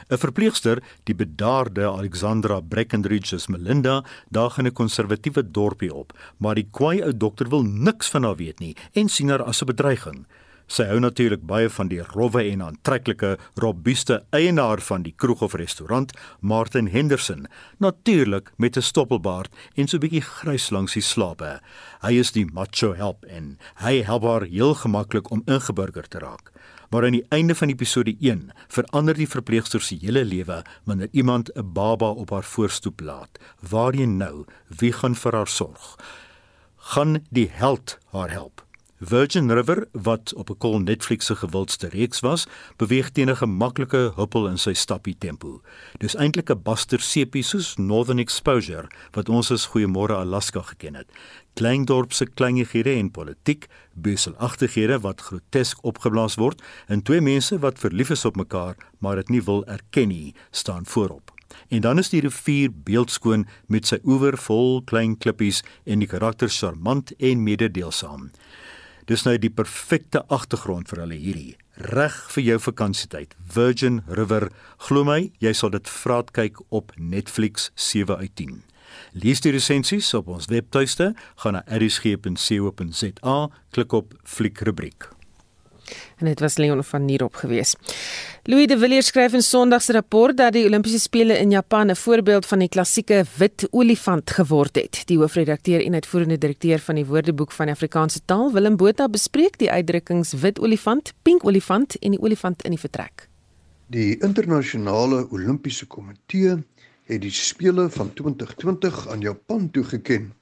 'n 0.08 0.18
Verpleegster, 0.22 0.78
die 1.04 1.14
bedaarde 1.14 1.88
Alexandra 1.90 2.60
Breckenridge 2.60 3.34
as 3.34 3.48
Melinda, 3.48 4.04
daag 4.30 4.58
in 4.58 4.66
'n 4.66 4.72
konservatiewe 4.72 5.42
dorpie 5.42 5.92
op, 5.92 6.12
maar 6.38 6.54
die 6.54 6.68
kwaai 6.70 7.02
ou 7.02 7.16
dokter 7.16 7.48
wil 7.48 7.62
niks 7.62 8.08
van 8.08 8.22
haar 8.22 8.36
weet 8.36 8.60
nie 8.60 8.76
en 8.92 9.08
sien 9.08 9.28
haar 9.28 9.42
as 9.42 9.62
'n 9.62 9.66
bedreiging. 9.66 10.26
Sy 10.66 10.84
hou 10.84 10.98
natuurlik 11.00 11.46
baie 11.46 11.68
van 11.70 11.88
die 11.88 12.02
rowwe 12.02 12.42
en 12.42 12.62
aantreklike 12.62 13.36
robuuste 13.54 14.24
eienaar 14.30 14.80
van 14.80 15.02
die 15.02 15.14
kroeg 15.16 15.42
of 15.42 15.54
restaurant, 15.54 16.12
Martin 16.40 16.86
Henderson, 16.86 17.46
natuurlik 17.78 18.52
met 18.58 18.76
'n 18.76 18.82
stoppelbaard 18.82 19.52
en 19.76 19.88
so 19.88 19.96
'n 19.96 20.00
bietjie 20.00 20.22
grys 20.22 20.70
langs 20.70 20.92
die 20.92 21.02
slape. 21.02 21.60
Hy 22.02 22.12
is 22.12 22.32
die 22.32 22.46
macho 22.46 22.94
help 22.94 23.24
en 23.24 23.58
hy 23.76 24.02
help 24.02 24.22
haar 24.22 24.42
heel 24.42 24.74
gemaklik 24.74 25.30
om 25.30 25.42
ingeburger 25.46 26.08
te 26.08 26.18
raak 26.18 26.52
maar 26.90 27.04
aan 27.04 27.16
die 27.18 27.26
einde 27.28 27.54
van 27.54 27.68
episode 27.68 28.16
1 28.20 28.50
verander 28.68 29.14
die 29.14 29.28
verpleegster 29.28 29.82
se 29.82 29.98
hele 30.00 30.24
lewe 30.24 30.64
wanneer 30.84 31.08
iemand 31.12 31.50
'n 31.54 31.72
baba 31.72 32.10
op 32.10 32.30
haar 32.30 32.44
voorstoep 32.44 33.00
laat. 33.00 33.38
Waarheen 33.70 34.16
nou? 34.16 34.44
Wie 34.66 34.92
gaan 34.92 35.14
vir 35.14 35.32
haar 35.34 35.48
sorg? 35.48 35.98
Gaan 36.76 37.24
die 37.30 37.48
held 37.52 37.98
haar 38.10 38.30
help? 38.30 38.66
Virgin 39.00 39.52
River 39.52 39.88
wat 39.92 40.34
op 40.34 40.50
'n 40.50 40.58
kol 40.58 40.78
Netflix 40.78 41.26
se 41.26 41.36
gewildste 41.36 41.88
reeks 41.88 42.20
was, 42.20 42.46
beweeg 42.76 43.10
teen 43.10 43.30
'n 43.30 43.36
gemaklike 43.36 44.12
huppel 44.16 44.48
in 44.48 44.58
sy 44.58 44.72
stappie 44.72 45.16
tempo. 45.18 45.60
Dis 45.98 46.14
eintlik 46.16 46.50
'n 46.50 46.62
buster 46.62 47.00
sepie 47.00 47.42
soos 47.42 47.76
Northern 47.76 48.18
Exposure 48.18 48.88
wat 49.10 49.28
ons 49.28 49.50
as 49.50 49.68
Goeiemôre 49.68 50.14
Alaska 50.14 50.62
geken 50.62 50.94
het. 50.94 51.06
Kleindorp 51.56 52.12
se 52.12 52.26
kleinighede 52.28 52.92
en 53.00 53.06
politiek, 53.10 53.62
beselagtighede 53.94 54.98
wat 55.00 55.22
grotesk 55.24 55.78
opgeblaas 55.88 56.36
word 56.36 56.60
en 56.92 57.00
twee 57.00 57.22
mense 57.24 57.56
wat 57.62 57.80
verlief 57.80 58.12
is 58.12 58.26
op 58.28 58.36
mekaar 58.36 58.76
maar 59.00 59.16
dit 59.16 59.32
nie 59.32 59.40
wil 59.46 59.64
erken 59.64 60.12
nie, 60.12 60.34
staan 60.50 60.84
voorop. 60.84 61.32
En 61.72 61.80
dan 61.80 61.98
is 61.98 62.12
die 62.12 62.20
rivier 62.20 62.68
beeldskoon 62.84 63.46
met 63.72 63.88
sy 63.88 64.02
oewer 64.04 64.36
vol 64.36 64.82
klein 64.84 65.16
klippies 65.16 65.62
en 65.88 66.04
die 66.04 66.10
karakters 66.12 66.60
charmant 66.60 67.14
en 67.16 67.42
mededeelsaam. 67.48 68.28
Dis 69.08 69.24
nou 69.24 69.38
die 69.40 69.54
perfekte 69.54 70.26
agtergrond 70.28 70.92
vir 70.92 71.06
hulle 71.06 71.16
hierdie. 71.16 71.56
Reg 71.96 72.14
vir 72.36 72.50
jou 72.50 72.60
vakansietyd. 72.68 73.32
Virgin 73.56 74.02
River. 74.12 74.50
Glo 74.88 75.08
my, 75.08 75.30
jy 75.40 75.56
sal 75.56 75.72
dit 75.72 75.88
vraat 75.88 76.36
kyk 76.36 76.60
op 76.68 76.92
Netflix 77.00 77.70
7 77.80 78.18
uit 78.20 78.34
10. 78.36 78.64
Lees 79.12 79.40
die 79.40 79.52
resensies 79.52 80.14
op 80.14 80.28
ons 80.28 80.46
webtuiste, 80.52 81.14
gaan 81.36 81.52
na 81.52 81.62
erisg.co.za, 81.66 83.36
klik 83.70 83.92
op 83.92 84.14
fliek 84.24 84.60
rubriek. 84.60 85.10
En 86.16 86.26
dit 86.26 86.40
was 86.40 86.56
Leon 86.56 86.84
van 86.84 87.04
Nierop 87.04 87.34
geweest. 87.34 87.76
Louis 88.42 88.66
de 88.66 88.78
Villiers 88.78 89.06
skryf 89.06 89.32
in 89.32 89.42
Sondag 89.42 89.82
se 89.82 89.92
rapport 89.92 90.36
dat 90.36 90.52
die 90.52 90.64
Olimpiese 90.64 90.98
spele 90.98 91.38
in 91.38 91.50
Japan 91.50 91.90
'n 91.90 91.96
voorbeeld 91.96 92.46
van 92.46 92.58
die 92.58 92.68
klassieke 92.68 93.24
wit 93.36 93.68
olifant 93.70 94.30
geword 94.30 94.76
het. 94.76 95.02
Die 95.04 95.18
hoofredakteur 95.18 95.84
en 95.84 95.94
uitvoerende 95.94 96.38
direkteur 96.38 96.78
van 96.78 96.94
die 96.94 97.06
Woordeboek 97.06 97.52
van 97.52 97.66
die 97.66 97.74
Afrikaanse 97.74 98.20
taal, 98.24 98.52
Willem 98.52 98.76
Botha, 98.76 99.08
bespreek 99.08 99.58
die 99.58 99.70
uitdrukkings 99.70 100.32
wit 100.32 100.58
olifant, 100.58 101.12
pink 101.22 101.44
olifant 101.44 101.98
en 101.98 102.10
die 102.10 102.20
olifant 102.20 102.62
in 102.62 102.70
die 102.70 102.80
vertrek. 102.80 103.28
Die 103.86 104.18
internasionale 104.18 105.30
Olimpiese 105.30 105.86
komitee 105.86 106.56
het 107.06 107.22
die 107.22 107.30
spele 107.30 107.90
van 107.90 108.08
2020 108.18 109.08
aan 109.08 109.20
Japan 109.20 109.70
toegeken 109.70 110.32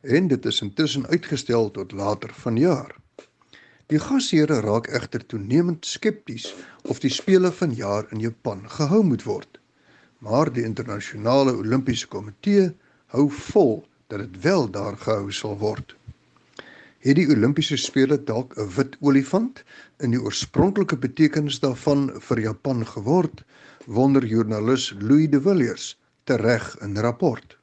en 0.00 0.28
dit 0.28 0.44
is 0.46 0.60
intussen 0.60 1.06
uitgestel 1.06 1.70
tot 1.70 1.92
later 1.92 2.30
vanjaar. 2.34 2.94
Die 3.90 3.98
gasheere 3.98 4.60
raak 4.62 4.86
egter 4.86 5.26
toenemend 5.26 5.86
skepties 5.86 6.54
of 6.82 7.00
die 7.02 7.10
spele 7.10 7.50
vanjaar 7.52 8.06
in 8.14 8.22
Japan 8.22 8.62
gehou 8.70 9.02
moet 9.04 9.24
word. 9.26 9.58
Maar 10.18 10.52
die 10.52 10.62
internasionale 10.62 11.56
Olimpiese 11.58 12.06
komitee 12.06 12.68
hou 13.06 13.26
vol 13.30 13.82
dat 14.06 14.22
dit 14.22 14.42
wel 14.42 14.70
daar 14.70 14.96
gehou 14.96 15.32
sal 15.32 15.58
word. 15.58 15.96
Het 17.02 17.18
die 17.18 17.26
Olimpiese 17.34 17.76
spele 17.76 18.20
dalk 18.30 18.54
'n 18.56 18.70
wit 18.76 18.94
olifant 19.00 19.64
in 19.98 20.14
die 20.14 20.22
oorspronklike 20.22 20.96
betekenis 20.96 21.58
daarvan 21.60 22.12
vir 22.28 22.40
Japan 22.40 22.86
geword? 22.86 23.42
Wonder 23.86 24.24
joernalis 24.26 24.94
Louis 25.00 25.30
de 25.30 25.42
Villiers 25.42 25.96
tereg 26.24 26.76
in 26.80 26.98
rapport. 26.98 27.58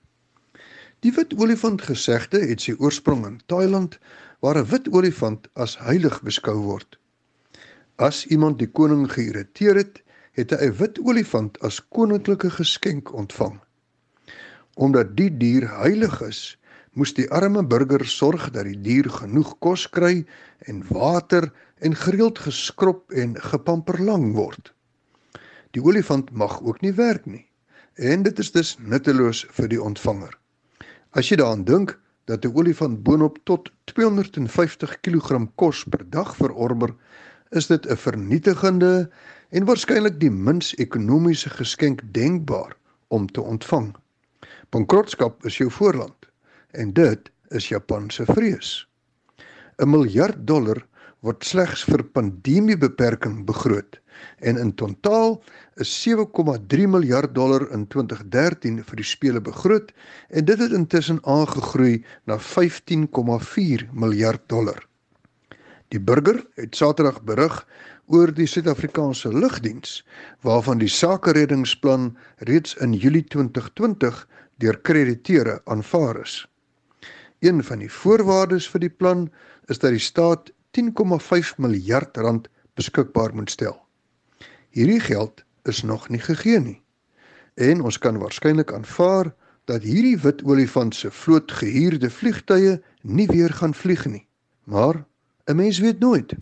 Die 0.99 1.13
wit 1.15 1.31
olifant 1.39 1.81
gesegde 1.87 2.41
het 2.43 2.65
sy 2.65 2.73
oorsprong 2.75 3.23
in 3.27 3.37
Thailand 3.47 3.97
waar 4.43 4.59
'n 4.59 4.67
wit 4.71 4.89
olifant 4.91 5.47
as 5.53 5.77
heilig 5.79 6.21
beskou 6.21 6.57
word. 6.63 6.99
As 7.95 8.25
iemand 8.25 8.59
die 8.59 8.67
koning 8.67 9.07
geïrriteer 9.11 9.75
het, 9.75 10.03
het 10.35 10.51
hy 10.51 10.67
'n 10.67 10.77
wit 10.81 10.99
olifant 10.99 11.59
as 11.63 11.79
koninklike 11.89 12.49
geskenk 12.49 13.13
ontvang. 13.13 13.59
Omdat 14.75 15.15
die 15.15 15.31
dier 15.37 15.67
heilig 15.79 16.21
is, 16.21 16.57
moes 16.91 17.13
die 17.13 17.31
arme 17.31 17.63
burger 17.63 18.05
sorg 18.05 18.51
dat 18.51 18.65
die 18.65 18.81
dier 18.81 19.09
genoeg 19.09 19.59
kos 19.59 19.89
kry 19.89 20.25
en 20.59 20.83
water 20.89 21.51
en 21.79 21.95
gereeld 21.95 22.39
geskrob 22.39 23.11
en 23.11 23.35
gepamperlang 23.35 24.33
word. 24.33 24.73
Die 25.71 25.83
olifant 25.83 26.31
mag 26.31 26.61
ook 26.61 26.81
nie 26.81 26.93
werk 26.93 27.25
nie 27.25 27.48
en 27.99 28.23
dit 28.23 28.39
is 28.39 28.51
dus 28.51 28.75
nutteloos 28.79 29.43
vir 29.57 29.67
die 29.67 29.81
ontvanger. 29.81 30.31
As 31.11 31.27
jy 31.29 31.39
daaraan 31.41 31.65
dink, 31.67 31.97
dat 32.29 32.45
'n 32.45 32.55
olifant 32.55 33.03
boonop 33.03 33.39
tot 33.43 33.71
250 33.91 34.99
kg 35.01 35.47
kos 35.55 35.83
per 35.83 36.09
dag 36.09 36.35
verorber, 36.35 36.95
is 37.51 37.67
dit 37.67 37.85
'n 37.85 37.95
vernietigende 37.97 39.09
en 39.49 39.65
waarskynlik 39.65 40.19
die 40.19 40.31
mins 40.31 40.75
ekonomiese 40.75 41.49
geskenk 41.49 42.01
denkbaar 42.13 42.77
om 43.07 43.27
te 43.27 43.41
ontvang. 43.41 43.95
Bankrotskap 44.69 45.45
is 45.45 45.57
jou 45.57 45.71
voorland 45.71 46.29
en 46.71 46.93
dit 46.93 47.31
is 47.49 47.67
Japan 47.67 48.09
se 48.09 48.25
vrees. 48.25 48.87
'n 49.77 49.89
miljard 49.89 50.47
dollar 50.47 50.87
word 51.25 51.43
slegs 51.43 51.83
vir 51.87 52.03
pandemiebeperking 52.15 53.43
begroot 53.47 53.99
en 54.39 54.59
in 54.59 54.71
totaal 54.75 55.37
is 55.83 55.91
7,3 56.07 56.87
miljard 56.91 57.33
dollar 57.35 57.65
in 57.75 57.85
2013 57.87 58.81
vir 58.87 58.99
die 58.99 59.07
spele 59.07 59.41
begroot 59.43 59.91
en 60.29 60.47
dit 60.47 60.59
het 60.59 60.75
intussen 60.75 61.19
aangegroei 61.23 62.01
na 62.27 62.39
15,4 62.39 63.87
miljard 63.91 64.43
dollar. 64.51 64.79
Die 65.89 65.99
burger 65.99 66.43
het 66.59 66.75
Saterdag 66.75 67.23
berig 67.25 67.55
oor 68.09 68.31
die 68.33 68.47
Suid-Afrikaanse 68.49 69.31
lugdiens 69.33 70.03
waarvan 70.45 70.81
die 70.81 70.91
sakereddingsplan 70.91 72.11
reeds 72.49 72.75
in 72.83 72.93
Julie 72.93 73.25
2020 73.25 74.25
deur 74.59 74.77
krediteure 74.85 75.59
aanvaar 75.65 76.21
is. 76.21 76.43
Een 77.39 77.63
van 77.63 77.79
die 77.79 77.91
voorwaardes 77.91 78.67
vir 78.69 78.83
die 78.83 78.93
plan 79.01 79.29
is 79.71 79.79
dat 79.79 79.95
die 79.95 80.03
staat 80.03 80.51
10,5 80.77 81.55
miljard 81.57 82.17
rand 82.17 82.49
beskikbaar 82.73 83.35
moet 83.35 83.49
stel. 83.49 83.77
Hierdie 84.69 84.99
geld 84.99 85.43
is 85.63 85.81
nog 85.83 86.09
nie 86.09 86.19
gegee 86.19 86.59
nie. 86.59 86.81
En 87.55 87.81
ons 87.81 87.97
kan 87.97 88.17
waarskynlik 88.17 88.73
aanvaar 88.73 89.33
dat 89.65 89.83
hierdie 89.83 90.17
wit 90.17 90.43
olifant 90.43 90.95
se 90.95 91.11
vloot 91.11 91.51
gehuurde 91.51 92.09
vliegtye 92.09 92.81
nie 93.01 93.27
weer 93.27 93.53
gaan 93.53 93.73
vlieg 93.73 94.05
nie. 94.05 94.27
Maar 94.63 95.05
'n 95.45 95.55
mens 95.55 95.79
weet 95.79 95.99
nooit. 95.99 96.33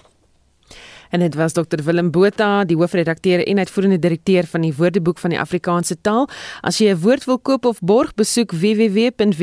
En 1.10 1.20
dit 1.20 1.36
was 1.36 1.54
Dr 1.54 1.84
Willem 1.84 2.12
Botha, 2.12 2.64
die 2.64 2.78
hoofredakteur 2.78 3.48
en 3.48 3.58
uitvoerende 3.58 4.00
direkteur 4.00 4.46
van 4.46 4.62
die 4.62 4.76
Woordeboek 4.76 5.18
van 5.20 5.30
die 5.30 5.40
Afrikaanse 5.40 6.02
taal. 6.02 6.30
As 6.62 6.78
jy 6.78 6.90
'n 6.92 7.00
woord 7.00 7.26
wil 7.26 7.40
koop 7.40 7.66
of 7.66 7.80
borg, 7.80 8.14
besoek 8.14 8.52
www.wat.co.za 8.52 9.36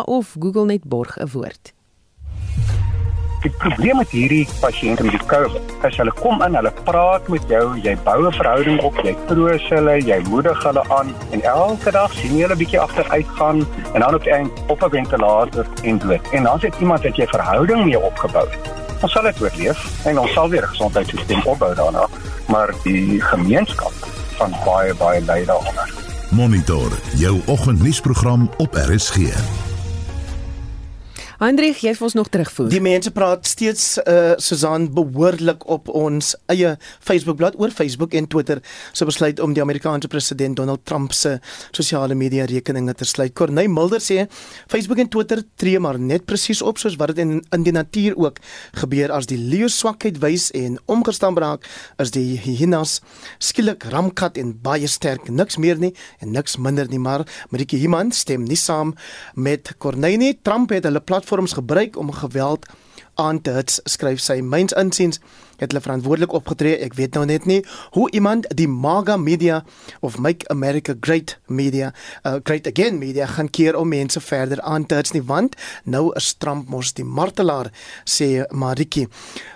of 0.00 0.36
Google 0.38 0.64
net 0.64 0.84
borg 0.84 1.18
'n 1.18 1.28
woord. 1.32 1.72
Die 3.42 3.50
probleem 3.58 3.98
met 3.98 4.12
hierdie 4.14 4.44
pasiënte 4.62 5.02
met 5.02 5.16
die 5.16 5.26
COVID 5.26 5.86
is 5.88 5.96
hulle 5.98 6.12
kom 6.20 6.42
in, 6.46 6.54
hulle 6.54 6.70
praat 6.86 7.26
met 7.32 7.48
jou, 7.50 7.64
jy 7.82 7.96
bou 8.06 8.28
'n 8.28 8.36
verhouding 8.36 8.78
op, 8.86 8.94
jy 9.02 9.14
troos 9.26 9.64
hulle, 9.68 9.96
jy 9.98 10.18
moedig 10.28 10.62
hulle 10.62 10.84
aan 10.88 11.10
en 11.32 11.42
elke 11.42 11.90
dag 11.90 12.12
sien 12.14 12.36
jy 12.36 12.42
hulle 12.46 12.56
bietjie 12.56 12.80
agteruit 12.80 13.26
gaan 13.38 13.66
en 13.94 14.00
dan 14.00 14.14
op 14.14 14.26
eind 14.26 14.62
op 14.68 14.84
'n 14.84 14.90
ventilator 14.90 15.66
en 15.82 15.98
dood. 15.98 16.30
En 16.32 16.42
dan 16.42 16.60
sit 16.60 16.74
iemand 16.78 17.02
wat 17.02 17.16
jy 17.16 17.26
verhouding 17.26 17.84
mee 17.84 17.98
opgebou 17.98 18.46
het. 18.46 18.70
Ons 19.02 19.12
sal 19.12 19.22
dit 19.22 19.42
oorleef 19.42 20.06
en 20.06 20.18
ons 20.18 20.32
sal 20.32 20.48
weer 20.48 20.62
'n 20.62 20.68
gesondheidstelsel 20.68 21.42
opbou 21.44 21.74
daarna, 21.74 22.06
maar 22.46 22.70
die 22.84 23.20
gemeenskap 23.20 23.92
van 24.38 24.54
baie 24.64 24.94
baie 24.94 25.20
lei 25.20 25.44
daaronder. 25.44 25.90
Monitor 26.30 26.90
jou 27.16 27.42
oggendnuusprogram 27.46 28.50
op 28.56 28.74
RSG. 28.74 29.71
Hendrik, 31.42 31.80
jy 31.82 31.90
vir 31.98 32.04
ons 32.06 32.14
nog 32.14 32.28
terugvoer. 32.30 32.68
Die 32.70 32.78
mense 32.78 33.10
praat 33.10 33.48
steeds 33.50 33.96
uh 33.98 34.36
Susan 34.38 34.84
behoorlik 34.94 35.64
op 35.70 35.88
ons 35.90 36.28
eie 36.52 36.76
Facebookblad 37.02 37.56
oor 37.58 37.72
Facebook 37.74 38.14
en 38.14 38.28
Twitter 38.30 38.60
se 38.62 39.00
so 39.00 39.08
besluit 39.08 39.40
om 39.42 39.50
die 39.54 39.62
Amerikaanse 39.62 40.06
president 40.08 40.56
Donald 40.56 40.84
Trump 40.86 41.12
se 41.12 41.32
sosiale 41.74 42.14
media 42.14 42.46
rekeninge 42.46 42.94
te 42.94 43.04
sluit. 43.04 43.34
Corneil 43.34 43.70
Mulder 43.70 43.98
sê 43.98 44.28
Facebook 44.70 45.02
en 45.02 45.10
Twitter 45.10 45.42
tree 45.58 45.80
maar 45.82 45.98
net 45.98 46.28
presies 46.30 46.62
op 46.62 46.78
soos 46.78 46.94
wat 47.00 47.10
dit 47.10 47.24
in 47.24 47.42
in 47.50 47.66
die 47.66 47.74
natuur 47.74 48.14
ook 48.16 48.38
gebeur 48.78 49.10
as 49.10 49.26
die 49.26 49.40
leeu 49.40 49.68
swakheid 49.68 50.22
wys 50.22 50.50
en 50.54 50.78
omgestaan 50.86 51.34
raak 51.42 51.66
is 51.98 52.14
die 52.14 52.38
hyenas 52.38 53.00
skielik 53.42 53.88
ramkat 53.90 54.38
en 54.38 54.54
baie 54.62 54.86
sterk 54.86 55.26
niks 55.26 55.58
meer 55.58 55.82
nie 55.82 55.92
en 56.20 56.30
niks 56.38 56.56
minder 56.56 56.86
nie 56.86 57.02
maar 57.02 57.26
Marike 57.50 57.82
Himan 57.82 58.14
stem 58.14 58.46
nie 58.46 58.56
saam 58.56 58.94
met 59.34 59.74
Corneil 59.78 60.22
nie. 60.22 60.38
Trump 60.42 60.70
het 60.70 60.86
hulle 60.86 61.02
platform 61.02 61.31
platforms 61.32 61.52
gebruik 61.52 61.96
om 61.98 62.12
geweld 62.12 62.66
aan 63.14 63.40
te 63.40 63.50
hits, 63.50 63.80
skryf 63.84 64.20
sy. 64.20 64.40
Myns 64.44 64.72
insiens 64.76 65.20
het 65.62 65.72
hulle 65.72 65.84
verantwoordelik 65.84 66.34
opgetree. 66.36 66.76
Ek 66.82 66.96
weet 66.98 67.16
nou 67.18 67.24
net 67.28 67.46
nie 67.48 67.60
hoe 67.94 68.08
iemand 68.10 68.48
die 68.58 68.68
MAGA 68.68 69.16
media 69.16 69.62
of 70.00 70.18
Make 70.18 70.48
America 70.52 70.94
Great 71.00 71.36
media, 71.46 71.92
uh, 72.26 72.38
Great 72.42 72.66
Again 72.66 72.98
media 72.98 73.26
gaan 73.30 73.50
keer 73.50 73.78
om 73.78 73.88
mense 73.88 74.20
verder 74.20 74.60
aan 74.60 74.86
te 74.86 74.98
hits 74.98 75.14
nie, 75.14 75.22
want 75.22 75.56
nou 75.84 76.10
is 76.18 76.32
Trump 76.42 76.70
mos 76.72 76.92
die 76.98 77.06
martelaar, 77.06 77.70
sê 78.08 78.44
Mariki. 78.50 79.06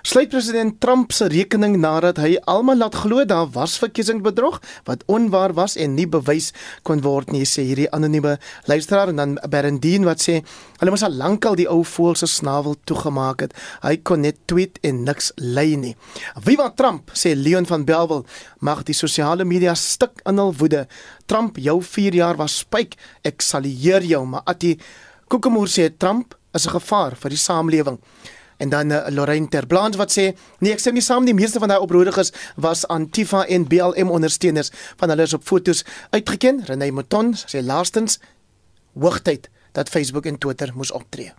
Sluit 0.06 0.30
president 0.30 0.80
Trump 0.80 1.12
se 1.12 1.28
rekening 1.32 1.78
nadat 1.82 2.20
hy 2.22 2.36
almal 2.46 2.78
laat 2.84 2.98
glo 3.02 3.24
daar 3.26 3.48
was 3.54 3.76
verkiesingsbedrog 3.82 4.60
wat 4.86 5.02
onwaar 5.10 5.54
was 5.56 5.76
en 5.76 5.96
nie 5.98 6.06
bewys 6.06 6.52
kon 6.86 7.02
word 7.04 7.32
nie, 7.34 7.44
sê 7.48 7.66
hierdie 7.66 7.90
anonieme 7.96 8.36
luisteraar 8.70 9.12
en 9.12 9.22
dan 9.22 9.36
Berendien 9.50 10.06
wat 10.06 10.22
sê 10.22 10.40
hulle 10.80 10.92
moes 10.92 11.04
al 11.06 11.16
lankal 11.18 11.56
die 11.58 11.68
ou 11.70 11.82
voël 11.86 12.16
se 12.18 12.28
snavel 12.30 12.76
toegemaak 12.86 13.46
het. 13.46 13.56
Hy 13.82 13.96
kon 14.06 14.22
net 14.22 14.38
tweet 14.50 14.78
en 14.86 15.04
niks 15.06 15.32
lei 15.40 15.74
nie. 15.80 15.95
Viva 16.44 16.70
Trump 16.76 17.10
sê 17.14 17.34
Leon 17.34 17.66
van 17.66 17.84
Belwel 17.84 18.24
mag 18.60 18.82
die 18.84 18.94
sosiale 18.94 19.44
media 19.44 19.74
stik 19.74 20.22
in 20.24 20.38
hul 20.38 20.54
woede. 20.56 20.86
Trump 21.26 21.58
jou 21.58 21.80
4 21.82 22.14
jaar 22.14 22.36
was 22.36 22.58
spyk. 22.62 22.96
Ek 23.24 23.42
sal 23.42 23.66
leer 23.66 24.02
jou, 24.02 24.24
maar 24.26 24.42
Atti 24.46 24.76
Kokemoer 25.28 25.68
sê 25.68 25.90
Trump 25.96 26.36
is 26.54 26.66
'n 26.66 26.70
gevaar 26.78 27.16
vir 27.16 27.30
die 27.30 27.38
samelewing. 27.38 27.98
En 28.56 28.68
dan 28.68 28.90
uh, 28.90 29.06
Lorraine 29.08 29.48
Terblanche 29.48 29.98
wat 29.98 30.12
sê 30.12 30.34
nee 30.60 30.72
ek 30.72 30.80
sê 30.80 30.92
nie 30.92 31.04
saam 31.04 31.24
die 31.28 31.36
meeste 31.36 31.60
van 31.60 31.68
daai 31.68 31.82
oproeriges 31.84 32.32
was 32.56 32.86
Antifa 32.88 33.44
en 33.44 33.68
BLM 33.68 34.10
ondersteuners 34.10 34.72
van 34.96 35.12
hulle 35.12 35.22
is 35.22 35.34
op 35.36 35.44
fotos 35.44 35.84
uitgeken 36.10 36.64
Renée 36.64 36.92
Mouton 36.92 37.34
sê 37.36 37.60
laastens 37.60 38.20
hoogtyd 38.94 39.50
dat 39.72 39.92
Facebook 39.92 40.26
en 40.26 40.38
Twitter 40.38 40.72
moes 40.74 40.90
optree 40.90 41.34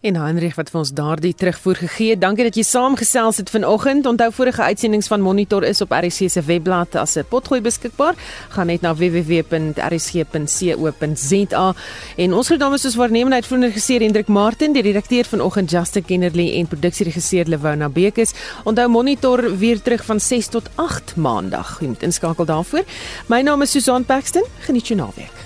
En 0.00 0.16
Heinrich 0.20 0.54
wat 0.58 0.68
vir 0.70 0.78
ons 0.82 0.90
daardie 0.92 1.34
terugvoer 1.34 1.76
gegee 1.80 2.10
het. 2.12 2.20
Dankie 2.20 2.44
dat 2.44 2.56
jy 2.58 2.62
saamgesels 2.68 3.36
het 3.40 3.50
vanoggend. 3.50 4.06
Onthou 4.06 4.28
vorige 4.32 4.62
uitsendings 4.62 5.08
van 5.08 5.20
Monitor 5.24 5.64
is 5.64 5.80
op 5.80 5.90
RC 5.96 6.28
se 6.30 6.42
webblad 6.44 6.94
as 6.94 7.16
'n 7.16 7.24
potgooi 7.28 7.60
beskikbaar. 7.60 8.14
Gaan 8.48 8.66
net 8.66 8.80
na 8.80 8.94
www.rc.co.za. 8.94 9.74
En 12.16 12.34
ons 12.34 12.46
groet 12.46 12.58
namens 12.58 12.84
ons 12.84 12.94
waarnemende 12.94 13.34
uitvoerende 13.34 13.66
regisseur 13.66 14.00
Hendrik 14.00 14.28
Martin, 14.28 14.72
die 14.72 14.82
redakteur 14.82 15.24
vanoggend 15.24 15.70
Justin 15.70 16.04
Kennerly 16.04 16.58
en 16.58 16.66
produksieregisseur 16.66 17.44
Lewona 17.46 17.88
Bekes. 17.88 18.32
Onthou 18.64 18.88
Monitor 18.88 19.58
weer 19.58 19.82
terug 19.82 20.04
van 20.04 20.20
6 20.20 20.46
tot 20.46 20.68
8 20.74 21.16
Maandag. 21.16 21.80
Jy 21.80 21.86
moet 21.86 22.02
inskakel 22.02 22.44
daarvoor. 22.44 22.84
My 23.26 23.40
naam 23.40 23.62
is 23.62 23.70
Susan 23.70 24.04
Paxton. 24.04 24.44
Geniet 24.58 24.86
jou 24.86 24.98
naweek. 24.98 25.45